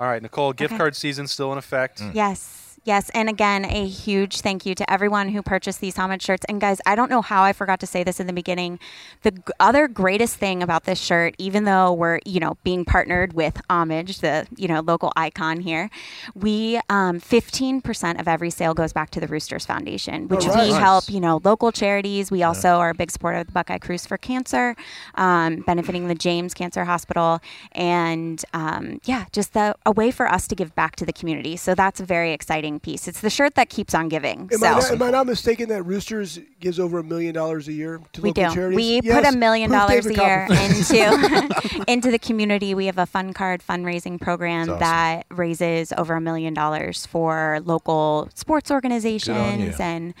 All 0.00 0.08
right, 0.08 0.20
Nicole, 0.22 0.52
gift 0.52 0.72
Okay. 0.72 0.78
card 0.78 0.96
season 0.96 1.26
still 1.26 1.52
in 1.52 1.58
effect. 1.58 2.00
Mm. 2.00 2.14
Yes. 2.14 2.71
Yes, 2.84 3.10
and 3.14 3.28
again, 3.28 3.64
a 3.64 3.86
huge 3.86 4.40
thank 4.40 4.66
you 4.66 4.74
to 4.74 4.90
everyone 4.92 5.28
who 5.28 5.40
purchased 5.40 5.80
these 5.80 5.96
homage 5.96 6.22
shirts. 6.22 6.44
And 6.48 6.60
guys, 6.60 6.80
I 6.84 6.96
don't 6.96 7.08
know 7.10 7.22
how 7.22 7.44
I 7.44 7.52
forgot 7.52 7.78
to 7.80 7.86
say 7.86 8.02
this 8.02 8.18
in 8.18 8.26
the 8.26 8.32
beginning. 8.32 8.80
The 9.22 9.30
g- 9.30 9.40
other 9.60 9.86
greatest 9.86 10.34
thing 10.34 10.64
about 10.64 10.82
this 10.82 10.98
shirt, 11.00 11.36
even 11.38 11.62
though 11.62 11.92
we're 11.92 12.18
you 12.26 12.40
know 12.40 12.56
being 12.64 12.84
partnered 12.84 13.34
with 13.34 13.60
Homage, 13.70 14.18
the 14.18 14.48
you 14.56 14.66
know 14.66 14.80
local 14.80 15.12
icon 15.14 15.60
here, 15.60 15.90
we 16.34 16.80
um, 16.88 17.20
15% 17.20 18.18
of 18.18 18.26
every 18.26 18.50
sale 18.50 18.74
goes 18.74 18.92
back 18.92 19.10
to 19.10 19.20
the 19.20 19.28
Roosters 19.28 19.64
Foundation, 19.64 20.26
which 20.26 20.44
right. 20.46 20.64
we 20.66 20.70
Nice. 20.72 20.80
help 20.80 21.08
you 21.08 21.20
know 21.20 21.40
local 21.44 21.70
charities. 21.70 22.32
We 22.32 22.42
also 22.42 22.78
are 22.78 22.90
a 22.90 22.94
big 22.94 23.12
supporter 23.12 23.38
of 23.38 23.46
the 23.46 23.52
Buckeye 23.52 23.78
Cruise 23.78 24.06
for 24.06 24.18
Cancer, 24.18 24.74
um, 25.14 25.60
benefiting 25.60 26.08
the 26.08 26.16
James 26.16 26.52
Cancer 26.52 26.84
Hospital, 26.84 27.38
and 27.70 28.44
um, 28.52 29.00
yeah, 29.04 29.26
just 29.30 29.52
the, 29.52 29.76
a 29.86 29.92
way 29.92 30.10
for 30.10 30.26
us 30.26 30.48
to 30.48 30.56
give 30.56 30.74
back 30.74 30.96
to 30.96 31.06
the 31.06 31.12
community. 31.12 31.56
So 31.56 31.76
that's 31.76 32.00
very 32.00 32.32
exciting 32.32 32.71
piece. 32.80 33.08
It's 33.08 33.20
the 33.20 33.30
shirt 33.30 33.54
that 33.56 33.68
keeps 33.68 33.94
on 33.94 34.08
giving. 34.08 34.48
Am, 34.52 34.58
so 34.58 34.66
I 34.66 34.70
not, 34.72 34.90
am 34.90 35.02
I 35.02 35.10
not 35.10 35.26
mistaken 35.26 35.68
that 35.70 35.82
Roosters 35.82 36.38
gives 36.60 36.78
over 36.78 36.98
a 36.98 37.04
million 37.04 37.34
dollars 37.34 37.68
a 37.68 37.72
year 37.72 38.00
to 38.12 38.20
we 38.22 38.30
local 38.30 38.48
do. 38.48 38.54
charities? 38.54 38.76
We 38.76 39.00
Yes. 39.02 39.24
put 39.24 39.34
a 39.34 39.36
million 39.36 39.70
Who's 39.70 39.78
dollars 39.78 40.04
David 40.06 40.18
a 40.18 40.22
year 40.24 40.46
into 40.50 41.84
into 41.88 42.10
the 42.10 42.18
community. 42.18 42.74
We 42.74 42.86
have 42.86 42.98
a 42.98 43.06
fun 43.06 43.32
card 43.32 43.62
fundraising 43.68 44.20
program 44.20 44.68
awesome. 44.68 44.78
that 44.80 45.26
raises 45.30 45.92
over 45.96 46.14
a 46.14 46.20
million 46.20 46.54
dollars 46.54 47.06
for 47.06 47.60
local 47.64 48.28
sports 48.34 48.70
organizations 48.70 49.78
you. 49.78 49.84
and 49.84 50.14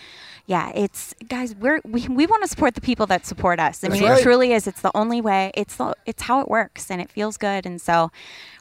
yeah, 0.46 0.72
it's 0.74 1.14
guys. 1.28 1.54
We're 1.54 1.80
we, 1.84 2.08
we 2.08 2.26
want 2.26 2.42
to 2.42 2.48
support 2.48 2.74
the 2.74 2.80
people 2.80 3.06
that 3.06 3.26
support 3.26 3.60
us. 3.60 3.82
I 3.82 3.88
That's 3.88 4.00
mean, 4.00 4.10
right. 4.10 4.18
it 4.18 4.22
truly 4.22 4.52
is. 4.52 4.66
It's 4.66 4.80
the 4.80 4.90
only 4.94 5.20
way. 5.20 5.52
It's 5.54 5.76
the, 5.76 5.94
it's 6.04 6.22
how 6.22 6.40
it 6.40 6.48
works, 6.48 6.90
and 6.90 7.00
it 7.00 7.10
feels 7.10 7.36
good. 7.36 7.64
And 7.64 7.80
so, 7.80 8.10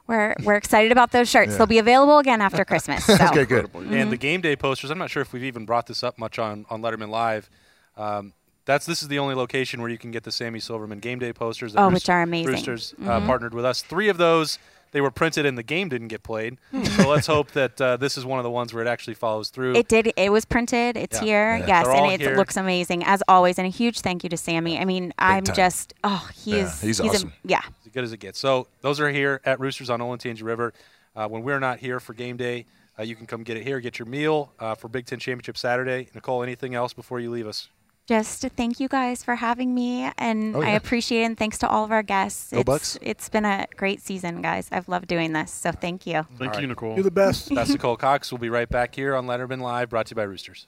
we're 0.08 0.36
we're 0.44 0.56
excited 0.56 0.92
about 0.92 1.12
those 1.12 1.30
shirts. 1.30 1.58
They'll 1.58 1.66
be 1.68 1.80
available 1.80 2.20
again 2.20 2.42
after 2.42 2.64
Christmas. 2.66 3.06
So. 3.06 3.14
Okay, 3.14 3.46
good. 3.46 3.70
And 3.74 4.12
the 4.12 4.18
game 4.18 4.42
day 4.42 4.56
posters, 4.56 4.92
I'm 4.92 4.98
not 4.98 5.10
sure 5.10 5.22
if 5.22 5.34
we've 5.34 5.44
even 5.44 5.66
brought 5.66 5.88
this 5.88 6.04
up 6.04 6.18
much 6.18 6.38
on, 6.40 6.66
on 6.70 6.82
Letterman 6.82 7.10
Live. 7.10 7.50
Um, 7.98 8.34
that's 8.66 8.86
this 8.86 9.02
is 9.02 9.08
the 9.08 9.20
only 9.20 9.36
location 9.36 9.82
where 9.82 9.90
you 9.90 9.98
can 9.98 10.12
get 10.12 10.24
the 10.24 10.32
Sammy 10.32 10.60
Silverman 10.60 11.00
game 11.00 11.20
day 11.20 11.34
posters. 11.34 11.74
that 11.74 11.80
Oh, 11.82 11.86
Roos- 11.86 11.94
which 11.96 12.10
are 12.10 12.22
amazing. 12.22 12.52
Roosters 12.54 12.94
uh, 13.06 13.20
partnered 13.22 13.54
with 13.54 13.66
us. 13.66 13.82
Three 13.82 14.10
of 14.10 14.18
those 14.18 14.60
they 14.92 15.00
were 15.00 15.10
printed 15.12 15.46
and 15.46 15.58
the 15.58 15.64
game 15.64 15.88
didn't 15.88 16.10
get 16.10 16.22
played. 16.22 16.58
so 16.98 17.08
let's 17.08 17.26
hope 17.28 17.52
that 17.52 17.80
uh, 17.80 17.96
this 17.96 18.18
is 18.18 18.26
one 18.26 18.40
of 18.40 18.44
the 18.44 18.50
ones 18.52 18.74
where 18.74 18.84
it 18.84 18.90
actually 18.90 19.14
follows 19.14 19.50
through. 19.50 19.74
It 19.76 19.88
did. 19.88 20.12
It 20.18 20.32
was 20.34 20.44
printed. 20.44 20.98
It's 20.98 21.20
Yeah. 21.22 21.26
here. 21.26 21.58
Yeah. 21.60 21.68
Yes, 21.68 21.86
They're 21.88 21.96
and 21.96 22.12
it 22.12 22.20
here. 22.20 22.36
looks 22.36 22.58
amazing 22.58 23.04
as 23.06 23.24
always. 23.30 23.58
And 23.58 23.66
a 23.66 23.70
huge 23.70 24.02
thank 24.02 24.24
you 24.24 24.30
to 24.30 24.36
Sammy. 24.38 24.78
I 24.78 24.84
mean, 24.84 25.14
I'm 25.18 25.46
time. 25.46 25.56
just 25.56 25.94
oh, 26.04 26.30
he 26.36 26.52
Yeah, 26.58 26.66
is. 26.66 26.82
he's 26.82 27.00
a- 27.00 27.04
awesome. 27.06 27.32
yeah. 27.46 27.62
as 27.86 27.92
good 27.94 28.04
as 28.04 28.12
it 28.12 28.18
gets. 28.20 28.38
So 28.38 28.68
those 28.82 29.00
are 29.00 29.10
here 29.10 29.40
at 29.46 29.60
Roosters 29.62 29.90
on 29.90 30.02
Olentangy 30.02 30.44
River. 30.44 30.74
Uh, 31.16 31.28
when 31.28 31.44
we're 31.44 31.60
not 31.60 31.80
here 31.80 32.00
for 32.02 32.14
game 32.14 32.36
day, 32.38 32.66
uh, 33.00 33.04
you 33.04 33.16
can 33.16 33.26
come 33.26 33.44
get 33.44 33.56
it 33.58 33.64
here, 33.64 33.80
get 33.80 33.98
your 33.98 34.06
meal 34.08 34.52
uh, 34.60 34.76
for 34.76 34.88
Big 34.90 35.06
Ten 35.06 35.20
Championship 35.20 35.58
Saturday. 35.58 36.10
Nicole, 36.14 36.44
anything 36.44 36.76
else 36.76 36.92
before 36.94 37.20
you 37.22 37.32
leave 37.32 37.48
us? 37.48 37.70
Just 38.12 38.42
to 38.42 38.50
thank 38.50 38.82
you 38.82 38.90
guys 38.90 39.24
for 39.24 39.36
having 39.36 39.74
me, 39.74 40.12
and 40.18 40.54
Oh, 40.54 40.62
I 40.62 40.72
appreciate 40.72 41.22
it. 41.22 41.26
And 41.28 41.38
thanks 41.38 41.58
to 41.60 41.70
all 41.70 41.86
of 41.86 41.94
our 41.94 42.04
guests. 42.04 42.52
Go 42.52 42.60
it's, 42.60 42.66
Bucks. 42.66 42.98
it's 43.02 43.30
been 43.30 43.46
a 43.46 43.68
great 43.78 44.02
season, 44.02 44.42
guys. 44.42 44.68
I've 44.70 44.90
loved 44.90 45.08
doing 45.08 45.32
this, 45.32 45.50
so 45.50 45.72
thank 45.72 46.06
you. 46.06 46.24
Thank 46.38 46.42
All 46.42 46.46
you, 46.48 46.52
right. 46.52 46.68
Nicole. 46.68 46.96
You're 46.96 47.06
the 47.06 47.10
best. 47.10 47.48
That's 47.56 47.70
Nicole 47.70 47.96
Cox. 47.96 48.30
We'll 48.30 48.40
be 48.40 48.50
right 48.50 48.68
back 48.68 48.96
here 48.96 49.16
on 49.16 49.28
Letterman 49.28 49.62
Live, 49.62 49.90
brought 49.90 50.08
to 50.08 50.12
you 50.12 50.18
by 50.18 50.24
Roosters. 50.24 50.68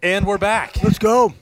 And 0.00 0.26
we're 0.26 0.38
back. 0.38 0.80
Let's 0.80 0.98
go. 0.98 1.34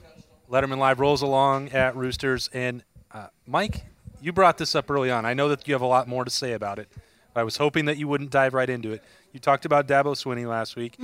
Letterman 0.49 0.79
Live 0.79 0.99
rolls 0.99 1.21
along 1.21 1.69
at 1.69 1.95
Roosters. 1.95 2.49
And 2.51 2.83
uh, 3.11 3.27
Mike, 3.45 3.85
you 4.19 4.33
brought 4.33 4.57
this 4.57 4.73
up 4.73 4.89
early 4.89 5.11
on. 5.11 5.25
I 5.27 5.35
know 5.35 5.47
that 5.49 5.67
you 5.67 5.75
have 5.75 5.81
a 5.81 5.87
lot 5.87 6.07
more 6.07 6.25
to 6.25 6.31
say 6.31 6.53
about 6.53 6.79
it. 6.79 6.87
But 7.35 7.41
I 7.41 7.43
was 7.43 7.57
hoping 7.57 7.85
that 7.85 7.97
you 7.97 8.07
wouldn't 8.07 8.31
dive 8.31 8.55
right 8.55 8.67
into 8.67 8.93
it. 8.93 9.03
You 9.31 9.39
talked 9.39 9.65
about 9.65 9.87
Dabo 9.87 10.15
Swinney 10.15 10.47
last 10.47 10.75
week, 10.75 10.97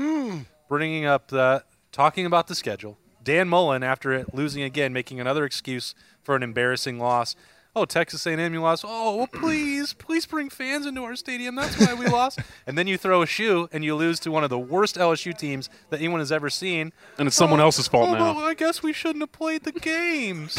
bringing 0.67 1.05
up 1.05 1.27
the 1.27 1.63
talking 1.91 2.25
about 2.25 2.47
the 2.47 2.55
schedule. 2.55 2.97
Dan 3.23 3.47
Mullen, 3.47 3.83
after 3.83 4.11
it 4.13 4.33
losing 4.33 4.63
again, 4.63 4.91
making 4.91 5.19
another 5.19 5.45
excuse 5.45 5.93
for 6.23 6.35
an 6.35 6.41
embarrassing 6.41 6.97
loss. 6.97 7.35
Oh, 7.75 7.85
Texas 7.85 8.27
A&M, 8.27 8.53
you 8.53 8.61
lost. 8.61 8.85
Oh, 8.87 9.15
well, 9.17 9.27
please, 9.27 9.93
please 9.93 10.27
bring 10.27 10.49
fans 10.49 10.85
into 10.85 11.01
our 11.03 11.15
stadium. 11.15 11.55
That's 11.55 11.79
why 11.79 11.95
we 11.95 12.05
lost. 12.05 12.39
And 12.65 12.77
then 12.77 12.87
you 12.87 12.97
throw 12.97 13.21
a 13.21 13.25
shoe 13.25 13.67
and 13.73 13.83
you 13.83 13.93
lose 13.95 14.19
to 14.21 14.31
one 14.31 14.43
of 14.43 14.49
the 14.49 14.59
worst 14.59 14.95
LSU 14.95 15.37
teams 15.37 15.69
that 15.89 15.97
anyone 15.99 16.21
has 16.21 16.31
ever 16.31 16.49
seen. 16.49 16.93
And 17.17 17.27
it's 17.27 17.35
someone 17.35 17.59
oh, 17.59 17.63
else's 17.63 17.87
fault 17.89 18.09
oh, 18.09 18.13
now. 18.13 18.35
Well, 18.35 18.45
I 18.45 18.53
guess 18.53 18.81
we 18.81 18.93
shouldn't 18.93 19.21
have 19.21 19.33
played 19.33 19.63
the 19.63 19.73
games. 19.73 20.57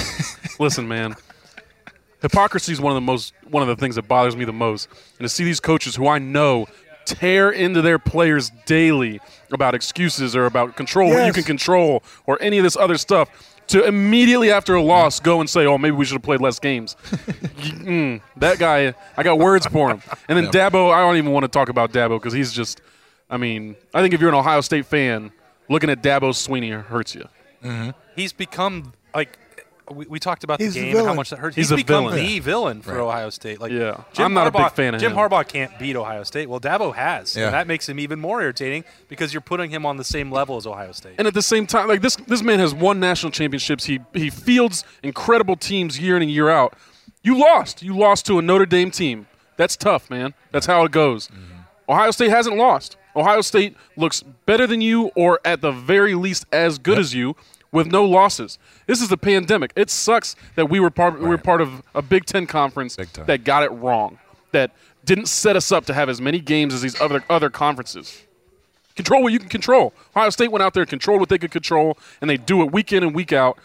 Listen, 0.60 0.86
man. 0.86 1.14
Hypocrisy 2.20 2.72
is 2.72 2.80
one 2.80 2.92
of 2.92 2.96
the 2.96 3.00
most 3.00 3.32
one 3.48 3.62
of 3.62 3.68
the 3.68 3.76
things 3.76 3.94
that 3.94 4.06
bothers 4.06 4.36
me 4.36 4.44
the 4.44 4.52
most. 4.52 4.88
And 5.18 5.24
to 5.24 5.28
see 5.28 5.44
these 5.44 5.60
coaches 5.60 5.96
who 5.96 6.08
I 6.08 6.18
know 6.18 6.66
tear 7.06 7.50
into 7.50 7.80
their 7.80 7.98
players 7.98 8.50
daily 8.66 9.20
about 9.50 9.74
excuses 9.74 10.36
or 10.36 10.46
about 10.46 10.76
control 10.76 11.10
what 11.10 11.26
you 11.26 11.32
can 11.32 11.44
control 11.44 12.02
or 12.26 12.40
any 12.40 12.58
of 12.58 12.64
this 12.64 12.76
other 12.76 12.98
stuff 12.98 13.53
to 13.68 13.84
immediately 13.84 14.50
after 14.50 14.74
a 14.74 14.82
loss 14.82 15.20
go 15.20 15.40
and 15.40 15.48
say, 15.48 15.66
"Oh, 15.66 15.78
maybe 15.78 15.96
we 15.96 16.04
should 16.04 16.14
have 16.14 16.22
played 16.22 16.40
less 16.40 16.58
games." 16.58 16.96
Mm, 17.84 18.20
that 18.36 18.58
guy, 18.58 18.94
I 19.16 19.22
got 19.22 19.38
words 19.38 19.66
for 19.66 19.90
him. 19.90 20.02
And 20.28 20.36
then 20.38 20.46
Dabo, 20.46 20.90
I 20.92 21.00
don't 21.00 21.16
even 21.16 21.32
want 21.32 21.44
to 21.44 21.48
talk 21.48 21.68
about 21.68 21.92
Dabo 21.92 22.18
because 22.18 22.32
he's 22.32 22.52
just. 22.52 22.80
I 23.28 23.36
mean, 23.36 23.76
I 23.92 24.00
think 24.02 24.14
if 24.14 24.20
you're 24.20 24.28
an 24.30 24.34
Ohio 24.34 24.60
State 24.62 24.86
fan, 24.86 25.32
looking 25.68 25.90
at 25.90 26.02
Dabo 26.02 26.30
Swinney 26.32 26.82
hurts 26.82 27.14
you. 27.14 27.26
He's 28.16 28.32
become 28.32 28.92
like 29.14 29.38
we, 29.90 30.06
we 30.06 30.18
talked 30.18 30.44
about 30.44 30.60
He's 30.60 30.74
the 30.74 30.80
the 30.80 30.86
game 30.86 30.96
and 30.98 31.06
how 31.06 31.14
much 31.14 31.30
that 31.30 31.38
hurts. 31.38 31.56
He's 31.56 31.66
He's, 31.66 31.72
a 31.72 31.76
become 31.76 32.04
villain. 32.04 32.16
the 32.16 32.38
villain 32.40 32.82
for 32.82 32.92
Right. 32.94 33.00
Ohio 33.00 33.30
State. 33.30 33.60
Like, 33.60 33.70
Yeah. 33.72 34.02
Jim 34.12 34.26
I'm 34.26 34.34
not 34.34 34.46
a 34.46 34.50
big 34.50 34.60
Harbaugh- 34.62 34.72
fan 34.76 34.94
of 34.94 35.00
him. 35.02 35.10
Jim 35.10 35.12
him. 35.12 35.18
Harbaugh 35.18 35.46
can't 35.46 35.78
beat 35.78 35.96
Ohio 35.96 36.22
State. 36.24 36.48
Well, 36.48 36.60
Dabo 36.60 36.94
has, 36.94 37.36
Yeah. 37.36 37.46
and 37.46 37.54
that 37.54 37.66
makes 37.66 37.88
him 37.88 37.98
even 37.98 38.18
more 38.20 38.40
irritating 38.42 38.84
because 39.08 39.34
you're 39.34 39.40
putting 39.40 39.70
him 39.70 39.84
on 39.84 39.96
the 39.96 40.04
same 40.04 40.30
level 40.32 40.56
as 40.56 40.66
Ohio 40.66 40.92
State. 40.92 41.14
And 41.18 41.26
at 41.26 41.34
the 41.34 41.42
same 41.42 41.66
time, 41.66 41.88
like 41.88 42.00
this, 42.00 42.16
this 42.16 42.42
man 42.42 42.58
has 42.60 42.72
won 42.74 42.98
national 43.00 43.32
championships. 43.32 43.84
He 43.84 44.00
he 44.14 44.30
fields 44.30 44.84
incredible 45.02 45.56
teams 45.56 45.98
year 45.98 46.16
in 46.16 46.22
and 46.22 46.30
year 46.30 46.48
out. 46.48 46.74
You 47.22 47.38
lost. 47.38 47.82
You 47.82 47.96
lost 47.96 48.26
to 48.26 48.38
a 48.38 48.42
Notre 48.42 48.66
Dame 48.66 48.90
team. 48.90 49.26
That's 49.56 49.76
tough, 49.76 50.10
man. 50.10 50.34
That's 50.50 50.66
how 50.66 50.84
it 50.84 50.92
goes. 50.92 51.28
Mm-hmm. 51.28 51.90
Ohio 51.92 52.10
State 52.10 52.30
hasn't 52.30 52.56
lost. 52.56 52.96
Ohio 53.16 53.40
State 53.42 53.76
looks 53.96 54.22
better 54.46 54.66
than 54.66 54.80
you, 54.80 55.12
or 55.14 55.38
at 55.44 55.60
the 55.60 55.70
very 55.70 56.14
least 56.14 56.46
as 56.52 56.78
good 56.78 56.98
as 56.98 57.14
you, 57.14 57.36
with 57.74 57.88
no 57.88 58.04
losses. 58.04 58.58
This 58.86 59.02
is 59.02 59.10
a 59.12 59.16
pandemic. 59.16 59.72
It 59.76 59.90
sucks 59.90 60.36
that 60.54 60.70
we 60.70 60.80
were 60.80 60.90
part 60.90 61.20
we 61.20 61.28
were 61.28 61.36
part 61.36 61.60
of 61.60 61.82
a 61.94 62.00
Big 62.00 62.24
Ten 62.24 62.46
conference 62.46 62.96
Big 62.96 63.12
that 63.26 63.44
got 63.44 63.64
it 63.64 63.70
wrong. 63.72 64.18
That 64.52 64.70
didn't 65.04 65.26
set 65.26 65.56
us 65.56 65.72
up 65.72 65.84
to 65.86 65.94
have 65.94 66.08
as 66.08 66.20
many 66.20 66.40
games 66.40 66.72
as 66.72 66.80
these 66.80 66.98
other 67.00 67.22
other 67.28 67.50
conferences. 67.50 68.22
Control 68.94 69.24
what 69.24 69.32
you 69.32 69.40
can 69.40 69.48
control. 69.48 69.92
Ohio 70.14 70.30
State 70.30 70.52
went 70.52 70.62
out 70.62 70.72
there 70.72 70.82
and 70.82 70.88
controlled 70.88 71.18
what 71.18 71.28
they 71.28 71.36
could 71.36 71.50
control, 71.50 71.98
and 72.20 72.30
they 72.30 72.36
do 72.36 72.62
it 72.62 72.72
week 72.72 72.92
in 72.92 73.02
and 73.02 73.12
week 73.12 73.32
out. 73.32 73.58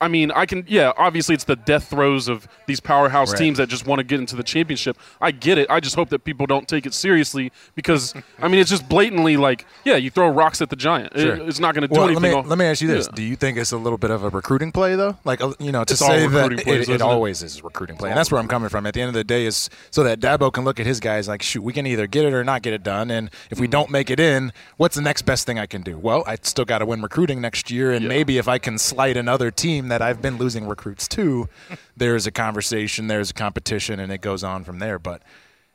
I 0.00 0.08
mean, 0.08 0.32
I 0.32 0.44
can, 0.44 0.64
yeah, 0.68 0.92
obviously 0.98 1.34
it's 1.34 1.44
the 1.44 1.56
death 1.56 1.88
throes 1.88 2.28
of 2.28 2.46
these 2.66 2.80
powerhouse 2.80 3.30
Right. 3.30 3.38
teams 3.38 3.58
that 3.58 3.68
just 3.68 3.86
want 3.86 4.00
to 4.00 4.04
get 4.04 4.18
into 4.20 4.36
the 4.36 4.42
championship. 4.42 4.98
I 5.20 5.30
get 5.30 5.56
it. 5.56 5.70
I 5.70 5.80
just 5.80 5.94
hope 5.94 6.10
that 6.10 6.24
people 6.24 6.46
don't 6.46 6.66
take 6.68 6.84
it 6.84 6.92
seriously 6.92 7.52
because, 7.74 8.12
I 8.42 8.48
mean, 8.48 8.60
it's 8.60 8.68
just 8.68 8.86
blatantly 8.88 9.36
like, 9.36 9.64
yeah, 9.84 9.96
you 9.96 10.10
throw 10.10 10.28
rocks 10.28 10.60
at 10.60 10.68
the 10.68 10.76
giant. 10.76 11.14
It- 11.14 11.38
it's 11.48 11.60
not 11.60 11.74
going 11.74 11.82
to 11.82 11.88
do 11.88 11.94
Well, 11.94 12.08
let 12.08 12.16
anything. 12.22 12.42
me, 12.42 12.48
let 12.48 12.58
me 12.58 12.64
ask 12.66 12.82
you 12.82 12.88
this: 12.88 13.06
Yeah. 13.06 13.16
Do 13.16 13.22
you 13.22 13.36
think 13.36 13.56
it's 13.56 13.72
a 13.72 13.78
little 13.78 13.96
bit 13.96 14.10
of 14.10 14.24
a 14.24 14.28
recruiting 14.30 14.72
play, 14.72 14.94
though? 14.96 15.16
Like, 15.24 15.40
uh, 15.40 15.52
you 15.58 15.72
know, 15.72 15.84
to 15.84 15.92
It's 15.92 16.00
say 16.04 16.26
that 16.26 16.50
plays, 16.64 16.88
it, 16.88 16.94
it 16.96 17.00
always 17.00 17.42
is 17.42 17.60
a 17.60 17.62
recruiting 17.62 17.96
play, 17.96 18.10
and 18.10 18.18
that's 18.18 18.30
where 18.32 18.40
I'm 18.40 18.48
coming 18.48 18.68
from. 18.68 18.86
At 18.86 18.94
the 18.94 19.00
end 19.00 19.08
of 19.08 19.14
the 19.14 19.24
day, 19.24 19.46
is 19.46 19.70
so 19.90 20.02
that 20.02 20.20
Dabo 20.20 20.52
can 20.52 20.64
look 20.64 20.80
at 20.80 20.86
his 20.86 21.00
guys 21.00 21.28
like, 21.28 21.40
shoot, 21.42 21.62
we 21.62 21.72
can 21.72 21.86
either 21.86 22.06
get 22.06 22.24
it 22.24 22.34
or 22.34 22.42
not 22.44 22.62
get 22.62 22.72
it 22.74 22.82
done, 22.82 23.10
and 23.10 23.30
if 23.50 23.58
we 23.60 23.66
don't 23.68 23.90
make 23.90 24.10
it 24.10 24.18
in, 24.20 24.52
what's 24.76 24.96
the 24.96 25.02
next 25.02 25.22
best 25.22 25.46
thing 25.46 25.58
I 25.58 25.66
can 25.66 25.82
do? 25.82 25.96
Well, 25.96 26.24
I 26.26 26.36
still 26.42 26.64
got 26.64 26.78
to 26.80 26.86
win 26.86 27.00
recruiting 27.00 27.40
next 27.40 27.70
year, 27.70 27.92
and 27.92 28.02
Yeah. 28.02 28.08
maybe 28.08 28.38
if 28.38 28.48
I 28.48 28.58
can 28.58 28.76
slight 28.76 29.16
another 29.16 29.50
team 29.50 29.83
team 29.84 29.88
that 29.90 30.02
I've 30.02 30.20
been 30.22 30.38
losing 30.38 30.66
recruits 30.66 31.06
to, 31.08 31.48
there's 31.96 32.26
a 32.26 32.30
conversation, 32.30 33.06
there's 33.06 33.30
a 33.30 33.34
competition, 33.34 34.00
and 34.00 34.10
it 34.12 34.20
goes 34.20 34.42
on 34.42 34.64
from 34.64 34.78
there. 34.78 34.98
But 34.98 35.22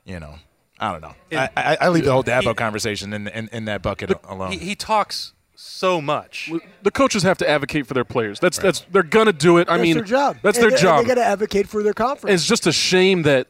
you 0.05 0.19
know, 0.19 0.35
I 0.79 0.91
don't 0.91 1.01
know. 1.01 1.15
I, 1.37 1.49
I, 1.55 1.77
I 1.81 1.89
leave 1.89 2.05
the 2.05 2.11
whole 2.11 2.23
Dabo 2.23 2.55
conversation 2.55 3.13
in, 3.13 3.27
in 3.27 3.49
in 3.51 3.65
that 3.65 3.81
bucket 3.81 4.11
alone. 4.23 4.51
He, 4.53 4.57
he 4.59 4.75
talks 4.75 5.33
so 5.55 6.01
much. 6.01 6.49
The 6.83 6.91
coaches 6.91 7.23
have 7.23 7.37
to 7.39 7.49
advocate 7.49 7.85
for 7.85 7.93
their 7.93 8.05
players. 8.05 8.39
That's 8.39 8.57
that's 8.57 8.81
they're 8.91 9.03
gonna 9.03 9.33
do 9.33 9.57
it. 9.57 9.69
I 9.69 9.73
That's 9.77 9.83
mean, 9.83 9.95
their 9.95 10.03
job. 10.03 10.37
That's 10.41 10.57
And 10.57 10.63
their 10.63 10.71
they- 10.71 10.81
job. 10.81 11.03
They 11.03 11.07
got 11.07 11.15
to 11.15 11.25
advocate 11.25 11.67
for 11.67 11.83
their 11.83 11.93
conference. 11.93 12.33
It's 12.33 12.45
just 12.47 12.65
a 12.67 12.71
shame 12.71 13.23
that 13.23 13.47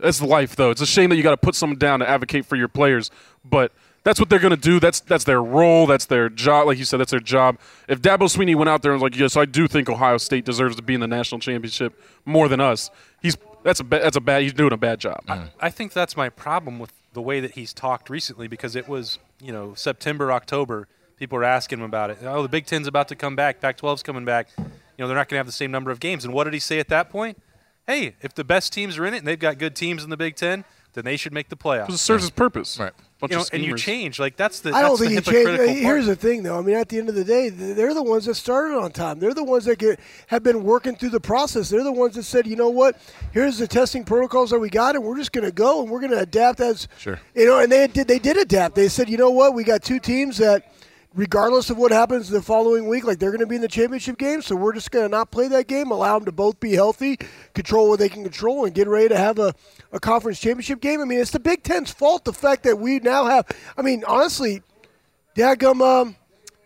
that's 0.00 0.22
life, 0.22 0.56
though. 0.56 0.70
It's 0.70 0.80
a 0.80 0.86
shame 0.86 1.10
that 1.10 1.16
you 1.16 1.22
got 1.22 1.32
to 1.32 1.36
put 1.36 1.54
someone 1.54 1.78
down 1.78 2.00
to 2.00 2.08
advocate 2.08 2.46
for 2.46 2.56
your 2.56 2.68
players, 2.68 3.10
but 3.44 3.72
that's 4.04 4.18
what 4.18 4.28
they're 4.28 4.38
going 4.38 4.54
to 4.54 4.56
do. 4.56 4.80
That's 4.80 5.00
that's 5.00 5.24
their 5.24 5.42
role. 5.42 5.86
That's 5.86 6.06
their 6.06 6.28
job. 6.28 6.66
Like 6.66 6.78
you 6.78 6.84
said, 6.84 6.98
that's 6.98 7.10
their 7.10 7.20
job. 7.20 7.58
If 7.88 8.00
Dabo 8.02 8.22
Swinney 8.22 8.54
went 8.54 8.68
out 8.68 8.82
there 8.82 8.92
and 8.92 9.00
was 9.00 9.12
like, 9.12 9.18
"Yes, 9.18 9.36
I 9.36 9.44
do 9.44 9.68
think 9.68 9.88
Ohio 9.88 10.18
State 10.18 10.44
deserves 10.44 10.76
to 10.76 10.82
be 10.82 10.94
in 10.94 11.00
the 11.00 11.06
national 11.06 11.38
championship 11.38 11.98
more 12.24 12.48
than 12.48 12.60
us," 12.60 12.90
he's 13.20 13.36
that's 13.62 13.80
a 13.80 13.84
that's 13.84 14.16
a 14.16 14.20
bad. 14.20 14.42
He's 14.42 14.52
doing 14.52 14.72
a 14.72 14.76
bad 14.76 14.98
job. 15.00 15.22
I 15.60 15.70
think 15.70 15.92
that's 15.92 16.16
my 16.16 16.28
problem 16.28 16.78
with 16.78 16.92
the 17.12 17.22
way 17.22 17.40
that 17.40 17.52
he's 17.52 17.72
talked 17.72 18.10
recently 18.10 18.48
because 18.48 18.74
it 18.74 18.88
was, 18.88 19.18
you 19.40 19.52
know, 19.52 19.74
September, 19.74 20.32
October. 20.32 20.88
People 21.16 21.38
were 21.38 21.44
asking 21.44 21.78
him 21.78 21.84
about 21.84 22.10
it. 22.10 22.18
Oh, 22.22 22.42
the 22.42 22.48
Big 22.48 22.66
Ten's 22.66 22.88
about 22.88 23.06
to 23.08 23.14
come 23.14 23.36
back. 23.36 23.60
Pac 23.60 23.78
12's 23.78 24.02
coming 24.02 24.24
back. 24.24 24.48
You 24.58 24.64
know, 24.98 25.06
they're 25.06 25.16
not 25.16 25.28
going 25.28 25.36
to 25.36 25.40
have 25.40 25.46
the 25.46 25.52
same 25.52 25.70
number 25.70 25.90
of 25.92 26.00
games. 26.00 26.24
And 26.24 26.34
what 26.34 26.44
did 26.44 26.52
he 26.52 26.58
say 26.58 26.80
at 26.80 26.88
that 26.88 27.10
point? 27.10 27.40
Hey, 27.86 28.16
if 28.22 28.34
the 28.34 28.42
best 28.42 28.72
teams 28.72 28.98
are 28.98 29.06
in 29.06 29.14
it 29.14 29.18
and 29.18 29.26
they've 29.26 29.38
got 29.38 29.58
good 29.58 29.76
teams 29.76 30.02
in 30.02 30.10
the 30.10 30.16
Big 30.16 30.34
Ten, 30.34 30.64
then 30.94 31.04
they 31.04 31.16
should 31.16 31.32
make 31.32 31.48
the 31.48 31.56
playoffs. 31.56 31.86
Because 31.86 31.94
it 31.96 32.04
serves 32.04 32.24
its 32.24 32.30
purpose. 32.30 32.78
Right. 32.78 32.92
Bunch 33.20 33.30
You 33.30 33.36
know, 33.38 33.42
of 33.42 33.50
and 33.52 33.62
you 33.64 33.76
change. 33.76 34.18
Like, 34.18 34.36
that's 34.36 34.60
the, 34.60 34.72
I 34.72 34.82
don't 34.82 34.98
that's 34.98 35.00
the 35.00 35.06
think 35.06 35.26
you 35.26 35.32
change. 35.32 35.46
hypocritical 35.46 35.74
Here's 35.82 36.06
the 36.06 36.16
thing, 36.16 36.42
though. 36.42 36.58
I 36.58 36.62
mean, 36.62 36.74
at 36.74 36.88
the 36.88 36.98
end 36.98 37.08
of 37.08 37.14
the 37.14 37.22
day, 37.24 37.50
they're 37.50 37.94
the 37.94 38.02
ones 38.02 38.24
that 38.24 38.34
started 38.34 38.76
on 38.76 38.90
time. 38.90 39.20
They're 39.20 39.32
the 39.32 39.44
ones 39.44 39.64
that 39.66 39.78
get, 39.78 40.00
have 40.26 40.42
been 40.42 40.64
working 40.64 40.96
through 40.96 41.10
the 41.10 41.20
process. 41.20 41.68
They're 41.68 41.84
the 41.84 41.92
ones 41.92 42.16
that 42.16 42.24
said, 42.24 42.48
you 42.48 42.56
know 42.56 42.70
what? 42.70 42.98
Here's 43.32 43.58
the 43.58 43.68
testing 43.68 44.04
protocols 44.04 44.50
that 44.50 44.58
we 44.58 44.70
got, 44.70 44.96
and 44.96 45.04
we're 45.04 45.16
just 45.16 45.30
going 45.30 45.44
to 45.44 45.52
go 45.52 45.82
and 45.82 45.90
we're 45.90 46.00
going 46.00 46.10
to 46.10 46.18
adapt 46.20 46.58
as 46.60 46.88
Sure. 46.98 47.20
you 47.34 47.46
know. 47.46 47.60
And 47.60 47.70
they 47.70 47.86
did. 47.86 48.08
They 48.08 48.18
did 48.18 48.36
adapt. 48.36 48.74
They 48.74 48.88
said, 48.88 49.08
you 49.08 49.16
know 49.18 49.30
what? 49.30 49.54
We 49.54 49.62
got 49.64 49.82
two 49.82 50.00
teams 50.00 50.38
that. 50.38 50.72
Regardless 51.14 51.68
of 51.68 51.76
what 51.76 51.92
happens 51.92 52.30
the 52.30 52.40
following 52.40 52.88
week, 52.88 53.04
like 53.04 53.18
they're 53.18 53.30
going 53.30 53.40
to 53.40 53.46
be 53.46 53.56
in 53.56 53.60
the 53.60 53.68
championship 53.68 54.16
game, 54.16 54.40
so 54.40 54.56
we're 54.56 54.72
just 54.72 54.90
going 54.90 55.04
to 55.04 55.10
not 55.10 55.30
play 55.30 55.46
that 55.48 55.66
game, 55.66 55.90
allow 55.90 56.18
them 56.18 56.24
to 56.24 56.32
both 56.32 56.58
be 56.58 56.72
healthy, 56.72 57.18
control 57.52 57.90
what 57.90 57.98
they 57.98 58.08
can 58.08 58.22
control, 58.22 58.64
and 58.64 58.74
get 58.74 58.88
ready 58.88 59.08
to 59.08 59.16
have 59.18 59.38
a, 59.38 59.54
a 59.92 60.00
conference 60.00 60.40
championship 60.40 60.80
game. 60.80 61.02
I 61.02 61.04
mean, 61.04 61.18
it's 61.18 61.30
the 61.30 61.40
Big 61.40 61.62
Ten's 61.62 61.90
fault 61.90 62.24
the 62.24 62.32
fact 62.32 62.62
that 62.62 62.78
we 62.78 62.98
now 63.00 63.26
have. 63.26 63.46
I 63.76 63.82
mean, 63.82 64.04
honestly, 64.06 64.62
Dagum, 65.36 65.82
um, 65.82 66.16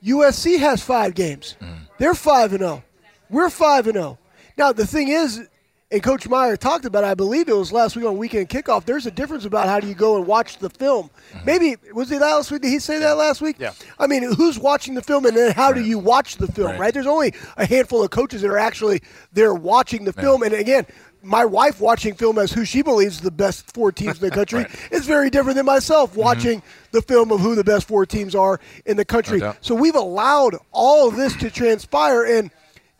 USC 0.04 0.58
has 0.60 0.82
five 0.82 1.14
games. 1.14 1.56
They're 1.98 2.14
five 2.14 2.52
and 2.52 2.60
zero. 2.60 2.84
We're 3.28 3.50
five 3.50 3.86
and 3.86 3.94
zero. 3.94 4.18
Now 4.56 4.72
the 4.72 4.86
thing 4.86 5.08
is, 5.08 5.48
and 5.90 6.02
Coach 6.02 6.28
Meyer 6.28 6.56
talked 6.56 6.84
about. 6.84 7.04
I 7.04 7.14
believe 7.14 7.48
it 7.48 7.56
was 7.56 7.70
last 7.70 7.94
week 7.94 8.04
on 8.04 8.16
weekend 8.16 8.48
kickoff. 8.48 8.84
There's 8.84 9.06
a 9.06 9.10
difference 9.10 9.44
about 9.44 9.66
how 9.66 9.78
do 9.78 9.86
you 9.86 9.94
go 9.94 10.16
and 10.16 10.26
watch 10.26 10.58
the 10.58 10.68
film. 10.68 11.10
Mm-hmm. 11.32 11.46
Maybe 11.46 11.76
was 11.92 12.10
it 12.10 12.20
last 12.20 12.50
week? 12.50 12.62
Did 12.62 12.70
he 12.70 12.80
say 12.80 12.98
that 12.98 13.16
last 13.16 13.40
week? 13.40 13.56
Yeah. 13.58 13.72
I 13.98 14.08
mean, 14.08 14.34
who's 14.34 14.58
watching 14.58 14.94
the 14.94 15.02
film, 15.02 15.26
and 15.26 15.36
then 15.36 15.52
how 15.52 15.72
do 15.72 15.80
you 15.80 15.98
watch 15.98 16.36
the 16.36 16.48
film? 16.48 16.72
Right. 16.72 16.80
Right. 16.80 16.94
There's 16.94 17.06
only 17.06 17.34
a 17.56 17.66
handful 17.66 18.02
of 18.02 18.10
coaches 18.10 18.42
that 18.42 18.50
are 18.50 18.58
actually 18.58 19.02
there 19.32 19.54
watching 19.54 20.04
the 20.04 20.12
film, 20.12 20.42
and 20.42 20.54
again. 20.54 20.86
My 21.22 21.44
wife 21.44 21.80
watching 21.80 22.14
film 22.14 22.38
as 22.38 22.52
who 22.52 22.64
she 22.64 22.82
believes 22.82 23.16
is 23.16 23.20
the 23.20 23.32
best 23.32 23.74
four 23.74 23.90
teams 23.90 24.22
in 24.22 24.28
the 24.28 24.30
country 24.36 24.64
is 24.92 25.06
very 25.06 25.28
different 25.28 25.56
than 25.56 25.66
myself 25.66 26.12
mm-hmm. 26.12 26.20
watching 26.20 26.62
the 26.92 27.02
film 27.02 27.32
of 27.32 27.40
who 27.40 27.56
the 27.56 27.64
best 27.64 27.88
four 27.88 28.06
teams 28.06 28.36
are 28.36 28.60
in 28.84 28.96
the 28.96 29.04
country. 29.04 29.40
doubt. 29.40 29.56
So 29.60 29.74
we've 29.74 29.96
allowed 29.96 30.54
all 30.70 31.08
of 31.08 31.16
this 31.16 31.34
to 31.38 31.50
transpire, 31.50 32.22
and 32.22 32.52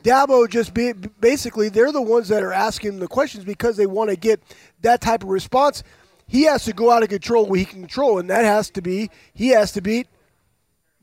Dabo 0.07 0.49
just 0.49 0.73
be, 0.73 0.92
basically 0.92 1.69
they're 1.69 1.90
the 1.90 2.01
ones 2.01 2.29
that 2.29 2.45
are 2.45 2.53
asking 2.53 3.01
the 3.01 3.09
questions 3.09 3.45
because 3.45 3.77
they 3.77 3.87
want 3.87 4.09
to 4.09 4.14
get 4.14 4.40
that 4.83 5.01
type 5.01 5.25
of 5.25 5.31
response. 5.31 5.83
He 6.29 6.45
has 6.45 6.64
to 6.66 6.73
go 6.73 6.92
out 6.92 7.03
of 7.03 7.09
control 7.09 7.47
what 7.47 7.59
he 7.59 7.64
can 7.64 7.81
control, 7.81 8.21
and 8.21 8.31
that 8.31 8.45
has 8.45 8.71
to 8.71 8.83
be 8.83 9.11
he 9.35 9.49
has 9.49 9.73
to 9.73 9.81
beat 9.81 10.07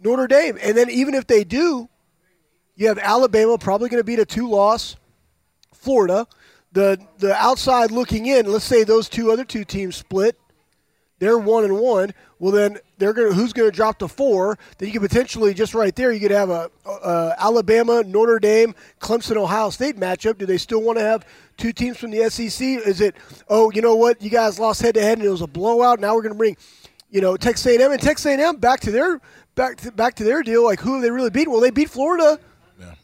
Notre 0.01 0.27
Dame. 0.27 0.57
And 0.61 0.77
then 0.77 0.89
even 0.89 1.15
if 1.15 1.27
they 1.27 1.43
do, 1.43 1.89
you 2.75 2.87
have 2.87 2.97
Alabama 2.97 3.57
probably 3.57 3.89
going 3.89 3.99
to 3.99 4.05
beat 4.05 4.19
a 4.19 4.25
two-loss 4.25 4.95
Florida. 5.73 6.25
The 6.71 6.97
the 7.17 7.35
outside 7.35 7.91
looking 7.91 8.25
in, 8.25 8.45
let's 8.45 8.65
say 8.65 8.85
those 8.85 9.09
two 9.09 9.31
other 9.31 9.43
two 9.43 9.65
teams 9.65 9.97
split, 9.97 10.39
they're 11.23 11.37
one 11.37 11.63
and 11.63 11.79
one. 11.79 12.13
Well, 12.39 12.51
then 12.51 12.77
they're 12.97 13.13
gonna 13.13 13.33
who's 13.33 13.53
gonna 13.53 13.71
drop 13.71 13.99
to 13.99 14.07
four? 14.07 14.57
Then 14.77 14.89
you 14.89 14.99
could 14.99 15.09
potentially 15.09 15.53
just 15.53 15.73
right 15.73 15.95
there 15.95 16.11
you 16.11 16.19
could 16.19 16.31
have 16.31 16.49
a, 16.49 16.69
a 16.85 17.35
Alabama, 17.37 18.03
Notre 18.03 18.39
Dame, 18.39 18.75
Clemson, 18.99 19.37
Ohio 19.37 19.69
State 19.69 19.97
matchup. 19.97 20.37
Do 20.37 20.45
they 20.45 20.57
still 20.57 20.81
want 20.81 20.99
to 20.99 21.03
have 21.03 21.25
two 21.57 21.71
teams 21.71 21.97
from 21.97 22.11
the 22.11 22.29
SEC? 22.29 22.61
Is 22.61 23.01
it 23.01 23.15
oh 23.47 23.71
you 23.71 23.81
know 23.81 23.95
what 23.95 24.21
you 24.21 24.29
guys 24.29 24.59
lost 24.59 24.81
head 24.81 24.95
to 24.95 25.01
head 25.01 25.17
and 25.17 25.27
it 25.27 25.31
was 25.31 25.41
a 25.41 25.47
blowout? 25.47 25.99
Now 25.99 26.15
we're 26.15 26.23
gonna 26.23 26.35
bring 26.35 26.57
you 27.09 27.21
know 27.21 27.37
Texas 27.37 27.65
A&M 27.65 27.91
and 27.91 28.01
Texas 28.01 28.25
A&M 28.25 28.57
back 28.57 28.81
to 28.81 28.91
their 28.91 29.21
back 29.55 29.77
to, 29.77 29.91
back 29.91 30.15
to 30.15 30.23
their 30.23 30.43
deal. 30.43 30.63
Like 30.63 30.79
who 30.79 30.95
have 30.95 31.01
they 31.01 31.11
really 31.11 31.29
beat? 31.29 31.47
Well, 31.47 31.61
they 31.61 31.71
beat 31.71 31.89
Florida. 31.89 32.39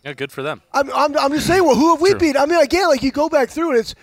Yeah, 0.04 0.14
good 0.14 0.32
for 0.32 0.42
them. 0.42 0.62
I'm, 0.74 0.92
I'm, 0.92 1.18
I'm 1.18 1.32
just 1.32 1.48
saying, 1.48 1.64
well, 1.64 1.76
who 1.76 1.92
have 1.92 2.02
we 2.02 2.14
beat? 2.14 2.36
I 2.38 2.46
mean, 2.46 2.60
again, 2.60 2.88
like 2.88 3.04
you 3.04 3.12
go 3.12 3.30
back 3.30 3.50
through 3.50 3.72
and 3.72 3.80
it's 3.80 3.96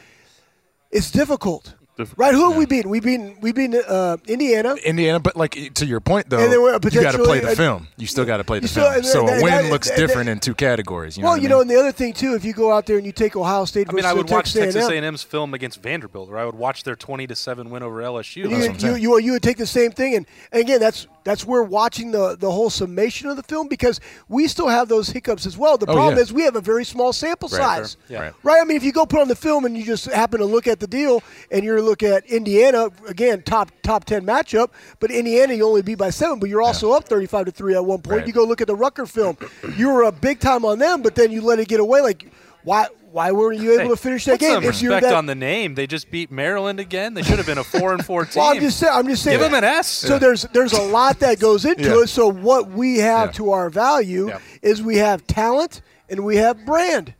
it's 0.90 1.10
difficult, 1.10 1.74
Difficult, 1.96 2.18
right? 2.18 2.34
Who 2.34 2.48
have 2.50 2.58
we 2.58 2.66
beaten? 2.66 2.90
We 2.90 3.00
beaten 3.00 3.38
we 3.40 3.52
beaten 3.52 3.82
uh, 3.88 4.18
Indiana. 4.28 4.74
Indiana, 4.84 5.18
but 5.18 5.34
like 5.34 5.72
to 5.74 5.86
your 5.86 6.00
point 6.00 6.28
though, 6.28 6.38
And 6.38 6.52
then 6.52 6.60
we're 6.60 6.74
you 6.74 6.78
got 6.78 7.12
to 7.12 7.18
play 7.24 7.40
potentially- 7.40 7.40
the 7.40 7.56
film. 7.56 7.88
You 7.96 8.06
still 8.06 8.26
got 8.26 8.36
to 8.36 8.44
play 8.44 8.58
the 8.58 8.68
still- 8.68 8.84
film. 8.84 8.94
and 8.96 9.06
So 9.06 9.24
that- 9.26 9.40
a 9.40 9.42
win 9.42 9.52
that- 9.52 9.70
looks 9.70 9.88
that- 9.88 9.96
different 9.96 10.28
in 10.28 10.38
two 10.38 10.54
categories. 10.54 11.16
You 11.16 11.22
know 11.22 11.28
well, 11.30 11.36
what 11.36 11.42
you 11.42 11.48
I 11.48 11.50
know, 11.50 11.56
mean? 11.56 11.62
and 11.62 11.70
the 11.70 11.80
other 11.80 11.92
thing 11.92 12.12
too, 12.12 12.34
if 12.34 12.44
you 12.44 12.52
go 12.52 12.70
out 12.70 12.84
there 12.84 12.98
and 12.98 13.06
you 13.06 13.12
take 13.12 13.34
Ohio 13.34 13.64
State 13.64 13.86
I 13.88 13.92
mean, 13.92 14.04
I 14.04 14.12
would 14.12 14.28
watch 14.28 14.52
Texas 14.52 14.74
Texas 14.74 14.90
A&M, 14.90 15.04
A&M's 15.04 15.22
film 15.22 15.54
against 15.54 15.82
Vanderbilt, 15.82 16.28
or 16.28 16.36
I 16.36 16.44
would 16.44 16.54
watch 16.54 16.82
their 16.84 16.96
20 16.96 17.26
to 17.28 17.34
7 17.34 17.70
win 17.70 17.82
over 17.82 18.02
LSU. 18.02 18.44
and 18.52 18.82
you, 18.82 18.90
you, 18.90 18.96
you, 18.96 19.18
you 19.18 19.32
would 19.32 19.42
take 19.42 19.56
the 19.56 19.66
same 19.66 19.90
thing, 19.90 20.16
and, 20.16 20.26
and 20.52 20.60
again, 20.60 20.80
that's 20.80 21.06
that's 21.26 21.44
where 21.44 21.64
watching 21.64 22.12
the 22.12 22.36
the 22.38 22.50
whole 22.50 22.70
summation 22.70 23.28
of 23.28 23.36
the 23.36 23.42
film 23.42 23.66
because 23.66 24.00
we 24.28 24.46
still 24.46 24.68
have 24.68 24.88
those 24.88 25.08
hiccups 25.08 25.44
as 25.44 25.58
well. 25.58 25.76
The 25.76 25.86
Oh, 25.90 25.92
problem 25.92 26.14
yeah. 26.14 26.22
is 26.22 26.32
we 26.32 26.42
have 26.42 26.54
a 26.54 26.60
very 26.60 26.84
small 26.84 27.12
sample 27.12 27.48
Right, 27.48 27.58
size, 27.58 27.96
sure. 28.08 28.16
Yeah. 28.16 28.22
Right. 28.22 28.34
right? 28.44 28.60
I 28.62 28.64
mean, 28.64 28.76
if 28.76 28.84
you 28.84 28.92
go 28.92 29.04
put 29.04 29.20
on 29.20 29.26
the 29.26 29.34
film 29.34 29.64
and 29.64 29.76
you 29.76 29.84
just 29.84 30.06
happen 30.06 30.38
to 30.38 30.46
look 30.46 30.68
at 30.68 30.78
the 30.78 30.86
deal, 30.86 31.22
and 31.50 31.64
you're 31.64 31.82
look 31.82 32.04
at 32.04 32.24
Indiana 32.26 32.88
again, 33.08 33.42
top 33.42 33.72
top 33.82 34.04
ten 34.04 34.24
matchup, 34.24 34.68
but 35.00 35.10
Indiana 35.10 35.52
you 35.54 35.66
only 35.66 35.82
beat 35.82 35.98
by 35.98 36.10
seven, 36.10 36.38
but 36.38 36.48
you're 36.48 36.62
also 36.62 36.92
up 36.92 37.08
thirty 37.08 37.26
five 37.26 37.46
to 37.46 37.50
three 37.50 37.74
at 37.74 37.84
one 37.84 38.00
point. 38.02 38.18
Right. 38.18 38.26
You 38.28 38.32
go 38.32 38.44
look 38.44 38.60
at 38.60 38.68
the 38.68 38.76
Rutgers 38.76 39.10
film, 39.10 39.36
you 39.76 39.88
were 39.92 40.04
up 40.04 40.20
big 40.20 40.38
time 40.38 40.64
on 40.64 40.78
them, 40.78 41.02
but 41.02 41.16
then 41.16 41.32
you 41.32 41.40
let 41.42 41.58
it 41.58 41.66
get 41.66 41.80
away. 41.80 42.02
Like 42.02 42.30
why 42.62 42.86
why 43.16 43.32
weren't 43.32 43.60
you 43.60 43.72
able 43.80 43.82
Hey, 43.84 43.88
to 43.88 43.96
finish 43.96 44.24
that 44.26 44.32
put 44.32 44.40
game? 44.40 44.54
Some 44.56 44.64
If 44.64 44.82
you're 44.82 44.92
respect 44.92 45.10
that- 45.10 45.16
on 45.16 45.24
the 45.24 45.34
name. 45.34 45.74
They 45.74 45.86
just 45.86 46.10
beat 46.10 46.30
Maryland 46.30 46.78
again. 46.78 47.14
They 47.14 47.22
should 47.22 47.38
have 47.38 47.46
been 47.46 47.56
a 47.56 47.64
four 47.64 47.94
and 47.94 48.04
four 48.04 48.26
team. 48.26 48.34
Well, 48.42 48.52
I'm 48.54 48.60
just 48.60 48.78
saying. 48.78 48.92
I'm 48.94 49.08
just 49.08 49.22
saying. 49.22 49.38
Give 49.38 49.50
them 49.50 49.54
an 49.54 49.64
S. 49.64 49.88
So 49.88 50.18
there's 50.18 50.42
there's 50.52 50.74
a 50.74 50.82
lot 50.82 51.18
that 51.20 51.38
goes 51.40 51.64
into 51.70 51.82
Yeah. 51.84 52.02
it. 52.02 52.08
So 52.08 52.28
what 52.28 52.68
we 52.70 52.98
have 52.98 53.28
Yeah. 53.28 53.32
to 53.38 53.50
our 53.52 53.70
value 53.70 54.28
Yeah. 54.28 54.38
is 54.60 54.82
we 54.82 54.96
have 54.98 55.26
talent 55.26 55.80
and 56.10 56.24
we 56.24 56.36
have 56.36 56.64
brand. 56.66 57.14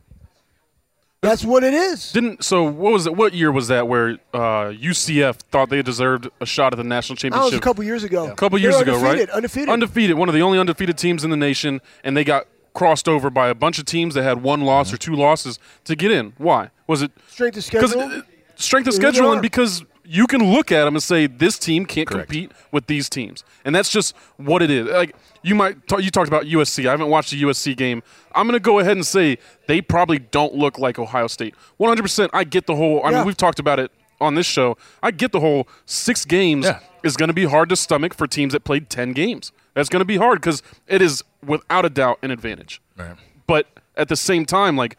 That's 1.21 1.43
what 1.43 1.63
it 1.63 1.73
is. 1.73 2.11
Didn't 2.11 2.43
so? 2.43 2.63
What 2.63 2.93
was 2.93 3.07
it? 3.07 3.15
What 3.15 3.33
year 3.33 3.51
was 3.51 3.69
that? 3.69 3.87
Where 3.87 4.19
uh, 4.35 4.69
UCF 4.71 5.37
thought 5.51 5.69
they 5.69 5.81
deserved 5.81 6.29
a 6.39 6.45
shot 6.45 6.73
at 6.73 6.77
the 6.77 6.83
national 6.83 7.15
That 7.15 7.21
championship? 7.21 7.51
was 7.53 7.57
a 7.57 7.59
couple 7.61 7.83
years 7.83 8.03
ago. 8.03 8.27
A 8.31 8.35
couple 8.35 8.59
They 8.59 8.63
years 8.63 8.75
were 8.75 8.83
ago, 8.83 8.93
undefeated, 8.97 9.29
right? 9.29 9.35
Undefeated. 9.35 9.69
Undefeated. 9.69 10.15
One 10.17 10.29
of 10.29 10.35
the 10.35 10.41
only 10.41 10.59
undefeated 10.59 10.95
teams 10.99 11.23
in 11.23 11.31
the 11.31 11.35
nation, 11.37 11.81
and 12.03 12.15
they 12.15 12.23
got 12.23 12.45
crossed 12.73 13.07
over 13.07 13.29
by 13.29 13.47
a 13.49 13.55
bunch 13.55 13.79
of 13.79 13.85
teams 13.85 14.13
that 14.15 14.23
had 14.23 14.41
one 14.43 14.61
loss 14.61 14.93
or 14.93 14.97
two 14.97 15.15
losses 15.15 15.59
to 15.85 15.95
get 15.95 16.11
in. 16.11 16.33
Why? 16.37 16.69
Was 16.87 17.01
it 17.01 17.11
Strength 17.29 17.57
of 17.57 17.65
because 17.71 17.91
schedule. 17.91 18.21
strength 18.55 18.87
of 18.87 18.93
Who 18.95 18.99
they 19.01 19.07
schedule 19.11 19.31
and 19.33 19.41
because 19.41 19.83
you 20.05 20.25
can 20.27 20.53
look 20.53 20.71
at 20.71 20.85
them 20.85 20.95
and 20.95 21.03
say 21.03 21.27
this 21.27 21.59
team 21.59 21.85
can't 21.85 22.07
Correct. 22.07 22.29
compete 22.29 22.51
with 22.71 22.87
these 22.87 23.09
teams, 23.09 23.43
and 23.65 23.75
that's 23.75 23.89
just 23.91 24.15
what 24.37 24.61
it 24.61 24.71
is. 24.71 24.87
Like 24.87 25.13
you 25.43 25.53
might 25.53 25.85
talk, 25.87 26.01
you 26.01 26.09
talked 26.09 26.29
about 26.29 26.45
USC. 26.45 26.87
I 26.87 26.91
haven't 26.91 27.09
watched 27.09 27.31
the 27.31 27.41
USC 27.43 27.75
game. 27.75 28.01
I'm 28.33 28.47
going 28.47 28.53
to 28.53 28.63
go 28.63 28.79
ahead 28.79 28.95
and 28.95 29.05
say 29.05 29.37
they 29.67 29.81
probably 29.81 30.19
don't 30.19 30.53
look 30.55 30.77
like 30.79 30.97
Ohio 30.97 31.27
State. 31.27 31.55
100. 31.77 32.01
percent 32.01 32.31
I 32.33 32.43
get 32.45 32.67
the 32.67 32.75
whole. 32.75 33.03
I 33.03 33.09
Yeah. 33.11 33.17
mean, 33.17 33.25
we've 33.27 33.35
talked 33.37 33.59
about 33.59 33.79
it 33.79 33.91
on 34.21 34.35
this 34.35 34.45
show. 34.45 34.77
I 35.03 35.11
get 35.11 35.31
the 35.33 35.39
whole 35.41 35.67
six 35.85 36.23
games 36.25 36.65
Yeah. 36.65 36.79
is 37.03 37.17
going 37.17 37.27
to 37.27 37.33
be 37.33 37.45
hard 37.45 37.67
to 37.69 37.75
stomach 37.75 38.13
for 38.13 38.27
teams 38.27 38.53
that 38.53 38.63
played 38.63 38.89
10 38.89 39.11
games. 39.11 39.51
That's 39.73 39.89
going 39.89 39.99
to 40.01 40.05
be 40.05 40.17
hard 40.17 40.39
because 40.41 40.63
it 40.87 41.01
is 41.01 41.21
without 41.47 41.85
a 41.85 41.89
doubt 41.89 42.19
an 42.21 42.31
advantage 42.31 42.81
Right. 42.97 43.15
but 43.47 43.67
at 43.95 44.07
the 44.09 44.15
same 44.15 44.45
time 44.45 44.75
like 44.77 44.97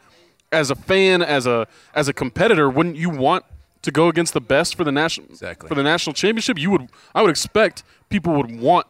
as 0.51 0.71
a 0.71 0.75
fan 0.75 1.23
as 1.23 1.47
a 1.47 1.67
as 1.95 2.09
a 2.09 2.13
competitor 2.13 2.69
wouldn't 2.71 2.97
you 2.97 3.11
want 3.11 3.45
to 3.83 3.91
go 3.93 4.09
against 4.09 4.35
the 4.35 4.41
best 4.41 4.75
for 4.75 4.83
the 4.85 4.91
national 4.93 5.29
Exactly. 5.29 5.69
for 5.69 5.75
the 5.75 5.83
national 5.83 6.15
championship 6.15 6.59
you 6.59 6.71
would 6.71 6.89
i 7.15 7.23
would 7.23 7.31
expect 7.31 7.83
people 8.09 8.33
would 8.35 8.59
want 8.61 8.87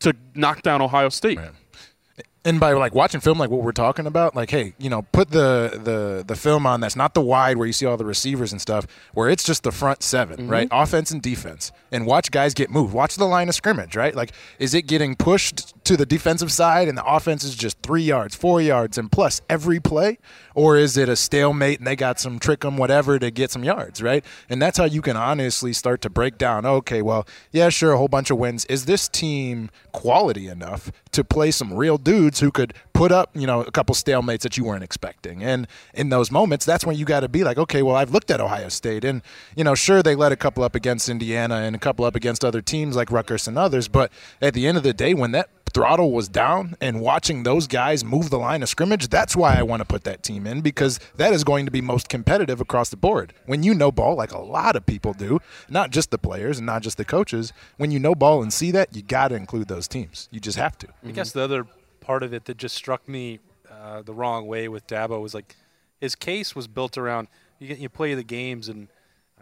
to 0.00 0.14
knock 0.34 0.62
down 0.62 0.80
ohio 0.82 1.08
state 1.08 1.38
Right. 1.38 1.50
And 2.44 2.60
by 2.60 2.72
like 2.72 2.94
watching 2.94 3.20
film 3.20 3.38
like 3.38 3.50
what 3.50 3.62
we're 3.62 3.72
talking 3.72 4.06
about 4.06 4.34
like 4.36 4.50
hey 4.50 4.72
you 4.78 4.88
know 4.88 5.02
put 5.12 5.30
the 5.30 5.80
the 5.82 6.24
the 6.26 6.36
film 6.36 6.66
on 6.66 6.80
that's 6.80 6.94
not 6.96 7.12
the 7.14 7.20
wide 7.20 7.56
where 7.56 7.66
you 7.66 7.72
see 7.72 7.84
all 7.84 7.96
the 7.96 8.04
receivers 8.04 8.52
and 8.52 8.60
stuff 8.60 8.86
where 9.12 9.28
it's 9.28 9.42
just 9.42 9.62
the 9.64 9.72
front 9.72 10.02
7 10.02 10.36
Mm-hmm. 10.38 10.48
right? 10.48 10.68
Offense 10.70 11.10
and 11.10 11.20
defense. 11.22 11.72
And 11.90 12.04
watch 12.06 12.30
guys 12.30 12.52
get 12.54 12.70
moved. 12.70 12.92
Watch 12.92 13.16
the 13.16 13.24
line 13.24 13.48
of 13.48 13.54
scrimmage 13.54 13.96
right? 13.96 14.14
Like 14.14 14.32
is 14.58 14.72
it 14.74 14.82
getting 14.82 15.16
pushed 15.16 15.74
to 15.84 15.96
the 15.96 16.06
defensive 16.06 16.52
side 16.52 16.86
and 16.86 16.96
the 16.96 17.04
offense 17.04 17.42
is 17.44 17.54
just 17.56 17.80
three 17.82 18.02
yards 18.02 18.34
four 18.36 18.60
yards 18.62 18.98
and 18.98 19.10
plus 19.10 19.40
every 19.48 19.80
play? 19.80 20.18
Or 20.54 20.76
is 20.76 20.96
it 20.96 21.08
a 21.08 21.16
stalemate 21.16 21.78
and 21.78 21.86
they 21.86 21.96
got 21.96 22.18
some 22.20 22.38
trick 22.38 22.60
them 22.60 22.76
whatever 22.76 23.18
to 23.18 23.30
get 23.30 23.50
some 23.50 23.64
yards 23.64 24.00
right? 24.02 24.24
And 24.48 24.60
that's 24.62 24.78
how 24.78 24.84
you 24.84 25.02
can 25.02 25.16
honestly 25.16 25.72
start 25.72 26.00
to 26.02 26.10
break 26.10 26.38
down 26.38 26.64
okay 26.66 27.02
well 27.02 27.26
yeah 27.50 27.68
sure 27.68 27.92
a 27.92 27.96
whole 27.98 28.08
bunch 28.08 28.30
of 28.30 28.38
wins. 28.38 28.64
Is 28.66 28.84
this 28.84 29.08
team 29.08 29.70
quality 29.92 30.46
enough 30.46 30.92
to 31.12 31.24
play 31.24 31.50
some 31.50 31.72
real 31.74 31.98
dudes 31.98 32.27
who 32.36 32.50
could 32.50 32.74
put 32.92 33.12
up, 33.12 33.30
you 33.34 33.46
know, 33.46 33.62
a 33.62 33.70
couple 33.70 33.94
stalemates 33.94 34.40
that 34.40 34.56
you 34.56 34.64
weren't 34.64 34.84
expecting. 34.84 35.42
And 35.42 35.66
in 35.94 36.08
those 36.08 36.30
moments, 36.30 36.64
that's 36.64 36.84
when 36.84 36.96
you 36.96 37.04
got 37.04 37.20
to 37.20 37.28
be 37.28 37.44
like, 37.44 37.58
okay, 37.58 37.82
well, 37.82 37.96
I've 37.96 38.10
looked 38.10 38.30
at 38.30 38.40
Ohio 38.40 38.68
State, 38.68 39.04
and 39.04 39.22
you 39.56 39.64
know, 39.64 39.74
sure 39.74 40.02
they 40.02 40.14
let 40.14 40.32
a 40.32 40.36
couple 40.36 40.62
up 40.62 40.74
against 40.74 41.08
Indiana 41.08 41.56
and 41.56 41.74
a 41.74 41.78
couple 41.78 42.04
up 42.04 42.14
against 42.14 42.44
other 42.44 42.60
teams 42.60 42.96
like 42.96 43.10
Rutgers 43.10 43.48
and 43.48 43.56
others, 43.56 43.88
but 43.88 44.12
at 44.42 44.54
the 44.54 44.66
end 44.66 44.76
of 44.76 44.82
the 44.82 44.92
day, 44.92 45.14
when 45.14 45.32
that 45.32 45.48
throttle 45.68 46.12
was 46.12 46.28
down 46.28 46.74
and 46.80 47.00
watching 47.00 47.42
those 47.42 47.66
guys 47.66 48.04
move 48.04 48.30
the 48.30 48.38
line 48.38 48.62
of 48.62 48.68
scrimmage, 48.68 49.08
that's 49.08 49.36
why 49.36 49.56
I 49.56 49.62
want 49.62 49.80
to 49.80 49.84
put 49.84 50.04
that 50.04 50.22
team 50.22 50.46
in 50.46 50.60
because 50.60 50.98
that 51.16 51.32
is 51.32 51.44
going 51.44 51.66
to 51.66 51.70
be 51.70 51.80
most 51.80 52.08
competitive 52.08 52.60
across 52.60 52.90
the 52.90 52.96
board. 52.96 53.32
When 53.46 53.62
you 53.62 53.74
know 53.74 53.92
ball, 53.92 54.16
like 54.16 54.32
a 54.32 54.40
lot 54.40 54.76
of 54.76 54.86
people 54.86 55.12
do, 55.12 55.40
not 55.68 55.90
just 55.90 56.10
the 56.10 56.18
players 56.18 56.58
and 56.58 56.66
not 56.66 56.82
just 56.82 56.96
the 56.96 57.04
coaches, 57.04 57.52
when 57.76 57.90
you 57.90 57.98
know 57.98 58.14
ball 58.14 58.42
and 58.42 58.52
see 58.52 58.70
that, 58.72 58.94
you 58.94 59.02
got 59.02 59.28
to 59.28 59.34
include 59.34 59.68
those 59.68 59.88
teams. 59.88 60.28
You 60.30 60.40
just 60.40 60.58
have 60.58 60.76
to. 60.78 60.88
I 61.06 61.10
guess 61.10 61.32
the 61.32 61.42
other 61.42 61.66
part 62.08 62.22
of 62.22 62.32
it 62.32 62.46
that 62.46 62.56
just 62.56 62.74
struck 62.74 63.06
me 63.06 63.38
uh, 63.70 64.00
the 64.00 64.14
wrong 64.14 64.46
way 64.46 64.66
with 64.66 64.86
Dabo 64.86 65.20
was 65.20 65.34
like 65.34 65.54
his 66.00 66.14
case 66.14 66.56
was 66.56 66.66
built 66.66 66.96
around 66.96 67.28
you, 67.58 67.74
you 67.74 67.90
play 67.90 68.14
the 68.14 68.22
games 68.22 68.70
and 68.70 68.88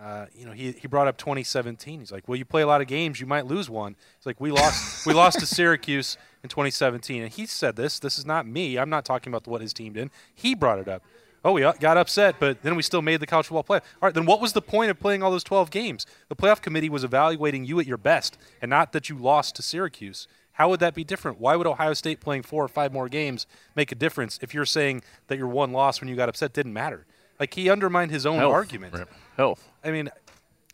uh, 0.03 0.27
you 0.35 0.45
know 0.45 0.51
he, 0.51 0.73
he 0.73 0.89
brought 0.89 1.07
up 1.07 1.17
2017. 1.17 2.01
He's 2.01 2.11
like, 2.11 2.27
well, 2.27 2.37
you 2.37 2.45
play 2.45 2.63
a 2.63 2.67
lot 2.67 2.81
of 2.81 2.89
games, 2.89 3.21
you 3.21 3.27
might 3.27 3.47
lose 3.47 3.71
one. 3.71 3.95
It's 4.17 4.27
like 4.27 4.41
we 4.41 4.51
lost 4.51 5.07
we 5.07 5.15
lost 5.23 5.39
to 5.39 5.47
Syracuse 5.47 6.19
in 6.43 6.49
2017, 6.49 7.23
and 7.23 7.33
he 7.33 7.47
said 7.47 7.77
this. 7.77 8.01
This 8.01 8.19
is 8.19 8.27
not 8.27 8.49
me. 8.49 8.79
I'm 8.79 8.91
not 8.91 9.05
talking 9.05 9.33
about 9.33 9.47
what 9.47 9.61
his 9.61 9.73
team 9.73 9.93
did. 9.93 10.11
He 10.35 10.57
brought 10.57 10.81
it 10.81 10.89
up. 10.89 11.05
Oh, 11.45 11.53
we 11.53 11.61
got 11.61 11.97
upset, 11.97 12.41
but 12.41 12.65
then 12.65 12.75
we 12.75 12.83
still 12.83 13.03
made 13.03 13.21
the 13.21 13.27
college 13.27 13.47
football 13.47 13.63
playoff. 13.63 13.85
All 14.03 14.09
right, 14.09 14.15
then 14.15 14.27
what 14.27 14.41
was 14.41 14.55
the 14.55 14.61
point 14.61 14.91
of 14.91 14.99
playing 14.99 15.23
all 15.23 15.31
those 15.31 15.45
12 15.45 15.71
games? 15.71 16.05
The 16.29 16.35
playoff 16.35 16.61
committee 16.61 16.89
was 16.89 17.05
evaluating 17.05 17.65
you 17.65 17.79
at 17.79 17.87
your 17.87 17.99
best, 17.99 18.37
and 18.61 18.69
not 18.69 18.91
that 18.93 19.09
you 19.09 19.17
lost 19.17 19.55
to 19.55 19.63
Syracuse. 19.63 20.27
How 20.57 20.69
would 20.69 20.81
that 20.81 20.95
be 20.95 21.05
different? 21.05 21.41
Why 21.41 21.55
would 21.57 21.67
Ohio 21.67 21.93
State 21.95 22.21
playing 22.21 22.43
four 22.43 22.65
or 22.65 22.69
five 22.69 22.93
more 22.93 23.09
games 23.09 23.47
make 23.75 23.93
a 23.93 23.95
difference 23.95 24.39
if 24.43 24.53
you're 24.55 24.65
saying 24.67 25.03
that 25.29 25.37
your 25.39 25.49
one 25.49 25.73
loss 25.73 26.01
when 26.01 26.09
you 26.09 26.17
got 26.17 26.29
upset 26.29 26.53
didn't 26.53 26.73
matter? 26.73 27.07
Like 27.39 27.55
he 27.55 27.69
undermined 27.71 28.11
his 28.11 28.25
own 28.27 28.39
Health. 28.39 28.53
argument. 28.55 28.95
Health. 29.37 29.63
I 29.85 29.91
mean, 29.91 30.09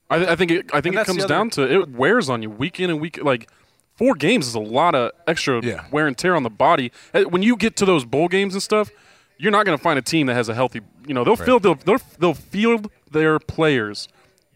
I, 0.09 0.19
th- 0.19 0.29
I 0.31 0.37
think 0.37 0.51
it, 0.51 0.71
I 0.73 0.81
think 0.81 0.95
it 0.97 1.05
comes 1.07 1.25
other- 1.25 1.29
down 1.35 1.51
to 1.51 1.63
it 1.81 1.91
wears 1.91 2.29
on 2.31 2.43
you 2.43 2.51
week 2.51 2.79
in 2.79 2.91
and 2.91 3.01
week 3.01 3.23
like 3.23 3.51
four 3.97 4.15
games 4.15 4.47
is 4.47 4.55
a 4.55 4.61
lot 4.61 4.95
of 4.95 5.11
extra 5.27 5.61
wear 5.91 6.07
and 6.07 6.17
tear 6.17 6.37
on 6.37 6.43
the 6.45 6.51
body. 6.51 6.93
Uh, 7.13 7.23
When 7.23 7.43
you 7.43 7.57
get 7.57 7.77
to 7.77 7.85
those 7.85 8.05
bowl 8.05 8.29
games 8.29 8.55
and 8.55 8.63
stuff, 8.63 8.91
you're 9.39 9.51
not 9.51 9.67
going 9.67 9.77
to 9.77 9.83
find 9.83 9.99
a 9.99 10.03
team 10.03 10.29
that 10.29 10.35
has 10.35 10.49
a 10.49 10.55
healthy. 10.55 10.81
You 11.07 11.15
know, 11.15 11.25
they'll 11.25 11.35
Right. 11.35 11.45
field 11.47 11.63
they'll, 11.65 11.75
they'll 11.75 12.01
they'll 12.21 12.35
field 12.35 12.91
their 13.11 13.41
players. 13.41 14.07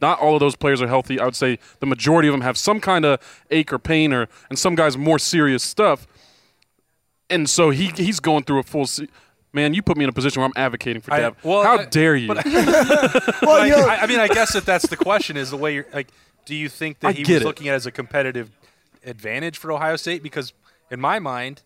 Not 0.01 0.19
all 0.21 0.35
of 0.35 0.41
those 0.41 0.57
players 0.57 0.83
are 0.83 0.89
healthy. 0.89 1.19
I 1.19 1.25
would 1.25 1.37
say 1.37 1.59
the 1.81 1.87
majority 1.87 2.29
of 2.29 2.33
them 2.33 2.43
have 2.43 2.59
some 2.59 2.81
kind 2.81 3.05
of 3.05 3.19
ache 3.51 3.73
or 3.73 3.79
pain, 3.79 4.13
or 4.13 4.29
and 4.51 4.59
some 4.59 4.75
guys 4.75 4.97
more 4.99 5.19
serious 5.19 5.63
stuff. 5.63 6.07
And 7.31 7.49
so 7.49 7.71
he 7.71 7.87
he's 7.97 8.21
going 8.21 8.45
through 8.45 8.59
a 8.61 8.63
full. 8.63 8.87
Se- 8.87 9.09
Man, 9.53 9.73
you 9.73 9.81
put 9.81 9.97
me 9.97 10.05
in 10.05 10.11
a 10.11 10.13
position 10.13 10.41
where 10.41 10.47
I'm 10.47 10.53
advocating 10.63 11.01
for 11.01 11.15
I- 11.15 11.21
Dab. 11.21 11.37
well, 11.43 11.63
How 11.63 11.79
I- 11.79 11.85
dare 11.87 12.15
you? 12.15 12.29
but- 12.29 12.45
But 12.45 12.47
I, 13.49 13.71
I, 13.71 13.97
I 14.03 14.07
mean, 14.07 14.21
I 14.21 14.29
guess 14.29 14.53
that 14.53 14.67
that's 14.67 14.87
the 14.89 14.97
question: 14.99 15.37
is 15.39 15.51
the 15.51 15.57
way 15.57 15.73
you're 15.75 15.87
like, 15.95 16.09
do 16.45 16.55
you 16.55 16.69
think 16.69 17.01
that 17.01 17.09
I 17.09 17.13
he 17.13 17.23
was 17.23 17.43
it. 17.43 17.45
looking 17.45 17.69
at 17.69 17.73
it 17.73 17.77
as 17.77 17.87
a 17.87 17.91
competitive 17.91 18.51
advantage 19.05 19.57
for 19.57 19.73
Ohio 19.73 19.97
State? 19.97 20.23
Because 20.23 20.53
in 20.91 21.01
my 21.01 21.19
mind, 21.19 21.63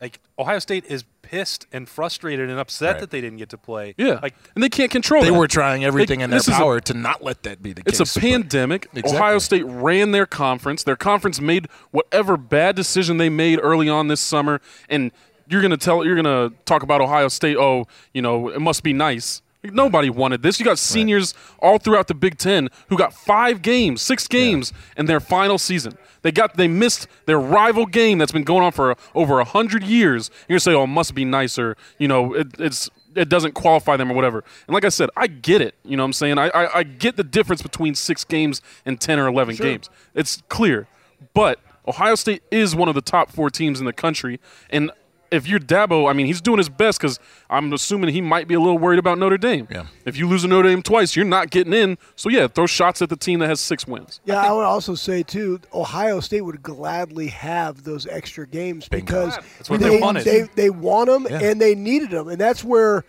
like 0.00 0.18
Ohio 0.36 0.58
State 0.58 0.84
is 0.86 1.04
pissed 1.30 1.66
and 1.72 1.88
frustrated 1.88 2.48
and 2.48 2.58
upset 2.58 2.92
Right. 2.94 3.00
that 3.00 3.10
they 3.10 3.20
didn't 3.20 3.38
get 3.38 3.50
to 3.50 3.58
play. 3.58 3.94
Yeah, 3.98 4.18
like 4.22 4.34
and 4.54 4.62
they 4.64 4.68
can't 4.70 4.90
control. 4.90 5.22
They 5.22 5.28
that. 5.30 5.34
were 5.38 5.46
trying 5.48 5.84
everything 5.84 6.20
They- 6.20 6.24
in 6.24 6.30
their 6.30 6.38
this 6.38 6.48
is 6.48 6.54
a- 6.54 6.58
power 6.58 6.80
to 6.80 6.94
not 6.94 7.22
let 7.22 7.42
that 7.42 7.62
be 7.62 7.72
the 7.74 7.82
It's 7.84 7.98
case. 7.98 8.00
It's 8.00 8.16
a 8.16 8.20
pandemic. 8.20 8.86
Exactly. 8.94 9.16
Ohio 9.18 9.38
State 9.38 9.64
ran 9.66 10.12
their 10.12 10.26
conference. 10.26 10.82
Their 10.82 10.96
conference 10.96 11.40
made 11.40 11.68
whatever 11.90 12.36
bad 12.36 12.76
decision 12.76 13.18
they 13.18 13.28
made 13.28 13.58
early 13.62 13.88
on 13.88 14.08
this 14.08 14.20
summer, 14.20 14.60
and 14.88 15.12
you're 15.48 15.60
gonna 15.62 15.76
tell 15.76 16.04
you're 16.04 16.16
gonna 16.16 16.50
talk 16.64 16.82
about 16.82 17.00
Ohio 17.00 17.28
State. 17.28 17.56
Oh, 17.58 17.86
you 18.14 18.22
know, 18.22 18.48
it 18.48 18.60
must 18.60 18.82
be 18.82 18.92
nice. 18.92 19.42
Nobody 19.64 20.08
wanted 20.08 20.42
this. 20.42 20.58
You 20.60 20.64
got 20.64 20.78
seniors 20.78 21.34
all 21.58 21.78
throughout 21.78 22.06
the 22.06 22.14
Big 22.14 22.38
Ten 22.38 22.68
who 22.88 22.96
got 22.96 23.12
five 23.12 23.60
games, 23.60 24.00
six 24.00 24.28
games 24.28 24.72
in 24.96 25.06
their 25.06 25.18
final 25.20 25.58
season. 25.58 25.98
They 26.22 26.30
got 26.30 26.56
they 26.56 26.68
missed 26.68 27.08
their 27.26 27.40
rival 27.40 27.84
game 27.86 28.18
that's 28.18 28.32
been 28.32 28.44
going 28.44 28.62
on 28.64 28.70
for 28.72 28.96
over 29.14 29.40
a 29.40 29.44
hundred 29.44 29.82
years. 29.82 30.30
You're 30.48 30.54
gonna 30.54 30.60
say, 30.60 30.74
"Oh, 30.74 30.84
it 30.84 30.88
must 30.88 31.14
be 31.14 31.24
nicer." 31.24 31.76
You 31.98 32.06
know, 32.08 32.34
it, 32.34 32.48
it's 32.60 32.88
it 33.16 33.28
doesn't 33.28 33.54
qualify 33.54 33.96
them 33.96 34.12
or 34.12 34.14
whatever. 34.14 34.44
And 34.68 34.74
like 34.74 34.84
I 34.84 34.90
said, 34.90 35.10
I 35.16 35.26
get 35.26 35.60
it. 35.60 35.74
You 35.84 35.96
know 35.96 36.04
what 36.04 36.08
I'm 36.08 36.12
saying? 36.12 36.38
I, 36.38 36.48
I, 36.50 36.78
I 36.78 36.82
get 36.84 37.16
the 37.16 37.24
difference 37.24 37.60
between 37.62 37.96
six 37.96 38.22
games 38.22 38.62
and 38.86 39.00
10 39.00 39.18
or 39.18 39.26
11 39.26 39.56
Sure. 39.56 39.66
games. 39.66 39.90
It's 40.14 40.40
clear. 40.48 40.86
But 41.34 41.58
Ohio 41.88 42.14
State 42.14 42.42
is 42.52 42.76
one 42.76 42.88
of 42.88 42.94
the 42.94 43.00
top 43.00 43.32
four 43.32 43.50
teams 43.50 43.80
in 43.80 43.86
the 43.86 43.92
country. 43.92 44.38
And 44.70 44.92
if 45.30 45.46
you're 45.46 45.58
Dabo, 45.60 46.08
I 46.08 46.12
mean, 46.12 46.26
he's 46.26 46.40
doing 46.40 46.58
his 46.58 46.68
best 46.68 46.98
because 46.98 47.18
I'm 47.50 47.72
assuming 47.72 48.10
he 48.14 48.20
might 48.20 48.48
be 48.48 48.54
a 48.54 48.60
little 48.60 48.78
worried 48.78 48.98
about 48.98 49.18
Notre 49.18 49.36
Dame. 49.38 49.68
Yeah. 49.70 49.86
If 50.04 50.16
you 50.16 50.26
lose 50.28 50.42
to 50.42 50.48
Notre 50.48 50.68
Dame 50.68 50.82
twice, 50.82 51.14
you're 51.16 51.24
not 51.24 51.50
getting 51.50 51.72
in. 51.72 51.98
So, 52.16 52.28
yeah, 52.28 52.46
throw 52.48 52.66
shots 52.66 53.02
at 53.02 53.08
the 53.10 53.16
team 53.16 53.38
that 53.40 53.48
has 53.48 53.60
six 53.60 53.86
wins. 53.86 54.20
Yeah, 54.24 54.40
I 54.40 54.52
would 54.52 54.64
also 54.64 54.94
say 54.94 55.22
too, 55.22 55.60
Ohio 55.74 56.20
State 56.20 56.40
would 56.42 56.62
gladly 56.62 57.28
have 57.28 57.84
those 57.84 58.06
extra 58.06 58.46
games 58.46 58.88
because 58.88 59.36
That's 59.36 59.68
what 59.70 59.80
they, 59.80 59.90
they 59.90 60.00
wanted. 60.00 60.24
They, 60.24 60.42
they 60.54 60.70
want 60.70 61.08
them 61.08 61.26
Yeah. 61.30 61.40
and 61.50 61.60
they 61.60 61.74
needed 61.74 62.10
them, 62.10 62.28
and 62.28 62.38
that's 62.40 62.64
where, 62.64 63.04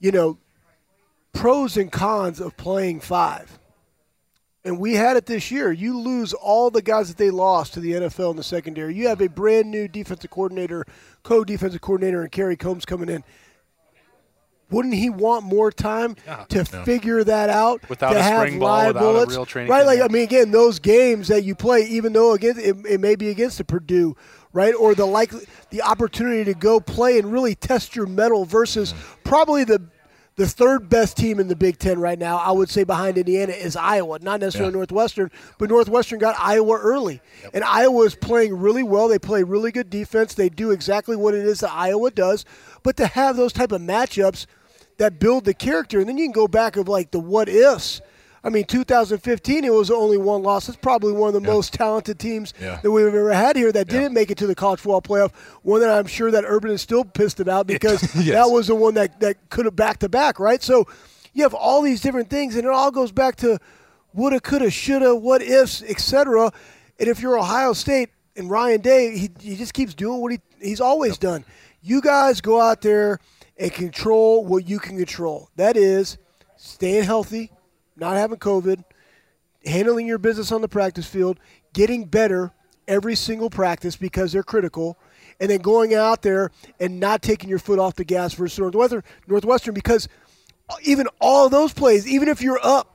you 0.00 0.12
know, 0.12 0.38
pros 1.32 1.76
and 1.76 1.90
cons 1.90 2.40
of 2.40 2.56
playing 2.56 3.00
five. 3.00 3.58
And 4.64 4.78
we 4.78 4.94
had 4.94 5.18
it 5.18 5.26
this 5.26 5.50
year. 5.50 5.70
You 5.70 5.98
lose 5.98 6.32
all 6.32 6.70
the 6.70 6.80
guys 6.80 7.08
that 7.08 7.18
they 7.18 7.30
lost 7.30 7.74
to 7.74 7.80
the 7.80 7.92
NFL 7.92 8.30
in 8.30 8.36
the 8.36 8.42
secondary. 8.42 8.94
You 8.94 9.08
have 9.08 9.20
a 9.20 9.28
brand 9.28 9.70
new 9.70 9.88
defensive 9.88 10.30
coordinator, 10.30 10.86
co-defensive 11.22 11.82
coordinator, 11.82 12.22
and 12.22 12.32
Kerry 12.32 12.56
Coombs 12.56 12.86
coming 12.86 13.10
in. 13.10 13.22
Wouldn't 14.70 14.94
he 14.94 15.10
want 15.10 15.44
more 15.44 15.70
time 15.70 16.16
to 16.48 16.64
figure 16.64 17.22
that 17.22 17.50
out? 17.50 17.86
Without 17.90 18.14
to 18.14 18.18
a 18.18 18.22
spring 18.22 18.58
ball, 18.58 18.86
without 18.86 19.04
a 19.04 19.26
real 19.26 19.44
training 19.44 19.70
right? 19.70 19.84
Like 19.84 20.00
I 20.00 20.08
mean, 20.08 20.22
again, 20.22 20.50
those 20.50 20.78
games 20.78 21.28
that 21.28 21.44
you 21.44 21.54
play, 21.54 21.82
even 21.82 22.14
though 22.14 22.32
against 22.32 22.60
it, 22.60 22.74
it 22.88 23.00
may 23.00 23.14
be 23.14 23.28
against 23.28 23.58
the 23.58 23.64
Purdue, 23.64 24.16
right, 24.54 24.74
or 24.74 24.94
the 24.94 25.04
like, 25.04 25.32
the 25.68 25.82
opportunity 25.82 26.44
to 26.44 26.54
go 26.54 26.80
play 26.80 27.18
and 27.18 27.30
really 27.30 27.54
test 27.54 27.94
your 27.94 28.06
mettle 28.06 28.46
versus 28.46 28.94
mm. 28.94 28.96
probably 29.22 29.64
the 29.64 29.82
the 30.36 30.46
third 30.46 30.88
best 30.88 31.16
team 31.16 31.38
in 31.38 31.46
the 31.48 31.54
Big 31.56 31.78
Ten 31.78 32.00
right 32.00 32.18
now. 32.18 32.38
I 32.38 32.50
would 32.50 32.68
say 32.68 32.82
behind 32.84 33.16
Indiana 33.18 33.52
is 33.52 33.76
Iowa, 33.76 34.18
not 34.20 34.40
necessarily 34.40 34.72
Yeah. 34.72 34.78
Northwestern, 34.78 35.30
but 35.58 35.70
Northwestern 35.70 36.18
got 36.18 36.34
Iowa 36.38 36.76
early, 36.76 37.20
and 37.52 37.62
Iowa 37.62 38.04
is 38.04 38.14
playing 38.16 38.58
really 38.58 38.82
well. 38.82 39.06
They 39.08 39.18
play 39.18 39.42
really 39.44 39.70
good 39.70 39.90
defense. 39.90 40.34
They 40.34 40.48
do 40.48 40.70
exactly 40.72 41.14
what 41.16 41.34
it 41.34 41.46
is 41.46 41.60
that 41.60 41.72
Iowa 41.72 42.10
does, 42.10 42.44
but 42.82 42.96
to 42.96 43.06
have 43.06 43.36
those 43.36 43.52
type 43.52 43.70
of 43.72 43.80
matchups 43.80 44.46
that 44.98 45.18
build 45.20 45.44
the 45.44 45.54
character, 45.54 46.00
and 46.00 46.08
then 46.08 46.18
you 46.18 46.24
can 46.26 46.32
go 46.32 46.48
back 46.48 46.76
of 46.76 46.88
like 46.88 47.10
the 47.10 47.20
what 47.20 47.48
ifs. 47.48 48.00
I 48.46 48.50
mean, 48.50 48.64
2015, 48.64 49.64
it 49.64 49.72
was 49.72 49.90
only 49.90 50.18
one 50.18 50.42
loss. 50.42 50.68
It's 50.68 50.76
probably 50.76 51.12
one 51.14 51.28
of 51.28 51.34
the 51.34 51.40
most 51.40 51.72
talented 51.72 52.18
teams 52.18 52.52
Yeah. 52.60 52.78
that 52.82 52.90
we've 52.90 53.06
ever 53.06 53.32
had 53.32 53.56
here 53.56 53.72
that 53.72 53.88
didn't 53.88 54.12
make 54.12 54.30
it 54.30 54.36
to 54.38 54.46
the 54.46 54.54
college 54.54 54.80
football 54.80 55.00
playoff. 55.00 55.32
One 55.62 55.80
that 55.80 55.88
I'm 55.90 56.06
sure 56.06 56.30
that 56.30 56.44
Urban 56.46 56.70
is 56.70 56.82
still 56.82 57.04
pissed 57.04 57.40
about 57.40 57.66
because 57.74 58.02
Yes. 58.14 58.34
that 58.34 58.52
was 58.52 58.66
the 58.66 58.74
one 58.74 58.94
that, 58.94 59.18
that 59.20 59.48
could 59.48 59.64
have 59.64 59.74
back 59.76 59.98
to 60.00 60.08
back, 60.10 60.38
right? 60.38 60.62
So 60.62 60.86
you 61.32 61.42
have 61.42 61.54
all 61.54 61.80
these 61.80 62.00
different 62.02 62.28
things, 62.28 62.54
and 62.54 62.64
it 62.66 62.70
all 62.70 62.90
goes 62.90 63.12
back 63.12 63.36
to 63.36 63.58
woulda, 64.12 64.40
coulda, 64.40 64.70
shoulda, 64.70 65.16
what 65.16 65.40
ifs, 65.42 65.82
etc. 65.82 66.52
And 67.00 67.08
if 67.08 67.20
you're 67.20 67.38
Ohio 67.38 67.72
State 67.72 68.10
and 68.36 68.50
Ryan 68.50 68.82
Day, 68.82 69.16
he, 69.16 69.30
he 69.40 69.56
just 69.56 69.72
keeps 69.72 69.94
doing 69.94 70.20
what 70.20 70.32
he, 70.32 70.40
he's 70.60 70.80
always 70.82 71.16
done. 71.16 71.44
You 71.80 72.00
guys 72.02 72.40
go 72.42 72.60
out 72.60 72.82
there 72.82 73.20
and 73.56 73.72
control 73.72 74.44
what 74.44 74.68
you 74.68 74.78
can 74.78 74.96
control. 74.98 75.48
That 75.56 75.76
is 75.78 76.18
staying 76.56 77.04
healthy, 77.04 77.50
not 77.96 78.16
having 78.16 78.38
COVID, 78.38 78.84
handling 79.64 80.06
your 80.06 80.18
business 80.18 80.52
on 80.52 80.60
the 80.60 80.68
practice 80.68 81.06
field, 81.06 81.38
getting 81.72 82.04
better 82.04 82.52
every 82.86 83.14
single 83.14 83.50
practice 83.50 83.96
because 83.96 84.32
they're 84.32 84.42
critical, 84.42 84.98
and 85.40 85.50
then 85.50 85.60
going 85.60 85.94
out 85.94 86.22
there 86.22 86.50
and 86.78 87.00
not 87.00 87.22
taking 87.22 87.48
your 87.48 87.58
foot 87.58 87.78
off 87.78 87.94
the 87.94 88.04
gas 88.04 88.34
versus 88.34 88.58
Northwestern, 88.58 89.02
Northwestern 89.26 89.74
because 89.74 90.08
even 90.82 91.06
all 91.20 91.48
those 91.48 91.72
plays, 91.72 92.06
even 92.06 92.28
if 92.28 92.40
you're 92.42 92.60
up 92.62 92.90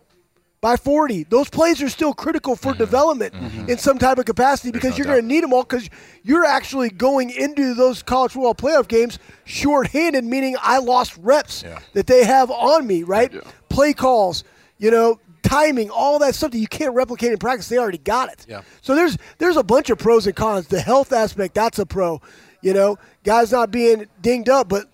by 0.61 0.75
40. 0.75 1.23
Those 1.23 1.49
plays 1.49 1.81
are 1.81 1.87
still 1.87 2.13
critical 2.13 2.57
for 2.57 2.73
development 2.73 3.33
in 3.69 3.77
some 3.77 3.97
type 3.97 4.17
of 4.17 4.25
capacity 4.25 4.71
because 4.71 4.91
no 4.91 4.97
you're 4.97 5.05
going 5.05 5.21
to 5.21 5.25
need 5.25 5.41
them 5.41 5.53
all 5.53 5.63
because 5.63 5.89
you're 6.21 6.43
actually 6.43 6.89
going 6.89 7.29
into 7.29 7.73
those 7.73 8.03
college 8.03 8.33
football 8.33 8.53
playoff 8.53 8.89
games 8.89 9.19
shorthanded, 9.45 10.25
meaning 10.25 10.57
I 10.61 10.79
lost 10.79 11.15
reps 11.21 11.63
Yeah. 11.63 11.79
that 11.93 12.07
they 12.07 12.25
have 12.25 12.51
on 12.51 12.85
me, 12.85 13.03
right? 13.03 13.31
Play 13.69 13.93
calls, 13.93 14.43
you 14.79 14.89
know, 14.89 15.19
timing, 15.43 15.89
all 15.91 16.17
that 16.19 16.33
stuff 16.33 16.51
that 16.51 16.57
you 16.57 16.67
can't 16.67 16.95
replicate 16.95 17.31
in 17.31 17.37
practice. 17.37 17.69
They 17.69 17.77
already 17.77 17.97
got 17.99 18.29
it. 18.31 18.45
Yeah. 18.49 18.61
So 18.81 18.95
there's 18.95 19.17
there's 19.37 19.57
a 19.57 19.63
bunch 19.63 19.89
of 19.91 19.99
pros 19.99 20.25
and 20.25 20.35
cons. 20.35 20.67
The 20.67 20.81
health 20.81 21.13
aspect, 21.13 21.53
that's 21.53 21.77
a 21.79 21.85
pro. 21.85 22.21
You 22.61 22.73
know, 22.73 22.97
guys 23.23 23.51
not 23.51 23.69
being 23.71 24.07
dinged 24.21 24.49
up, 24.49 24.67
but 24.67 24.89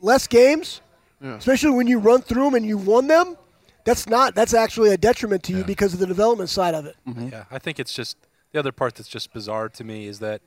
less 0.00 0.26
games, 0.26 0.80
especially 1.22 1.70
when 1.70 1.86
you 1.86 1.98
run 1.98 2.20
through 2.22 2.44
them 2.44 2.54
and 2.54 2.66
you 2.66 2.76
won 2.76 3.06
them. 3.06 3.36
That's 3.84 4.08
not. 4.08 4.34
That's 4.34 4.54
actually 4.54 4.90
a 4.90 4.96
detriment 4.96 5.42
to 5.44 5.52
you 5.52 5.62
because 5.64 5.92
of 5.92 6.00
the 6.00 6.06
development 6.06 6.48
side 6.50 6.74
of 6.74 6.86
it. 6.86 6.96
Mm-hmm. 7.06 7.28
Yeah, 7.28 7.44
I 7.50 7.58
think 7.58 7.78
it's 7.78 7.92
just 7.92 8.16
the 8.52 8.58
other 8.58 8.72
part 8.72 8.94
that's 8.94 9.08
just 9.08 9.32
bizarre 9.32 9.68
to 9.70 9.84
me 9.84 10.06
is 10.06 10.20
that 10.20 10.40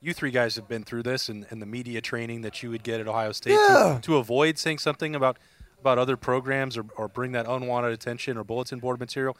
you 0.00 0.12
three 0.14 0.30
guys 0.30 0.54
have 0.56 0.68
been 0.68 0.84
through 0.84 1.02
this 1.02 1.28
and, 1.28 1.46
and 1.50 1.60
the 1.60 1.66
media 1.66 2.00
training 2.00 2.42
that 2.42 2.62
you 2.62 2.70
would 2.70 2.84
get 2.84 3.00
at 3.00 3.08
Ohio 3.08 3.32
State 3.32 3.54
Yeah. 3.54 3.94
to, 3.96 4.00
to 4.02 4.16
avoid 4.18 4.58
saying 4.58 4.78
something 4.78 5.16
about 5.16 5.38
about 5.80 5.98
other 5.98 6.16
programs 6.16 6.76
or, 6.76 6.84
or 6.96 7.08
bring 7.08 7.32
that 7.32 7.46
unwanted 7.48 7.92
attention 7.92 8.36
or 8.36 8.44
bulletin 8.44 8.78
board 8.78 8.98
material. 8.98 9.36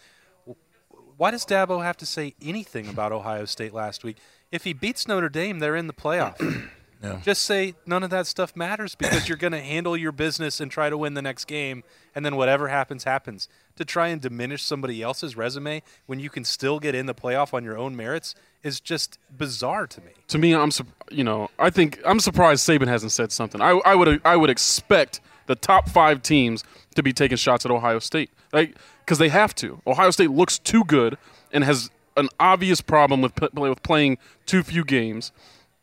Why 1.17 1.31
does 1.31 1.47
Dabo 1.47 1.83
have 1.83 1.97
to 1.99 2.07
say 2.07 2.35
anything 2.43 2.89
about 2.89 3.11
Ohio 3.11 3.47
State 3.47 3.73
last 3.73 4.05
week? 4.05 4.19
If 4.53 4.65
he 4.65 4.75
beats 4.75 5.09
Notre 5.09 5.31
Dame, 5.31 5.61
they're 5.61 5.77
in 5.77 5.87
the 5.87 5.95
playoff. 5.95 6.71
Yeah. 7.03 7.21
Just 7.23 7.43
say 7.43 7.75
none 7.85 8.03
of 8.03 8.11
that 8.11 8.27
stuff 8.27 8.57
matters 8.57 8.95
because 8.95 9.29
you're 9.29 9.37
going 9.37 9.53
to 9.53 9.61
handle 9.61 9.97
your 9.97 10.13
business 10.13 10.61
and 10.61 10.71
try 10.71 10.89
to 10.89 10.97
win 10.97 11.15
the 11.15 11.23
next 11.23 11.45
game, 11.45 11.85
and 12.15 12.25
then 12.25 12.37
whatever 12.37 12.69
happens, 12.69 13.05
happens. 13.05 13.49
To 13.77 13.85
try 13.85 14.09
and 14.09 14.21
diminish 14.21 14.63
somebody 14.63 15.03
else's 15.03 15.37
resume 15.37 15.83
when 16.07 16.21
you 16.21 16.31
can 16.31 16.45
still 16.45 16.81
get 16.81 16.95
in 16.95 17.05
the 17.05 17.15
playoff 17.15 17.53
on 17.53 17.65
your 17.65 17.77
own 17.77 17.95
merits 17.97 18.35
is 18.63 18.81
just 18.81 19.19
bizarre 19.31 19.87
to 19.87 20.01
me. 20.01 20.13
to 20.29 20.39
me, 20.39 20.55
I'm 20.55 20.71
you 21.11 21.23
know 21.23 21.51
I 21.59 21.69
think 21.69 22.01
I'm 22.07 22.19
surprised 22.19 22.67
Saban 22.67 22.89
hasn't 22.89 23.13
said 23.13 23.31
something. 23.31 23.61
I, 23.61 23.79
I 23.85 23.95
would 23.95 24.23
I 24.25 24.37
would 24.37 24.49
expect 24.49 25.21
the 25.47 25.55
top 25.55 25.89
five 25.89 26.23
teams 26.23 26.65
to 26.95 27.03
be 27.03 27.13
taking 27.13 27.37
shots 27.37 27.65
at 27.65 27.71
Ohio 27.71 27.99
State, 27.99 28.31
like 28.53 28.77
because 29.01 29.19
they 29.19 29.29
have 29.29 29.55
to. 29.57 29.81
Ohio 29.87 30.11
State 30.11 30.31
looks 30.31 30.59
too 30.59 30.85
good 30.85 31.17
and 31.53 31.65
has 31.65 31.91
an 32.17 32.29
obvious 32.41 32.81
problem 32.81 33.23
with 33.23 33.35
p- 33.35 33.49
with 33.55 33.83
playing 33.83 34.19
too 34.47 34.63
few 34.63 34.85
games. 34.85 35.33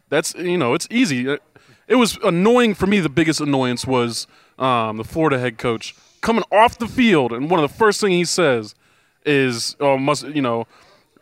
That's 0.10 0.34
you 0.36 0.58
know 0.58 0.74
it's 0.74 0.88
easy. 0.90 1.28
It, 1.28 1.42
it 1.88 1.96
was 1.96 2.18
annoying 2.24 2.76
for 2.76 2.88
me. 2.88 3.00
The 3.00 3.10
biggest 3.10 3.42
annoyance 3.42 3.86
was 3.86 4.28
um, 4.58 4.98
the 4.98 5.04
Florida 5.04 5.40
head 5.40 5.58
coach 5.58 5.96
coming 6.22 6.44
off 6.52 6.78
the 6.78 6.88
field, 6.88 7.34
and 7.34 7.50
one 7.50 7.64
of 7.64 7.70
the 7.70 7.78
first 7.78 8.00
thing 8.02 8.12
he 8.12 8.26
says 8.26 8.76
is, 9.26 9.76
"Oh, 9.80 9.98
must 9.98 10.28
you 10.28 10.42
know." 10.42 10.68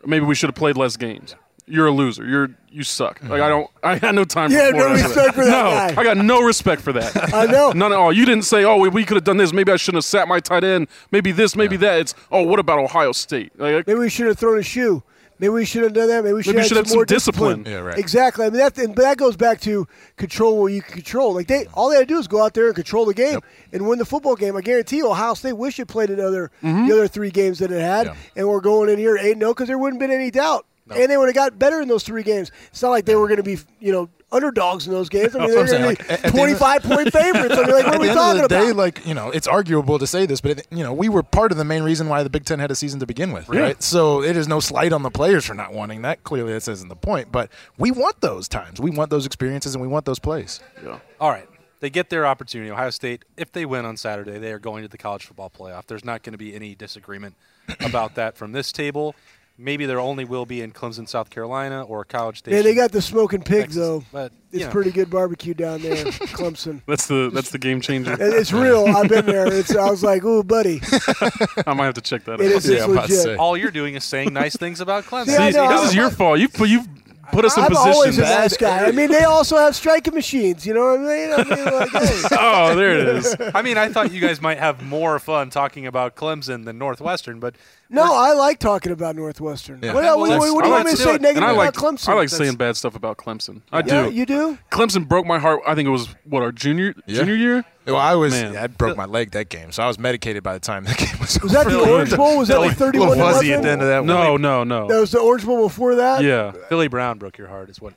maybe 0.06 0.24
we 0.24 0.34
should 0.34 0.48
have 0.48 0.54
played 0.54 0.76
less 0.76 0.96
games. 0.96 1.34
You're 1.66 1.86
a 1.86 1.90
loser. 1.92 2.24
You're 2.26 2.48
you 2.70 2.82
suck. 2.82 3.22
Like 3.22 3.40
I 3.40 3.48
don't. 3.48 3.70
I 3.82 3.96
had 3.96 4.14
no 4.14 4.24
time. 4.24 4.50
Yeah, 4.50 4.70
for 4.70 4.76
no 4.76 4.82
Florida. 4.84 5.02
respect 5.04 5.34
for 5.34 5.44
that 5.44 5.50
No, 5.50 5.94
guy. 5.94 6.00
I 6.00 6.04
got 6.04 6.16
no 6.16 6.42
respect 6.42 6.82
for 6.82 6.92
that. 6.94 7.34
I 7.34 7.46
know. 7.46 7.70
None 7.70 7.92
at 7.92 7.98
all. 7.98 8.12
You 8.12 8.24
didn't 8.24 8.44
say, 8.44 8.64
"Oh, 8.64 8.78
we, 8.78 8.88
we 8.88 9.04
could 9.04 9.16
have 9.16 9.24
done 9.24 9.36
this. 9.36 9.52
Maybe 9.52 9.70
I 9.70 9.76
shouldn't 9.76 9.98
have 9.98 10.04
sat 10.04 10.26
my 10.26 10.40
tight 10.40 10.64
end. 10.64 10.88
Maybe 11.12 11.30
this. 11.32 11.54
Maybe 11.54 11.76
that." 11.78 12.00
It's, 12.00 12.14
"Oh, 12.32 12.42
what 12.42 12.58
about 12.58 12.78
Ohio 12.80 13.12
State?" 13.12 13.52
Like, 13.58 13.86
Maybe 13.86 13.98
we 14.00 14.10
should 14.10 14.26
have 14.26 14.38
thrown 14.38 14.58
a 14.58 14.62
shoe. 14.62 15.02
Maybe 15.38 15.50
we 15.50 15.64
should 15.64 15.82
have 15.82 15.92
done 15.92 16.06
that. 16.08 16.22
Maybe 16.24 16.34
we 16.34 16.42
should 16.42 16.50
Maybe 16.54 16.60
have 16.62 16.68
should 16.68 16.76
had 16.76 16.84
have 16.84 16.88
some 16.90 16.96
more 16.98 17.06
some 17.06 17.14
discipline. 17.16 17.64
Yeah, 17.66 17.78
right. 17.78 17.98
Exactly. 17.98 18.46
I 18.46 18.50
mean 18.50 18.58
that, 18.58 18.78
and, 18.78 18.94
but 18.94 19.02
that 19.02 19.16
goes 19.16 19.36
back 19.36 19.60
to 19.62 19.86
control 20.16 20.60
what 20.60 20.72
you 20.72 20.82
can 20.82 20.94
control. 20.94 21.34
Like 21.34 21.48
they, 21.48 21.66
all 21.74 21.90
they 21.90 21.96
had 21.96 22.06
to 22.08 22.14
do 22.14 22.18
is 22.18 22.28
go 22.28 22.42
out 22.44 22.54
there 22.54 22.66
and 22.66 22.74
control 22.76 23.06
the 23.06 23.14
game 23.14 23.40
and 23.72 23.88
win 23.88 23.98
the 23.98 24.04
football 24.04 24.36
game. 24.36 24.56
I 24.56 24.60
guarantee 24.60 24.98
you, 24.98 25.08
Ohio 25.10 25.34
State 25.34 25.54
wish 25.54 25.80
it 25.80 25.86
played 25.86 26.10
another 26.10 26.50
Mm-hmm. 26.62 26.86
the 26.86 26.92
other 26.92 27.08
three 27.08 27.30
games 27.30 27.58
that 27.58 27.72
it 27.72 27.80
had, 27.80 28.06
Yeah. 28.08 28.14
and 28.36 28.48
we're 28.48 28.60
going 28.60 28.88
in 28.88 28.98
here 28.98 29.16
eight 29.16 29.38
zero 29.38 29.52
because 29.52 29.66
there 29.68 29.78
wouldn't 29.78 30.00
have 30.00 30.08
been 30.10 30.16
any 30.16 30.30
doubt, 30.30 30.64
and 30.90 31.10
they 31.10 31.16
would 31.16 31.28
have 31.28 31.34
got 31.34 31.58
better 31.58 31.80
in 31.80 31.88
those 31.88 32.02
three 32.02 32.22
games. 32.22 32.50
It's 32.68 32.82
not 32.82 32.90
like 32.90 33.04
they 33.04 33.14
were 33.16 33.28
going 33.28 33.38
to 33.38 33.42
be, 33.42 33.58
you 33.80 33.92
know. 33.92 34.08
Underdogs 34.34 34.86
in 34.86 34.94
those 34.94 35.10
games. 35.10 35.36
I 35.36 35.40
mean, 35.46 35.48
they're 35.54 35.66
going 35.66 35.68
to 35.68 35.78
be 35.78 35.84
Like, 35.84 36.00
at 36.00 36.06
the 36.06 36.14
end 36.14 36.24
of- 36.24 36.32
twenty-five 36.32 36.82
point 36.84 37.12
favorites. 37.12 37.54
I 37.54 37.64
mean, 37.66 37.70
like, 37.74 37.84
what 37.84 37.86
At 37.88 37.94
are 37.96 38.00
we 38.00 38.06
talking 38.06 38.40
of 38.40 38.46
about? 38.46 38.62
day, 38.64 38.72
like 38.72 39.06
you 39.06 39.12
know, 39.12 39.28
it's 39.28 39.46
arguable 39.46 39.98
to 39.98 40.06
say 40.06 40.24
this, 40.24 40.40
but 40.40 40.52
it, 40.52 40.66
you 40.70 40.82
know, 40.82 40.94
we 40.94 41.10
were 41.10 41.22
part 41.22 41.52
of 41.52 41.58
the 41.58 41.66
main 41.66 41.82
reason 41.82 42.08
why 42.08 42.22
the 42.22 42.30
Big 42.30 42.46
Ten 42.46 42.58
had 42.58 42.70
a 42.70 42.74
season 42.74 42.98
to 43.00 43.06
begin 43.06 43.32
with, 43.32 43.46
right? 43.50 43.82
So 43.82 44.22
it 44.22 44.34
is 44.34 44.48
no 44.48 44.58
slight 44.58 44.94
on 44.94 45.02
the 45.02 45.10
players 45.10 45.44
for 45.44 45.52
not 45.52 45.74
wanting 45.74 46.00
that. 46.00 46.24
Clearly, 46.24 46.54
that 46.54 46.66
isn't 46.66 46.88
the 46.88 46.96
point. 46.96 47.30
But 47.30 47.50
we 47.76 47.90
want 47.90 48.22
those 48.22 48.48
times, 48.48 48.80
we 48.80 48.90
want 48.90 49.10
those 49.10 49.26
experiences, 49.26 49.74
and 49.74 49.82
we 49.82 49.88
want 49.88 50.06
those 50.06 50.18
plays. 50.18 50.60
Yeah. 50.82 51.00
All 51.20 51.28
right. 51.28 51.46
They 51.80 51.90
get 51.90 52.08
their 52.08 52.24
opportunity. 52.26 52.70
Ohio 52.70 52.88
State, 52.88 53.26
if 53.36 53.52
they 53.52 53.66
win 53.66 53.84
on 53.84 53.98
Saturday, 53.98 54.38
they 54.38 54.52
are 54.52 54.58
going 54.58 54.82
to 54.82 54.88
the 54.88 54.96
college 54.96 55.26
football 55.26 55.50
playoff. 55.50 55.84
There's 55.88 56.06
not 56.06 56.22
going 56.22 56.32
to 56.32 56.38
be 56.38 56.54
any 56.54 56.74
disagreement 56.74 57.34
about 57.80 58.14
that 58.14 58.38
from 58.38 58.52
this 58.52 58.72
table. 58.72 59.14
Maybe 59.58 59.84
there 59.86 60.00
only 60.00 60.24
will 60.24 60.46
be 60.46 60.60
in 60.62 60.72
Clemson, 60.72 61.06
South 61.08 61.28
Carolina, 61.30 61.82
or 61.82 62.04
College 62.04 62.38
Station. 62.38 62.56
Yeah, 62.56 62.62
they 62.62 62.74
got 62.74 62.90
the 62.90 63.02
smoking 63.02 63.42
pig 63.42 63.60
Texas. 63.64 63.76
though. 63.76 64.02
But, 64.10 64.32
you 64.50 64.58
It's 64.58 64.64
know. 64.66 64.72
pretty 64.72 64.90
good 64.90 65.10
barbecue 65.10 65.54
down 65.54 65.82
there, 65.82 65.96
Clemson. 66.34 66.80
that's 66.86 67.06
the 67.06 67.30
that's 67.32 67.50
the 67.50 67.58
game 67.58 67.80
changer. 67.80 68.16
It's 68.18 68.52
real. 68.52 68.86
I've 68.86 69.08
been 69.08 69.26
there. 69.26 69.46
It's, 69.46 69.74
I 69.76 69.90
was 69.90 70.02
like, 70.02 70.24
"Ooh, 70.24 70.42
buddy, 70.42 70.80
I 71.66 71.74
might 71.74 71.84
have 71.84 71.94
to 71.94 72.00
check 72.00 72.24
that 72.24 72.40
it 72.40 72.46
out. 72.46 72.52
is 72.56 72.68
Yeah, 72.68 72.76
it's 72.76 72.84
about 72.86 73.08
legit." 73.10 73.38
All 73.38 73.56
you're 73.56 73.70
doing 73.70 73.94
is 73.94 74.04
saying 74.04 74.32
nice 74.32 74.56
things 74.56 74.80
about 74.80 75.04
Clemson. 75.04 75.26
See, 75.26 75.36
I 75.36 75.50
See, 75.50 75.56
know, 75.58 75.68
this 75.68 75.78
I'm- 75.80 75.88
is 75.88 75.94
your 75.94 76.10
fault. 76.10 76.38
You 76.38 76.48
put 76.48 76.68
you've 76.68 76.88
put 77.30 77.44
us 77.46 77.56
in 77.56 77.62
I'm 77.64 77.74
always 77.76 78.18
a 78.18 78.22
position. 78.22 78.38
nice 78.40 78.56
guy. 78.58 78.86
I 78.86 78.92
mean, 78.92 79.10
they 79.10 79.24
also 79.24 79.56
have 79.56 79.74
striking 79.76 80.12
machines. 80.14 80.66
You 80.66 80.74
know 80.74 80.96
what 80.96 81.00
I 81.00 81.02
mean? 81.02 81.32
I 81.32 81.44
mean, 81.44 81.64
like, 81.64 81.90
hey. 81.90 82.22
oh, 82.38 82.74
there 82.74 82.98
it 82.98 83.08
is. 83.16 83.36
I 83.54 83.62
mean, 83.62 83.78
I 83.78 83.88
thought 83.90 84.12
you 84.12 84.20
guys 84.20 84.40
might 84.42 84.58
have 84.58 84.82
more 84.82 85.18
fun 85.18 85.48
talking 85.50 85.86
about 85.86 86.14
Clemson 86.16 86.64
than 86.66 86.76
Northwestern, 86.78 87.40
but 87.40 87.54
No, 87.92 88.14
I 88.14 88.32
like 88.32 88.58
talking 88.58 88.90
about 88.90 89.14
Northwestern. 89.16 89.80
Yeah. 89.82 89.92
What, 89.92 90.02
Yeah, 90.04 90.14
what- 90.14 90.28
well, 90.30 90.38
what- 90.40 90.54
what 90.54 90.64
do 90.64 90.66
I 90.66 90.70
you 90.70 90.74
like 90.74 90.84
want 90.84 90.84
me 90.86 90.90
to 90.92 90.96
to 90.96 91.02
say 91.02 91.08
do 91.10 91.14
it. 91.16 91.20
negative 91.22 91.42
And 91.42 91.44
I 91.44 91.56
like 91.56 91.76
about 91.76 91.82
Clemson? 91.94 92.08
I 92.08 92.12
like 92.14 92.30
That's- 92.30 92.38
saying 92.38 92.56
bad 92.56 92.76
stuff 92.76 92.96
about 92.96 93.18
Clemson. 93.18 93.60
I 93.70 93.78
yeah, 93.78 94.04
do. 94.08 94.10
you 94.10 94.26
do? 94.26 94.58
Clemson 94.70 95.06
broke 95.06 95.26
my 95.26 95.38
heart. 95.38 95.60
I 95.66 95.74
think 95.74 95.86
it 95.86 95.90
was 95.90 96.08
what 96.24 96.42
our 96.42 96.52
junior 96.52 96.94
Yeah. 97.06 97.18
junior 97.20 97.34
year. 97.36 97.64
Well, 97.86 97.96
I 97.96 98.14
was, 98.14 98.32
Man. 98.32 98.56
I 98.56 98.66
broke 98.68 98.96
my 98.96 99.04
leg 99.06 99.32
that 99.32 99.48
game, 99.48 99.72
so 99.72 99.82
I 99.82 99.88
was 99.88 99.98
medicated 99.98 100.42
by 100.42 100.54
the 100.54 100.60
time 100.60 100.84
the 100.84 100.94
game 100.98 101.16
was. 101.20 101.38
Was 101.42 101.52
that 101.52 101.66
the 101.66 101.78
Orange 101.80 102.16
Bowl? 102.16 102.38
Was 102.38 102.48
that 102.48 102.60
like 102.60 102.72
a 102.72 102.74
31 102.76 103.08
little 103.10 103.26
fuzzy 103.32 103.52
at 103.52 103.62
the 103.62 103.70
end 103.70 103.82
of 103.82 103.88
that 103.88 103.98
one. 103.98 104.06
No, 104.06 104.36
no, 104.36 104.64
no. 104.64 104.88
That 104.88 105.00
was 105.00 105.10
the 105.10 105.18
Orange 105.18 105.44
Bowl 105.44 105.66
before 105.68 105.96
that? 105.96 106.22
Yeah, 106.22 106.52
Philly 106.68 106.88
Brown 106.88 107.18
broke 107.18 107.38
your 107.38 107.48
heart, 107.48 107.68
is 107.70 107.80
what. 107.80 107.94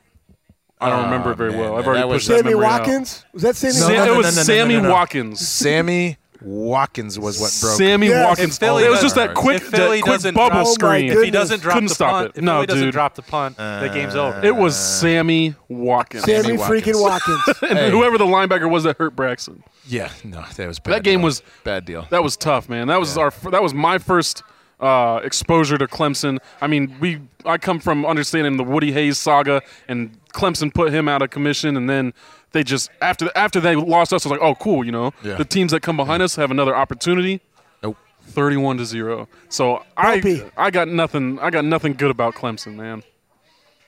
I 0.78 0.90
don't 0.90 1.04
remember 1.04 1.30
Oh, 1.30 1.32
it 1.32 1.38
very 1.38 1.52
man, 1.52 1.60
well. 1.60 1.76
I've 1.78 1.86
already 1.86 2.00
that 2.02 2.08
was- 2.08 2.16
pushed 2.16 2.28
that 2.28 2.38
Sammy 2.40 2.50
memory 2.50 2.66
out. 2.66 2.80
Watkins? 2.80 3.24
Was 3.32 3.42
that 3.44 3.56
Sammy 3.56 3.72
Sam- 3.72 3.88
No, 3.88 3.94
no, 3.94 3.96
Watkins? 3.96 4.08
it 4.08 4.16
was 4.16 4.24
no, 4.26 4.30
no, 4.30 4.36
no, 4.36 4.42
Sammy 4.64 4.74
no, 4.74 4.80
no. 4.82 4.90
Watkins. 4.92 5.48
Sammy 5.48 6.16
Watkins 6.42 7.18
was 7.18 7.40
what 7.40 7.52
broke. 7.60 7.76
Sammy 7.78 8.08
Yes. 8.08 8.26
Watkins. 8.26 8.58
Philly 8.58 8.84
it 8.84 8.90
was 8.90 9.00
just 9.00 9.14
that 9.16 9.34
quick, 9.34 9.62
if 9.62 9.68
Philly 9.68 9.98
that 9.98 10.02
quick 10.04 10.14
doesn't 10.14 10.34
bubble 10.34 10.50
drop- 10.54 10.66
Oh, 10.66 10.72
screen. 10.72 11.10
If 11.12 11.22
he 11.22 11.30
doesn't 11.30 11.60
drop 11.60 11.74
Couldn't 11.74 11.88
the 11.88 11.94
stop 11.94 12.10
punt, 12.10 12.26
it. 12.34 12.38
if 12.38 12.44
No, 12.44 12.52
Philly 12.54 12.66
doesn't 12.66 12.82
dude. 12.84 12.92
drop 12.92 13.14
the 13.14 13.22
punt, 13.22 13.56
the 13.56 13.90
game's 13.92 14.14
over. 14.16 14.40
It 14.44 14.54
was 14.56 14.76
Sammy 14.76 15.54
Watkins. 15.68 16.24
Sammy 16.24 16.56
Sammy 16.56 16.58
freaking 16.58 17.00
Watkins. 17.00 17.40
and 17.68 17.78
Hey. 17.78 17.90
whoever 17.90 18.18
the 18.18 18.24
linebacker 18.26 18.70
was 18.70 18.84
that 18.84 18.96
hurt 18.98 19.16
Braxton. 19.16 19.62
Yeah, 19.86 20.10
no, 20.24 20.44
that 20.56 20.66
was 20.68 20.78
bad. 20.78 20.94
That 20.94 21.02
game 21.04 21.20
deal. 21.20 21.24
was- 21.26 21.42
bad 21.64 21.84
deal. 21.84 22.06
That 22.10 22.22
was 22.22 22.36
tough, 22.36 22.68
man. 22.68 22.88
That 22.88 23.00
was 23.00 23.16
our 23.16 23.32
that 23.50 23.62
was 23.62 23.72
my 23.74 23.98
first 23.98 24.42
uh, 24.78 25.20
exposure 25.24 25.78
to 25.78 25.86
Clemson. 25.86 26.38
I 26.60 26.66
mean, 26.66 26.94
we 27.00 27.20
I 27.46 27.56
come 27.56 27.78
from 27.78 28.04
understanding 28.04 28.56
the 28.58 28.64
Woody 28.64 28.92
Hayes 28.92 29.16
saga, 29.16 29.62
and 29.88 30.18
Clemson 30.34 30.74
put 30.74 30.92
him 30.92 31.08
out 31.08 31.22
of 31.22 31.30
commission, 31.30 31.78
and 31.78 31.88
then 31.88 32.12
they 32.52 32.62
just 32.64 32.90
after 33.02 33.30
after 33.36 33.60
they 33.60 33.76
lost 33.76 34.12
us, 34.12 34.24
I 34.24 34.28
was 34.28 34.38
like, 34.38 34.46
oh, 34.46 34.54
cool, 34.54 34.84
you 34.84 34.92
know, 34.92 35.12
Yeah. 35.22 35.34
the 35.36 35.44
teams 35.44 35.72
that 35.72 35.80
come 35.82 35.96
behind 35.96 36.22
us 36.22 36.36
have 36.36 36.50
another 36.50 36.74
opportunity. 36.76 37.40
Nope. 37.82 37.96
Thirty-one 38.22 38.76
to 38.78 38.84
zero. 38.84 39.28
So 39.48 39.84
Bumpy. 39.96 40.42
I 40.56 40.66
I 40.66 40.70
got 40.70 40.88
nothing. 40.88 41.38
I 41.40 41.50
got 41.50 41.64
nothing 41.64 41.94
good 41.94 42.10
about 42.10 42.34
Clemson, 42.34 42.74
man. 42.76 43.02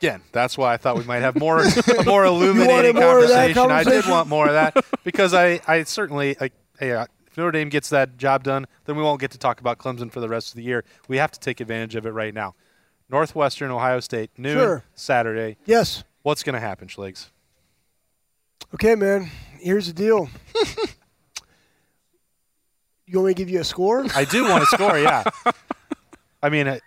Again, 0.01 0.23
that's 0.31 0.57
why 0.57 0.73
I 0.73 0.77
thought 0.77 0.97
we 0.97 1.03
might 1.05 1.21
have 1.23 1.37
more 1.37 1.59
a 1.99 2.05
more 2.05 2.25
illuminating 2.25 2.95
more 2.95 3.19
of 3.23 3.29
that 3.29 3.53
conversation. 3.55 3.71
I 3.71 3.85
did 4.03 4.09
want 4.09 4.29
more 4.29 4.47
of 4.47 4.53
that 4.53 4.85
because 5.05 5.35
I, 5.35 5.61
I 5.67 5.83
certainly 5.83 6.37
like 6.41 6.53
hey, 6.79 6.93
uh, 6.93 7.07
if 7.27 7.37
Notre 7.37 7.51
Dame 7.51 7.69
gets 7.69 7.89
that 7.89 8.17
job 8.17 8.45
done, 8.45 8.67
then 8.85 8.95
we 8.97 9.03
won't 9.03 9.21
get 9.21 9.33
to 9.33 9.39
talk 9.39 9.61
about 9.61 9.79
Clemson 9.79 10.13
for 10.13 10.21
the 10.21 10.29
rest 10.29 10.51
of 10.51 10.55
the 10.55 10.63
year. 10.63 10.85
We 11.09 11.17
have 11.17 11.33
to 11.33 11.41
take 11.41 11.61
advantage 11.61 11.97
of 11.97 12.07
it 12.07 12.11
right 12.11 12.33
now. 12.33 12.55
Northwestern, 13.11 13.71
Ohio 13.71 13.99
State, 14.01 14.31
noon 14.37 14.57
Sure. 14.57 14.85
Saturday. 14.95 15.57
Yes. 15.67 16.05
What's 16.23 16.43
going 16.43 16.55
to 16.55 16.61
happen, 16.61 16.89
Schlegs? 16.89 17.31
Okay, 18.75 18.95
man. 18.95 19.31
Here's 19.61 19.87
the 19.87 19.93
deal. 19.93 20.29
you 23.07 23.17
want 23.19 23.29
me 23.29 23.35
to 23.35 23.39
give 23.39 23.51
you 23.51 23.61
a 23.61 23.65
score? 23.65 24.05
I 24.15 24.25
do 24.25 24.45
want 24.45 24.61
to 24.63 24.67
score, 24.67 24.99
yeah. 24.99 25.25
I 26.43 26.49
mean, 26.51 26.69
uh, 26.69 26.79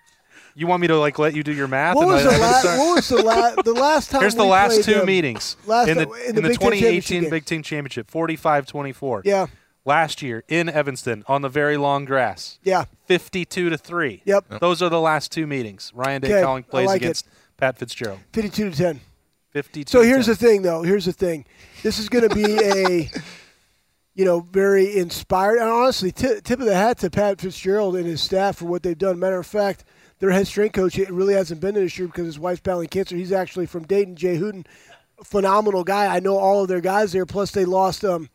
you 0.55 0.67
want 0.67 0.81
me 0.81 0.87
to 0.87 0.97
like 0.97 1.17
let 1.19 1.33
you 1.33 1.43
do 1.43 1.53
your 1.53 1.67
math? 1.67 1.95
What 1.95 2.03
and 2.03 2.11
was 2.11 2.23
let- 2.23 2.33
the 2.33 2.37
let 2.39 2.63
me 2.63 2.69
last? 2.69 2.77
What 2.77 2.95
was 2.95 3.07
the 3.09 3.21
last? 3.23 3.63
The 3.63 3.73
last 3.73 4.11
time? 4.11 4.21
Here's 4.21 4.35
the 4.35 4.43
we 4.43 4.49
last 4.49 4.83
two 4.83 4.93
them? 4.95 5.05
meetings 5.05 5.57
Last 5.65 5.87
in 5.89 5.97
the 5.97 6.05
time- 6.05 6.15
in, 6.15 6.29
in 6.29 6.35
the 6.35 6.41
the, 6.41 6.47
Big 6.49 6.59
2018 6.59 7.29
Big 7.29 7.45
Ten 7.45 7.63
Championship, 7.63 8.09
45-24. 8.11 9.21
Yeah. 9.25 9.47
Last 9.83 10.21
year 10.21 10.43
in 10.47 10.69
Evanston 10.69 11.23
on 11.27 11.41
the 11.41 11.49
very 11.49 11.75
long 11.75 12.05
grass, 12.05 12.59
Yeah. 12.63 12.85
52 13.07 13.71
to 13.71 13.77
three. 13.77 14.21
Yep. 14.25 14.59
Those 14.59 14.81
are 14.83 14.89
the 14.89 15.01
last 15.01 15.31
two 15.31 15.47
meetings. 15.47 15.91
Ryan 15.95 16.21
Day 16.21 16.33
Okay, 16.35 16.43
calling 16.43 16.63
plays 16.63 16.85
like 16.87 17.01
it. 17.01 17.05
against 17.05 17.27
Pat 17.57 17.79
Fitzgerald. 17.79 18.19
Fifty-two 18.31 18.69
to 18.69 18.77
ten. 18.77 18.99
52. 19.51 19.89
So 19.89 20.01
here's 20.01 20.25
10. 20.25 20.33
the 20.33 20.35
thing, 20.37 20.61
though. 20.61 20.81
Here's 20.81 21.05
the 21.05 21.13
thing. 21.13 21.45
This 21.83 21.99
is 21.99 22.09
going 22.09 22.27
to 22.27 22.35
be 22.35 22.57
a. 22.57 23.11
you 24.13 24.25
know, 24.25 24.41
very 24.41 24.97
inspired. 24.97 25.57
And 25.57 25.69
honestly, 25.69 26.11
t- 26.11 26.41
tip 26.43 26.59
of 26.59 26.65
the 26.65 26.75
hat 26.75 26.97
to 26.99 27.09
Pat 27.09 27.39
Fitzgerald 27.39 27.95
and 27.95 28.05
his 28.05 28.21
staff 28.21 28.57
for 28.57 28.65
what 28.65 28.83
they've 28.83 28.97
done. 28.97 29.19
Matter 29.19 29.39
of 29.39 29.47
fact, 29.47 29.85
their 30.19 30.31
head 30.31 30.47
strength 30.47 30.73
coach 30.73 30.97
really 30.97 31.33
hasn't 31.33 31.61
been 31.61 31.73
there 31.73 31.83
this 31.83 31.97
year 31.97 32.07
because 32.07 32.25
his 32.25 32.39
wife's 32.39 32.61
battling 32.61 32.89
cancer. 32.89 33.15
He's 33.15 33.31
actually 33.31 33.65
from 33.67 33.83
Dayton, 33.85 34.15
Jay 34.15 34.37
Hooten, 34.37 34.65
phenomenal 35.23 35.83
guy. 35.83 36.13
I 36.13 36.19
know 36.19 36.37
all 36.37 36.61
of 36.63 36.67
their 36.67 36.81
guys 36.81 37.13
there. 37.13 37.25
Plus, 37.25 37.51
they 37.51 37.65
lost 37.65 38.03
um, 38.03 38.29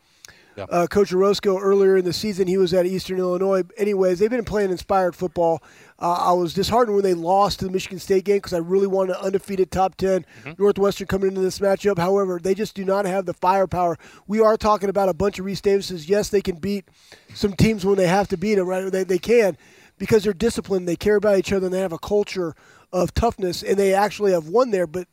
uh, 0.59 0.87
Coach 0.87 1.13
Orozco 1.13 1.59
earlier 1.59 1.97
in 1.97 2.05
the 2.05 2.13
season. 2.13 2.47
He 2.47 2.57
was 2.59 2.73
at 2.75 2.87
Eastern 2.87 3.19
Illinois. 3.19 3.63
Anyways, 3.77 4.19
they've 4.19 4.31
been 4.31 4.45
playing 4.45 4.71
inspired 4.71 5.15
football. 5.15 5.63
Uh, 5.99 6.13
I 6.13 6.33
was 6.33 6.55
disheartened 6.55 6.95
when 6.95 7.05
they 7.05 7.15
lost 7.15 7.61
to 7.61 7.67
the 7.67 7.71
Michigan 7.71 7.99
State 7.99 8.25
game 8.25 8.39
because 8.39 8.53
I 8.53 8.59
really 8.59 8.87
wanted 8.87 9.17
an 9.17 9.23
undefeated 9.23 9.71
top 9.71 9.97
10 9.97 10.25
Northwestern 10.59 11.07
coming 11.07 11.29
into 11.29 11.41
this 11.41 11.59
matchup. 11.59 11.99
However, 11.99 12.39
they 12.43 12.55
just 12.55 12.75
do 12.75 12.85
not 12.85 13.07
have 13.07 13.27
the 13.27 13.35
firepower. 13.35 13.97
We 14.27 14.41
are 14.41 14.57
talking 14.57 14.89
about 14.89 15.09
a 15.09 15.15
bunch 15.15 15.39
of 15.39 15.45
Reese 15.45 15.61
Davises. 15.61 16.09
Yes, 16.09 16.29
they 16.29 16.43
can 16.43 16.57
beat 16.57 16.87
some 17.35 17.55
teams 17.55 17.85
when 17.85 17.97
they 17.97 18.07
have 18.07 18.29
to 18.29 18.37
beat 18.37 18.57
them, 18.57 18.67
right? 18.67 18.91
They, 18.91 19.05
they 19.05 19.19
can 19.19 19.57
because 19.99 20.25
they're 20.25 20.33
disciplined. 20.33 20.89
They 20.89 20.97
care 20.97 21.17
about 21.17 21.39
each 21.39 21.53
other 21.53 21.67
and 21.67 21.75
they 21.75 21.81
have 21.81 21.93
a 21.93 21.99
culture 21.99 22.55
of 22.93 23.13
toughness, 23.15 23.63
and 23.63 23.77
they 23.77 23.95
actually 23.95 24.33
have 24.33 24.49
won 24.49 24.71
there. 24.71 24.87
But 24.87 25.09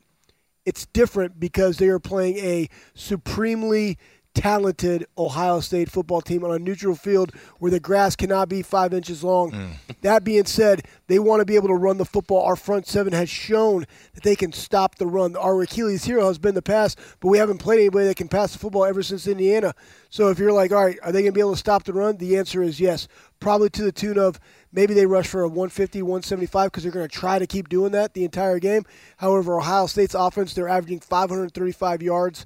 it's 0.66 0.86
different 0.88 1.40
because 1.40 1.78
they 1.78 1.88
are 1.88 2.00
playing 2.00 2.38
a 2.38 2.70
supremely 2.94 3.98
talented 4.34 5.06
Ohio 5.18 5.60
State 5.60 5.90
football 5.90 6.22
team 6.22 6.44
on 6.44 6.52
a 6.52 6.60
neutral 6.60 6.96
field 6.96 7.34
where 7.60 7.72
the 7.72 7.80
grass 7.80 8.16
cannot 8.16 8.50
be 8.50 8.62
five 8.62 8.94
inches 8.94 9.24
long. 9.24 9.52
Mm. 9.52 9.72
That 10.02 10.24
being 10.24 10.46
said, 10.46 10.86
they 11.08 11.20
want 11.20 11.42
to 11.42 11.46
be 11.46 11.56
able 11.56 11.68
to 11.70 11.76
run 11.76 11.98
the 11.98 12.06
football. 12.06 12.44
Our 12.44 12.56
front 12.56 12.88
seven 12.88 13.14
has 13.14 13.30
shown 13.30 13.86
that 14.14 14.24
they 14.24 14.36
can 14.36 14.52
stop 14.52 14.96
the 14.96 15.08
run. 15.08 15.36
Our 15.36 15.62
Achilles 15.62 16.06
hero 16.06 16.28
has 16.28 16.38
been 16.38 16.56
the 16.56 16.62
pass, 16.62 16.96
but 17.20 17.28
we 17.28 17.38
haven't 17.38 17.60
played 17.60 17.80
anybody 17.80 18.08
that 18.08 18.18
can 18.18 18.28
pass 18.28 18.54
the 18.54 18.60
football 18.60 18.86
ever 18.86 19.04
since 19.04 19.28
Indiana. 19.28 19.74
So 20.10 20.30
if 20.30 20.40
you're 20.40 20.52
like, 20.52 20.72
all 20.72 20.86
right, 20.86 20.98
are 21.04 21.12
they 21.12 21.22
going 21.22 21.32
to 21.32 21.36
be 21.36 21.42
able 21.42 21.54
to 21.54 21.58
stop 21.58 21.84
the 21.84 21.94
run? 21.94 22.18
The 22.18 22.38
answer 22.38 22.62
is 22.62 22.80
yes. 22.80 23.08
Probably 23.40 23.70
to 23.72 23.84
the 23.84 23.92
tune 23.92 24.18
of 24.18 24.40
maybe 24.72 24.94
they 24.94 25.06
rush 25.06 25.28
for 25.28 25.42
a 25.42 25.48
150, 25.48 26.02
175 26.02 26.72
because 26.72 26.84
they're 26.84 26.92
going 26.92 27.08
to 27.08 27.16
try 27.16 27.40
to 27.40 27.48
keep 27.48 27.70
doing 27.70 27.92
that 27.92 28.14
the 28.14 28.24
entire 28.24 28.60
game. 28.60 28.86
However, 29.18 29.58
Ohio 29.58 29.86
State's 29.86 30.16
offense, 30.16 30.54
they're 30.54 30.70
averaging 30.70 31.00
535 31.00 32.02
yards. 32.02 32.46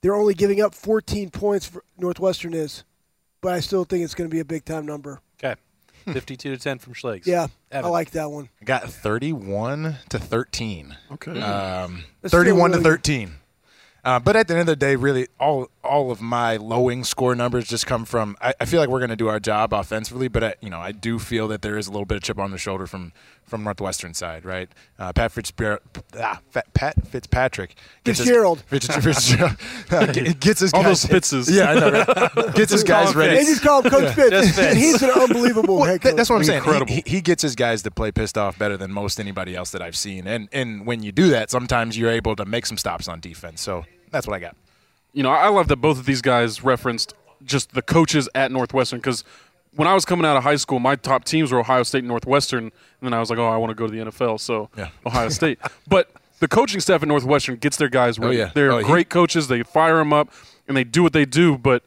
They're 0.00 0.14
only 0.14 0.34
giving 0.34 0.60
up 0.60 0.74
14 0.74 1.30
points 1.30 1.66
for 1.66 1.82
Northwestern 1.96 2.54
is, 2.54 2.84
but 3.40 3.52
I 3.52 3.60
still 3.60 3.84
think 3.84 4.04
it's 4.04 4.14
going 4.14 4.30
to 4.30 4.34
be 4.34 4.40
a 4.40 4.44
big 4.44 4.64
time 4.64 4.86
number. 4.86 5.20
Okay. 5.42 5.60
52 6.12 6.50
to 6.50 6.56
10 6.56 6.78
from 6.78 6.94
Schlegs. 6.94 7.26
Yeah, 7.26 7.48
Evan. 7.70 7.86
I 7.86 7.88
like 7.90 8.12
that 8.12 8.30
one. 8.30 8.48
Got 8.64 8.88
31 8.90 9.96
to 10.08 10.18
13. 10.18 10.96
Okay. 11.12 11.40
Um, 11.40 12.04
That's 12.22 12.30
still 12.30 12.40
31 12.40 12.72
to 12.72 12.78
13. 12.80 13.32
Uh, 14.04 14.18
but 14.18 14.36
at 14.36 14.46
the 14.48 14.54
end 14.54 14.60
of 14.62 14.66
the 14.66 14.76
day, 14.76 14.96
really, 14.96 15.26
all 15.40 15.70
all 15.84 16.10
of 16.10 16.20
my 16.20 16.56
lowing 16.56 17.02
score 17.04 17.34
numbers 17.34 17.66
just 17.66 17.86
come 17.86 18.04
from. 18.04 18.36
I, 18.40 18.54
I 18.60 18.64
feel 18.64 18.78
like 18.80 18.88
we're 18.88 19.00
going 19.00 19.10
to 19.10 19.16
do 19.16 19.28
our 19.28 19.40
job 19.40 19.72
offensively, 19.72 20.28
but 20.28 20.44
I, 20.44 20.54
you 20.60 20.70
know, 20.70 20.78
I 20.80 20.92
do 20.92 21.18
feel 21.18 21.48
that 21.48 21.62
there 21.62 21.76
is 21.76 21.88
a 21.88 21.90
little 21.90 22.04
bit 22.06 22.16
of 22.16 22.22
chip 22.22 22.38
on 22.38 22.50
the 22.50 22.58
shoulder 22.58 22.86
from 22.86 23.12
from 23.44 23.64
Northwestern 23.64 24.12
side, 24.14 24.44
right? 24.44 24.68
Uh, 24.98 25.12
Pat 25.12 25.32
Fitzgerald, 25.32 25.80
ah, 26.18 26.38
Fa- 26.50 26.62
Pat 26.74 26.94
Fitzpatrick, 27.08 27.74
gets 28.04 28.18
his- 28.18 28.26
Fitzgerald. 28.28 28.60
Fitz- 28.66 28.86
Fitzgerald, 28.86 29.56
uh, 29.90 30.06
gets 30.06 30.60
his 30.60 30.72
All 30.74 30.82
guys, 30.82 31.02
those 31.02 31.10
Fitzes. 31.10 31.50
Yeah, 31.50 31.70
I 31.70 31.74
know. 31.80 31.90
Right? 31.90 32.54
Gets 32.54 32.72
his 32.72 32.84
guys 32.84 33.14
ready. 33.16 33.36
They 33.36 33.44
just 33.44 33.62
call 33.62 33.82
him 33.82 33.90
Coach 33.90 34.14
Fitz, 34.14 34.54
Fitz. 34.56 34.58
and 34.58 34.78
he's 34.78 35.02
an 35.02 35.10
unbelievable 35.10 35.76
Well, 35.76 35.84
head 35.86 36.02
coach. 36.02 36.14
that's 36.16 36.28
what 36.30 36.36
I'm 36.36 36.44
saying. 36.44 36.58
Incredible. 36.58 36.92
He, 36.92 37.02
he 37.06 37.20
gets 37.20 37.42
his 37.42 37.54
guys 37.56 37.82
to 37.82 37.90
play 37.90 38.12
pissed 38.12 38.36
off 38.38 38.58
better 38.58 38.76
than 38.76 38.92
most 38.92 39.18
anybody 39.18 39.56
else 39.56 39.70
that 39.72 39.80
I've 39.82 39.96
seen. 39.96 40.26
And 40.26 40.48
and 40.52 40.86
when 40.86 41.02
you 41.02 41.10
do 41.12 41.28
that, 41.30 41.50
sometimes 41.50 41.96
you're 41.98 42.10
able 42.10 42.36
to 42.36 42.44
make 42.44 42.66
some 42.66 42.76
stops 42.78 43.08
on 43.08 43.20
defense. 43.20 43.60
So 43.62 43.84
that's 44.10 44.26
what 44.26 44.34
I 44.34 44.38
got. 44.40 44.56
you 45.12 45.22
know, 45.22 45.30
I 45.30 45.48
love 45.48 45.68
that 45.68 45.76
both 45.76 45.98
of 45.98 46.06
these 46.06 46.22
guys 46.22 46.62
referenced 46.64 47.14
just 47.44 47.72
the 47.72 47.82
coaches 47.82 48.28
at 48.34 48.50
Northwestern 48.52 48.98
because 48.98 49.24
when 49.74 49.86
I 49.86 49.94
was 49.94 50.04
coming 50.04 50.26
out 50.26 50.36
of 50.36 50.42
high 50.42 50.56
school, 50.56 50.78
my 50.80 50.96
top 50.96 51.24
teams 51.24 51.52
were 51.52 51.60
Ohio 51.60 51.82
State 51.84 52.00
and 52.00 52.08
Northwestern, 52.08 52.64
and 52.64 52.72
then 53.02 53.14
I 53.14 53.20
was 53.20 53.30
like, 53.30 53.38
oh, 53.38 53.46
I 53.48 53.56
want 53.56 53.70
to 53.70 53.74
go 53.74 53.86
to 53.86 53.92
the 53.92 54.10
NFL, 54.10 54.40
so 54.40 54.68
Yeah. 54.76 54.88
Ohio 55.06 55.28
State. 55.28 55.58
but 55.88 56.10
the 56.40 56.48
coaching 56.48 56.80
staff 56.80 57.02
at 57.02 57.08
Northwestern 57.08 57.56
gets 57.56 57.76
their 57.76 57.88
guys 57.88 58.18
ready. 58.18 58.38
yeah. 58.38 58.50
They're 58.54 58.72
Oh, 58.72 58.78
he- 58.78 58.84
great 58.84 59.08
coaches. 59.08 59.48
They 59.48 59.62
fire 59.62 59.96
them 59.96 60.12
up, 60.12 60.30
and 60.66 60.76
they 60.76 60.84
do 60.84 61.02
what 61.02 61.12
they 61.12 61.24
do. 61.24 61.56
But 61.58 61.84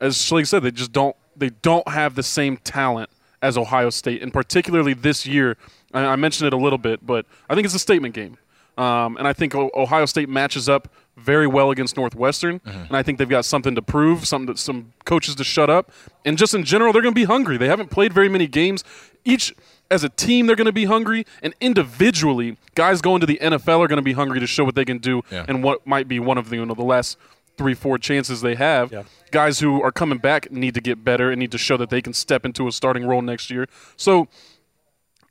as 0.00 0.16
Schleg 0.16 0.46
said, 0.46 0.62
they 0.62 0.70
just 0.70 0.92
don't 0.92 1.14
they 1.36 1.50
don't 1.50 1.86
have 1.88 2.14
the 2.14 2.22
same 2.22 2.56
talent 2.58 3.10
as 3.42 3.56
Ohio 3.58 3.90
State, 3.90 4.22
and 4.22 4.32
particularly 4.32 4.94
this 4.94 5.26
year. 5.26 5.56
I, 5.92 6.04
I 6.06 6.16
mentioned 6.16 6.46
it 6.48 6.52
a 6.52 6.56
little 6.56 6.78
bit, 6.78 7.04
but 7.06 7.26
I 7.48 7.54
think 7.54 7.64
it's 7.64 7.74
a 7.74 7.78
statement 7.80 8.14
game, 8.14 8.36
um, 8.78 9.16
and 9.18 9.26
I 9.28 9.32
think 9.32 9.54
Ohio 9.54 10.06
State 10.06 10.28
matches 10.28 10.68
up 10.68 10.88
very 11.16 11.46
well 11.46 11.70
against 11.70 11.96
Northwestern, 11.96 12.60
mm-hmm. 12.60 12.78
and 12.78 12.96
I 12.96 13.02
think 13.02 13.18
they've 13.18 13.28
got 13.28 13.44
something 13.44 13.74
to 13.74 13.82
prove, 13.82 14.26
something 14.26 14.56
some 14.56 14.74
some 14.74 14.92
coaches 15.04 15.34
to 15.36 15.44
shut 15.44 15.70
up, 15.70 15.90
and 16.24 16.36
just 16.36 16.54
in 16.54 16.64
general, 16.64 16.92
they're 16.92 17.02
going 17.02 17.14
to 17.14 17.20
be 17.20 17.24
hungry. 17.24 17.56
They 17.56 17.68
haven't 17.68 17.90
played 17.90 18.12
very 18.12 18.28
many 18.28 18.46
games. 18.46 18.84
Each 19.24 19.54
as 19.90 20.02
a 20.02 20.08
team, 20.08 20.46
they're 20.46 20.56
going 20.56 20.66
to 20.66 20.72
be 20.72 20.86
hungry, 20.86 21.24
and 21.42 21.54
individually, 21.60 22.56
guys 22.74 23.00
going 23.00 23.20
to 23.20 23.26
the 23.26 23.38
NFL 23.40 23.80
are 23.80 23.88
going 23.88 23.96
to 23.96 24.02
be 24.02 24.14
hungry 24.14 24.40
to 24.40 24.46
show 24.46 24.64
what 24.64 24.74
they 24.74 24.84
can 24.84 24.98
do, 24.98 25.22
Yeah. 25.30 25.44
and 25.46 25.62
what 25.62 25.86
might 25.86 26.08
be 26.08 26.18
one 26.18 26.38
of 26.38 26.50
the 26.50 26.56
you 26.56 26.66
know 26.66 26.74
the 26.74 26.82
last 26.82 27.18
three 27.56 27.74
four 27.74 27.98
chances 27.98 28.40
they 28.40 28.56
have. 28.56 28.92
Yeah. 28.92 29.04
Guys 29.30 29.60
who 29.60 29.82
are 29.82 29.92
coming 29.92 30.18
back 30.18 30.50
need 30.50 30.74
to 30.74 30.80
get 30.80 31.04
better 31.04 31.30
and 31.30 31.38
need 31.38 31.52
to 31.52 31.58
show 31.58 31.76
that 31.76 31.90
they 31.90 32.02
can 32.02 32.12
step 32.12 32.44
into 32.44 32.66
a 32.66 32.72
starting 32.72 33.06
role 33.06 33.22
next 33.22 33.50
year. 33.50 33.68
So, 33.96 34.28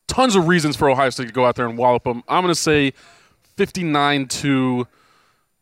tons 0.08 0.36
of 0.36 0.48
reasons 0.48 0.76
for 0.76 0.90
Ohio 0.90 1.10
State 1.10 1.28
to 1.28 1.34
go 1.34 1.46
out 1.46 1.56
there 1.56 1.68
and 1.68 1.78
wallop 1.78 2.04
them. 2.04 2.24
I'm 2.28 2.44
going 2.44 2.54
to 2.54 2.60
say 2.60 2.94
59 3.58 4.28
to 4.28 4.88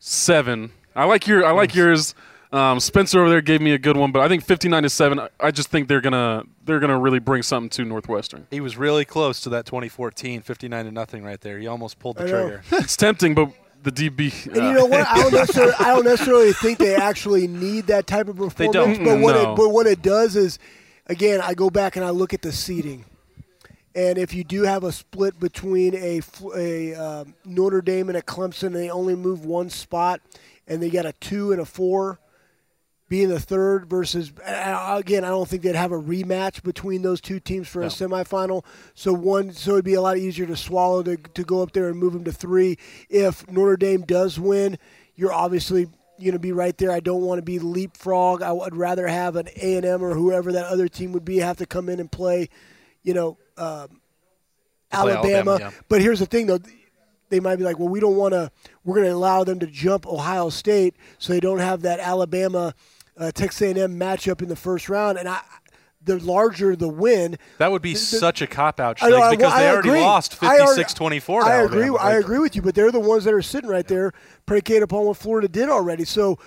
seven. 0.02 0.72
I 0.95 1.06
like 1.06 1.28
your 1.28 1.45
I 1.45 1.52
like 1.52 1.74
yours. 1.76 2.14
Um, 2.52 2.82
Spencer 2.82 3.22
over 3.22 3.30
there 3.30 3.39
gave 3.41 3.62
me 3.62 3.72
a 3.72 3.78
good 3.78 3.95
one, 3.95 4.12
but 4.12 4.22
I 4.22 4.28
think 4.28 4.43
59 4.43 4.84
to 4.84 4.89
seven. 4.89 5.20
I- 5.22 5.30
I 5.39 5.52
just 5.52 5.70
think 5.70 5.88
they're 5.88 6.02
gonna 6.02 6.43
they're 6.66 6.80
gonna 6.82 6.99
really 6.99 7.20
bring 7.20 7.43
something 7.43 7.70
to 7.70 7.86
Northwestern. 7.86 8.45
He 8.52 8.60
was 8.60 8.76
really 8.76 9.06
close 9.06 9.39
to 9.41 9.49
that 9.52 9.66
2014 9.66 10.41
59 10.41 10.86
to 10.86 10.91
nothing 10.91 11.24
right 11.24 11.39
there. 11.39 11.58
He 11.60 11.68
almost 11.68 11.97
pulled 11.99 12.18
the 12.18 12.24
I 12.24 12.26
know. 12.26 12.32
trigger. 12.47 12.64
it's 12.74 12.97
tempting, 12.97 13.36
but 13.36 13.52
the 13.84 13.91
DB. 13.91 14.47
And 14.47 14.56
you 14.58 14.74
know 14.74 14.86
what? 14.86 15.08
I 15.08 15.16
don't 15.22 15.32
necessarily, 15.34 15.74
I 15.80 15.86
don't 15.95 16.04
necessarily 16.04 16.52
think 16.54 16.78
they 16.80 16.95
actually 16.95 17.47
need 17.47 17.88
that 17.88 18.06
type 18.06 18.28
of 18.28 18.36
performance. 18.36 18.74
don't. 18.97 19.04
But 19.06 19.20
what 19.22 19.36
No. 19.36 19.54
it, 19.54 19.56
but 19.56 19.70
what 19.70 19.88
it 19.88 20.02
does 20.02 20.36
is, 20.36 20.60
again, 21.08 21.39
I 21.41 21.54
go 21.54 21.70
back 21.70 21.95
and 21.95 22.04
I 22.04 22.10
look 22.10 22.34
at 22.34 22.41
the 22.41 22.52
seating, 22.52 23.06
and 23.96 24.18
if 24.18 24.34
you 24.34 24.44
do 24.44 24.64
have 24.64 24.84
a 24.84 24.92
split 24.92 25.39
between 25.39 25.96
a 25.96 26.22
a 26.56 26.94
um, 26.96 27.36
Notre 27.46 27.82
Dame 27.82 28.10
and 28.10 28.18
a 28.18 28.22
Clemson, 28.22 28.68
and 28.68 28.76
they 28.76 28.89
only 28.89 29.16
move 29.16 29.46
one 29.46 29.70
spot, 29.70 30.22
and 30.68 30.82
they 30.82 30.89
got 30.89 31.06
a 31.06 31.14
two 31.14 31.52
and 31.52 31.62
a 31.62 31.66
four. 31.66 32.20
Being 33.10 33.28
the 33.28 33.42
third 33.42 33.89
versus 33.89 34.32
again, 34.46 35.26
I 35.26 35.28
don't 35.28 35.46
think 35.46 35.64
they'd 35.64 35.76
have 35.76 35.92
a 35.92 36.00
rematch 36.00 36.64
between 36.64 37.02
those 37.02 37.20
two 37.20 37.42
teams 37.42 37.68
for 37.68 37.82
a 37.82 37.88
semifinal. 37.88 38.64
So 38.94 39.12
one, 39.12 39.52
so 39.52 39.74
it'd 39.74 39.84
be 39.84 39.96
a 39.96 40.02
lot 40.02 40.16
easier 40.16 40.46
to 40.46 40.56
swallow 40.56 41.04
to, 41.04 41.18
to 41.18 41.44
go 41.44 41.62
up 41.62 41.74
there 41.74 41.89
and 41.89 41.98
move 41.98 42.14
them 42.14 42.24
to 42.24 42.32
three. 42.32 42.78
If 43.10 43.52
Notre 43.52 43.76
Dame 43.76 44.04
does 44.04 44.39
win, 44.39 44.78
you're 45.14 45.34
obviously 45.34 45.89
going 46.20 46.32
to 46.34 46.39
be 46.39 46.54
right 46.54 46.78
there. 46.78 46.89
I 46.89 47.02
don't 47.02 47.24
want 47.24 47.39
to 47.39 47.44
be 47.44 47.60
leapfrog. 47.60 48.42
I 48.42 48.54
would 48.54 48.78
rather 48.78 49.08
have 49.08 49.36
an 49.36 49.50
A 49.62 49.76
and 49.76 49.86
M 49.86 50.02
or 50.02 50.14
whoever 50.14 50.54
that 50.54 50.68
other 50.68 50.88
team 50.88 51.12
would 51.12 51.26
be 51.26 51.39
have 51.39 51.58
to 51.58 51.66
come 51.66 51.89
in 51.89 52.00
and 52.00 52.10
play, 52.10 52.48
you 53.04 53.14
know, 53.14 53.38
um, 53.62 54.01
Alabama. 54.91 55.20
Alabama, 55.51 55.57
yeah. 55.59 55.72
But 55.88 56.01
here's 56.01 56.20
the 56.20 56.26
thing, 56.26 56.47
though. 56.47 56.59
They 57.30 57.39
might 57.39 57.55
be 57.55 57.64
like, 57.64 57.80
well, 57.80 57.88
we 57.88 58.01
don't 58.01 58.18
want 58.18 58.34
to. 58.34 58.51
We're 58.84 58.95
going 58.95 59.07
to 59.07 59.14
allow 59.16 59.43
them 59.45 59.59
to 59.59 59.68
jump 59.68 60.05
Ohio 60.05 60.49
State, 60.49 60.95
so 61.18 61.32
they 61.32 61.39
don't 61.39 61.59
have 61.59 61.84
that 61.84 61.99
Alabama, 62.01 62.74
uh, 63.18 63.32
Texas 63.32 63.62
A&M 63.62 63.97
matchup 63.97 64.41
in 64.41 64.49
the 64.49 64.55
first 64.57 64.89
round. 64.89 65.18
And 65.18 65.30
I, 65.30 65.39
the 66.03 66.18
larger 66.20 66.76
the 66.76 66.89
win, 66.89 67.38
That 67.57 67.72
would 67.72 67.82
be 67.82 67.95
such 67.95 68.41
a 68.41 68.47
cop 68.47 68.80
out, 68.82 69.01
I 69.01 69.09
know, 69.09 69.22
I- 69.22 69.36
because 69.36 69.53
I 69.53 69.62
they 69.64 69.70
already 69.70 69.89
agree. 69.89 70.01
lost 70.01 70.38
I 70.43 70.57
56 70.57 70.93
24 70.95 71.45
I 71.45 71.62
agree. 71.62 71.89
I 71.97 72.14
agree 72.16 72.39
with 72.39 72.55
you, 72.55 72.62
but 72.62 72.76
they're 72.76 72.91
the 72.91 72.99
ones 72.99 73.24
that 73.24 73.34
are 73.34 73.41
sitting 73.41 73.70
right 73.70 73.88
there, 73.88 74.12
predicated 74.45 74.84
upon 74.84 75.05
what 75.05 75.16
Florida 75.16 75.47
did 75.47 75.70
already. 75.70 76.03
So, 76.03 76.38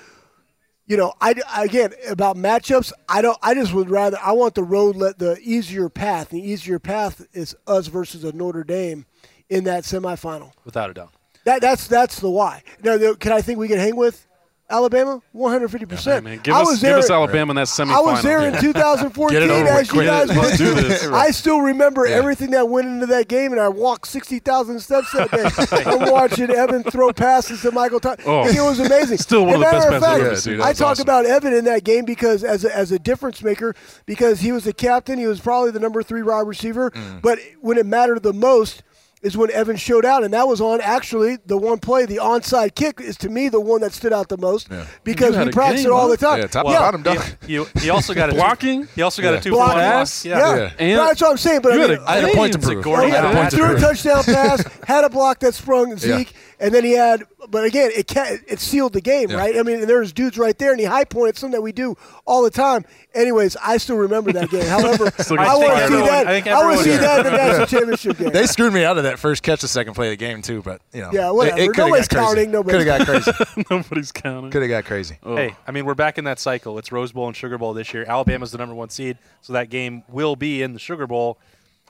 you 0.87 0.97
know, 0.97 1.15
I 1.21 1.35
again 1.57 1.93
about 2.09 2.37
matchups. 2.37 2.93
I 3.09 3.23
don't. 3.23 3.39
I 3.43 3.55
just 3.55 3.73
would 3.73 3.89
rather. 3.89 4.19
I 4.23 4.33
want 4.33 4.55
the 4.55 4.63
road 4.63 4.97
let 4.97 5.19
the 5.19 5.39
easier 5.41 5.89
path. 5.89 6.29
The 6.31 6.41
easier 6.41 6.79
path 6.79 7.27
is 7.33 7.57
us 7.67 7.87
versus 7.87 8.25
a 8.25 8.33
Notre 8.33 8.65
Dame 8.65 9.07
in 9.49 9.65
that 9.65 9.85
semifinal. 9.85 10.53
Without 10.65 10.91
a 10.91 10.95
doubt. 10.95 11.15
That 11.45 11.61
that's 11.61 11.89
that's 11.89 12.21
the 12.21 12.31
why. 12.31 12.63
Now, 12.83 13.15
can 13.15 13.33
I 13.33 13.41
think 13.41 13.59
we 13.59 13.69
can 13.69 13.79
hang 13.79 13.97
with 13.97 14.27
Alabama? 14.71 15.21
One 15.33 15.53
hundred 15.53 15.69
fifty 15.69 15.85
percent. 15.85 16.25
Man, 16.25 16.41
give 16.43 16.55
us 16.55 16.81
give 16.81 16.97
us 16.97 17.11
Alabama 17.11 17.51
in 17.53 17.57
that 17.57 17.67
semifinal. 17.67 17.97
I 17.97 18.01
was 18.01 18.23
there 18.23 18.41
in 18.41 18.59
2014 18.59 19.39
Get 19.39 19.43
it 19.43 19.51
over 19.51 19.69
as 19.69 19.93
with 19.93 20.01
you 20.03 20.11
guys 20.11 20.29
Let's 20.35 20.57
do 20.57 20.75
this. 20.75 21.05
I 21.13 21.31
still 21.33 21.61
remember 21.61 22.07
everything 22.07 22.51
that 22.53 22.69
went 22.69 22.89
into 22.89 23.07
that 23.07 23.29
game, 23.29 23.53
and 23.53 23.61
I 23.61 23.69
walked 23.69 24.09
60,000 24.09 24.81
steps 24.81 25.13
that 25.13 25.31
day. 25.31 25.83
I'm 25.91 26.11
watching 26.11 26.51
Evan 26.51 26.83
throw 26.83 27.13
passes 27.13 27.61
to 27.63 27.73
Michael 27.73 28.01
Thomas. 28.01 28.25
Oh. 28.27 28.49
it 28.49 28.59
was 28.61 28.81
amazing. 28.81 29.19
Still 29.19 29.45
one 29.45 29.63
As 29.63 29.75
of 29.75 29.81
the 29.83 29.89
a 29.89 29.91
best 29.91 29.91
matter 29.91 30.01
passes 30.01 30.05
I've 30.05 30.27
ever 30.27 30.37
seen. 30.37 30.53
dude, 30.55 30.61
I 30.63 30.69
was 30.71 30.79
talk 30.79 30.91
awesome. 30.93 31.03
about 31.03 31.27
Evan 31.27 31.53
in 31.53 31.65
that 31.67 31.85
game 31.85 32.07
because 32.07 32.43
as 32.43 32.65
a, 32.65 32.75
as 32.75 32.91
a 32.91 32.99
difference 32.99 33.43
maker, 33.43 33.75
because 34.07 34.41
he 34.41 34.51
was 34.51 34.65
the 34.65 34.73
captain, 34.73 35.19
he 35.19 35.27
was 35.27 35.41
probably 35.41 35.73
the 35.73 35.81
number 35.81 36.03
three 36.03 36.23
wide 36.23 36.47
receiver. 36.47 36.91
Mm. 36.91 37.21
But 37.21 37.39
when 37.61 37.77
it 37.77 37.85
mattered 37.85 38.23
the 38.23 38.33
most, 38.33 38.83
is 39.25 39.37
when 39.37 39.51
Evan 39.51 39.77
showed 39.77 40.05
out, 40.05 40.23
and 40.23 40.33
that 40.35 40.47
was 40.47 40.61
on 40.61 40.81
actually 40.81 41.39
the 41.47 41.57
one 41.57 41.79
play, 41.79 42.05
the 42.07 42.19
onside 42.19 42.75
kick 42.77 43.01
is 43.01 43.17
to 43.17 43.29
me 43.29 43.49
the 43.49 43.59
one 43.61 43.81
that 43.81 43.93
stood 43.93 44.13
out 44.13 44.29
the 44.29 44.37
most 44.37 44.69
because 45.03 45.31
You 45.33 45.39
had 45.39 45.47
we 45.49 45.53
practice 45.53 45.81
game, 45.83 45.91
it 45.91 45.95
all 45.95 46.03
huh? 46.03 46.09
the 46.09 46.17
time. 46.19 46.41
Yeah, 46.41 46.47
top 46.47 46.67
yeah. 46.67 46.73
to 46.75 46.79
bottom, 46.79 47.03
dog. 47.03 47.19
He, 47.47 47.57
he, 47.57 47.65
he 47.81 47.91
also 47.91 48.15
got 48.15 48.31
a 48.31 48.35
Blocking? 48.35 48.87
He 48.95 49.03
also 49.03 49.23
got 49.23 49.33
Yeah. 49.33 49.39
a 49.39 49.43
two 49.43 49.51
Blocking. 49.51 49.73
for 49.73 49.83
one 49.83 49.91
block. 50.05 50.09
Yeah, 50.25 50.57
Yeah. 50.57 50.71
And- 50.79 50.99
that's 51.01 51.21
what 51.21 51.31
I'm 51.33 51.37
saying. 51.39 51.61
But 51.63 51.73
You 51.75 51.79
I 51.79 51.81
had 51.83 51.91
mean, 51.91 51.99
a 51.99 52.05
I 52.11 52.15
had 52.17 52.25
a 52.25 52.35
point 52.35 52.53
to 52.53 52.59
prove. 52.59 52.85
Gordon 52.85 53.11
I 53.11 53.15
had 53.17 53.25
a 53.25 53.29
had 53.29 53.37
point 53.37 53.51
to 53.51 53.57
threw 53.57 53.77
a 53.77 53.81
touchdown 53.81 54.23
pass, 54.25 54.65
had 54.87 55.05
a 55.05 55.09
block 55.09 55.41
that 55.41 55.55
sprung 55.55 55.97
Zeke, 55.97 56.33
and 56.61 56.73
then 56.75 56.85
he 56.85 56.93
had. 56.93 57.25
But 57.49 57.65
again, 57.65 57.91
it 57.95 58.09
ca- 58.09 58.39
it 58.47 58.59
sealed 58.59 58.95
the 58.95 59.03
game, 59.03 59.31
Yeah. 59.31 59.37
right? 59.37 59.59
I 59.59 59.63
mean, 59.63 59.81
and 59.81 59.89
there's 59.89 60.13
dudes 60.15 60.39
right 60.39 60.57
there, 60.59 60.71
and 60.71 60.81
he 60.81 60.87
high 60.87 61.05
pointed 61.05 61.37
something 61.37 61.53
that 61.53 61.61
we 61.63 61.73
do 61.73 61.95
all 62.27 62.43
the 62.43 62.51
time. 62.51 62.85
Anyways, 63.15 63.55
I 63.63 63.77
still 63.77 63.97
remember 63.97 64.33
that 64.33 64.49
game. 64.51 64.65
However, 64.67 65.13
I 65.39 65.57
want 65.57 65.79
to 65.79 65.89
see 65.89 65.95
that. 65.97 66.27
I 66.27 66.43
I 66.51 66.65
want 66.65 66.79
to 66.79 66.85
see 66.85 66.97
that 66.97 67.19
in 67.27 67.33
the 67.33 67.37
national 67.39 67.67
championship 67.67 68.19
game. 68.19 68.31
They 68.31 68.47
screwed 68.47 68.73
me 68.73 68.83
out 68.85 68.97
of 68.97 69.05
that 69.05 69.14
first 69.19 69.43
catch, 69.43 69.61
the 69.61 69.69
second 69.69 69.95
play 69.95 70.09
of 70.09 70.13
the 70.13 70.17
game 70.17 70.43
too. 70.43 70.63
But 70.63 70.81
you 70.93 71.01
know, 71.03 71.11
Yeah, 71.13 71.31
whatever. 71.31 71.59
It, 71.59 71.63
it 71.71 71.75
coulda 71.75 71.91
Nobody's 71.91 72.09
got 72.09 72.17
crazy. 72.19 72.27
counting, 72.47 72.51
nobody's- 72.51 72.79
Could 72.85 72.87
have 72.89 73.07
got 73.25 73.25
crazy. 73.55 73.65
Nobody's 73.71 74.13
counting. 74.13 74.51
Could 74.51 74.63
have 74.63 74.69
got 74.69 74.85
crazy. 74.85 75.19
Oh. 75.23 75.37
Hey, 75.37 75.55
I 75.67 75.71
mean, 75.73 75.85
we're 75.87 75.95
back 75.95 76.19
in 76.19 76.25
that 76.25 76.39
cycle. 76.39 76.79
It's 76.79 76.91
Rose 76.93 77.13
Bowl 77.13 77.27
and 77.27 77.37
Sugar 77.37 77.59
Bowl 77.59 77.73
this 77.75 77.93
year. 77.95 78.05
Alabama's 78.09 78.53
the 78.53 78.59
number 78.59 78.75
one 78.75 78.91
seed, 78.91 79.19
so 79.41 79.53
that 79.55 79.71
game 79.71 80.03
will 80.09 80.37
be 80.37 80.63
in 80.63 80.73
the 80.73 80.79
Sugar 80.79 81.07
Bowl. 81.07 81.39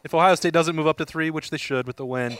If 0.05 0.13
Ohio 0.15 0.35
State 0.35 0.53
doesn't 0.53 0.77
move 0.77 0.87
up 0.87 0.99
to 0.99 1.07
three, 1.07 1.31
which 1.31 1.51
they 1.51 1.57
should 1.57 1.87
with 1.87 1.97
the 1.97 2.05
win, 2.07 2.37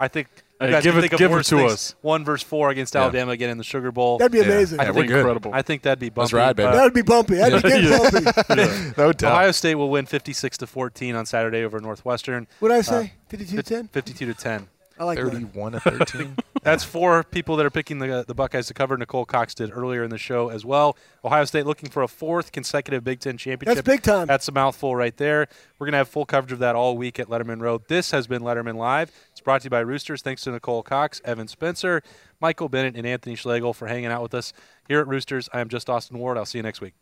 I 0.00 0.08
think 0.08 0.26
you 0.36 0.42
Hey, 0.60 0.80
give 0.82 0.96
it- 0.96 1.10
give 1.10 1.32
it 1.32 1.42
to 1.46 1.56
things. 1.58 1.72
us. 1.72 1.94
One 2.00 2.24
versus 2.24 2.46
four 2.46 2.70
against 2.70 2.94
Yeah. 2.94 3.02
Alabama 3.02 3.32
again 3.32 3.50
in 3.50 3.58
the 3.58 3.64
Sugar 3.64 3.90
Bowl. 3.92 4.18
That'd 4.18 4.30
be 4.32 4.38
Yeah. 4.38 4.44
amazing. 4.44 4.78
Yeah, 4.78 4.84
I 4.84 4.90
we're 4.90 4.94
think 4.94 5.08
good. 5.08 5.16
Incredible. 5.18 5.50
I 5.52 5.62
think 5.62 5.82
that'd 5.82 5.98
be 5.98 6.08
bumpy. 6.10 6.20
Let's 6.20 6.32
ride, 6.32 6.56
baby. 6.56 6.68
but- 6.68 6.74
that 6.76 6.82
would 6.84 6.94
be 6.94 7.02
bumpy. 7.02 7.34
That'd 7.34 7.62
be 7.62 7.68
getting 7.68 7.90
bumpy. 7.90 8.92
No 8.96 9.12
doubt. 9.12 9.32
Ohio 9.32 9.50
State 9.52 9.74
will 9.74 9.90
win 9.90 10.06
56 10.06 10.56
to 10.58 10.66
14 10.66 11.16
on 11.16 11.26
Saturday 11.26 11.64
over 11.64 11.80
Northwestern. 11.80 12.46
What 12.60 12.68
did 12.68 12.74
I 12.76 12.78
Uh, 12.78 12.82
say? 12.82 13.12
52 13.28 13.62
10? 13.62 13.88
52 13.88 14.26
to 14.26 14.34
10. 14.34 14.68
I 14.98 15.04
like 15.04 15.18
that. 15.18 15.30
Thirty-one 15.30 15.72
to 15.72 15.80
thirteen. 15.80 16.36
That's 16.62 16.82
four 16.82 17.24
people 17.24 17.56
that 17.56 17.66
are 17.66 17.70
picking 17.70 17.98
the, 17.98 18.24
the 18.26 18.34
Buckeyes 18.34 18.68
to 18.68 18.74
cover. 18.74 18.96
Nicole 18.96 19.26
Cox 19.26 19.54
did 19.54 19.70
earlier 19.70 20.02
in 20.02 20.10
the 20.10 20.18
show 20.18 20.48
as 20.48 20.64
well. 20.64 20.96
Ohio 21.24 21.44
State 21.44 21.66
looking 21.66 21.90
for 21.90 22.02
a 22.02 22.08
fourth 22.08 22.52
consecutive 22.52 23.04
Big 23.04 23.20
Ten 23.20 23.36
championship. 23.36 23.84
That's 23.84 23.96
big 23.96 24.02
time. 24.02 24.26
That's 24.26 24.48
a 24.48 24.52
mouthful 24.52 24.96
right 24.96 25.16
there. 25.16 25.48
We're 25.78 25.86
going 25.86 25.92
to 25.92 25.98
have 25.98 26.08
full 26.08 26.24
coverage 26.24 26.52
of 26.52 26.60
that 26.60 26.74
all 26.74 26.96
week 26.96 27.18
at 27.18 27.28
Lettermen 27.28 27.60
Row. 27.60 27.82
This 27.88 28.12
has 28.12 28.26
been 28.26 28.42
Lettermen 28.42 28.76
Live. 28.76 29.10
It's 29.32 29.40
brought 29.40 29.60
to 29.62 29.66
you 29.66 29.70
by 29.70 29.80
Roosters. 29.80 30.22
Thanks 30.22 30.42
to 30.44 30.52
Nicole 30.52 30.82
Cox, 30.82 31.20
Evan 31.24 31.48
Spencer, 31.48 32.02
Michael 32.40 32.68
Bennett, 32.68 32.96
and 32.96 33.06
Anthony 33.06 33.34
Schlegel 33.34 33.74
for 33.74 33.86
hanging 33.88 34.06
out 34.06 34.22
with 34.22 34.32
us 34.32 34.52
here 34.88 35.00
at 35.00 35.08
Roosters. 35.08 35.48
I 35.52 35.60
am 35.60 35.68
just 35.68 35.90
Austin 35.90 36.18
Ward. 36.18 36.38
I'll 36.38 36.46
see 36.46 36.58
you 36.58 36.62
next 36.62 36.80
week. 36.80 36.94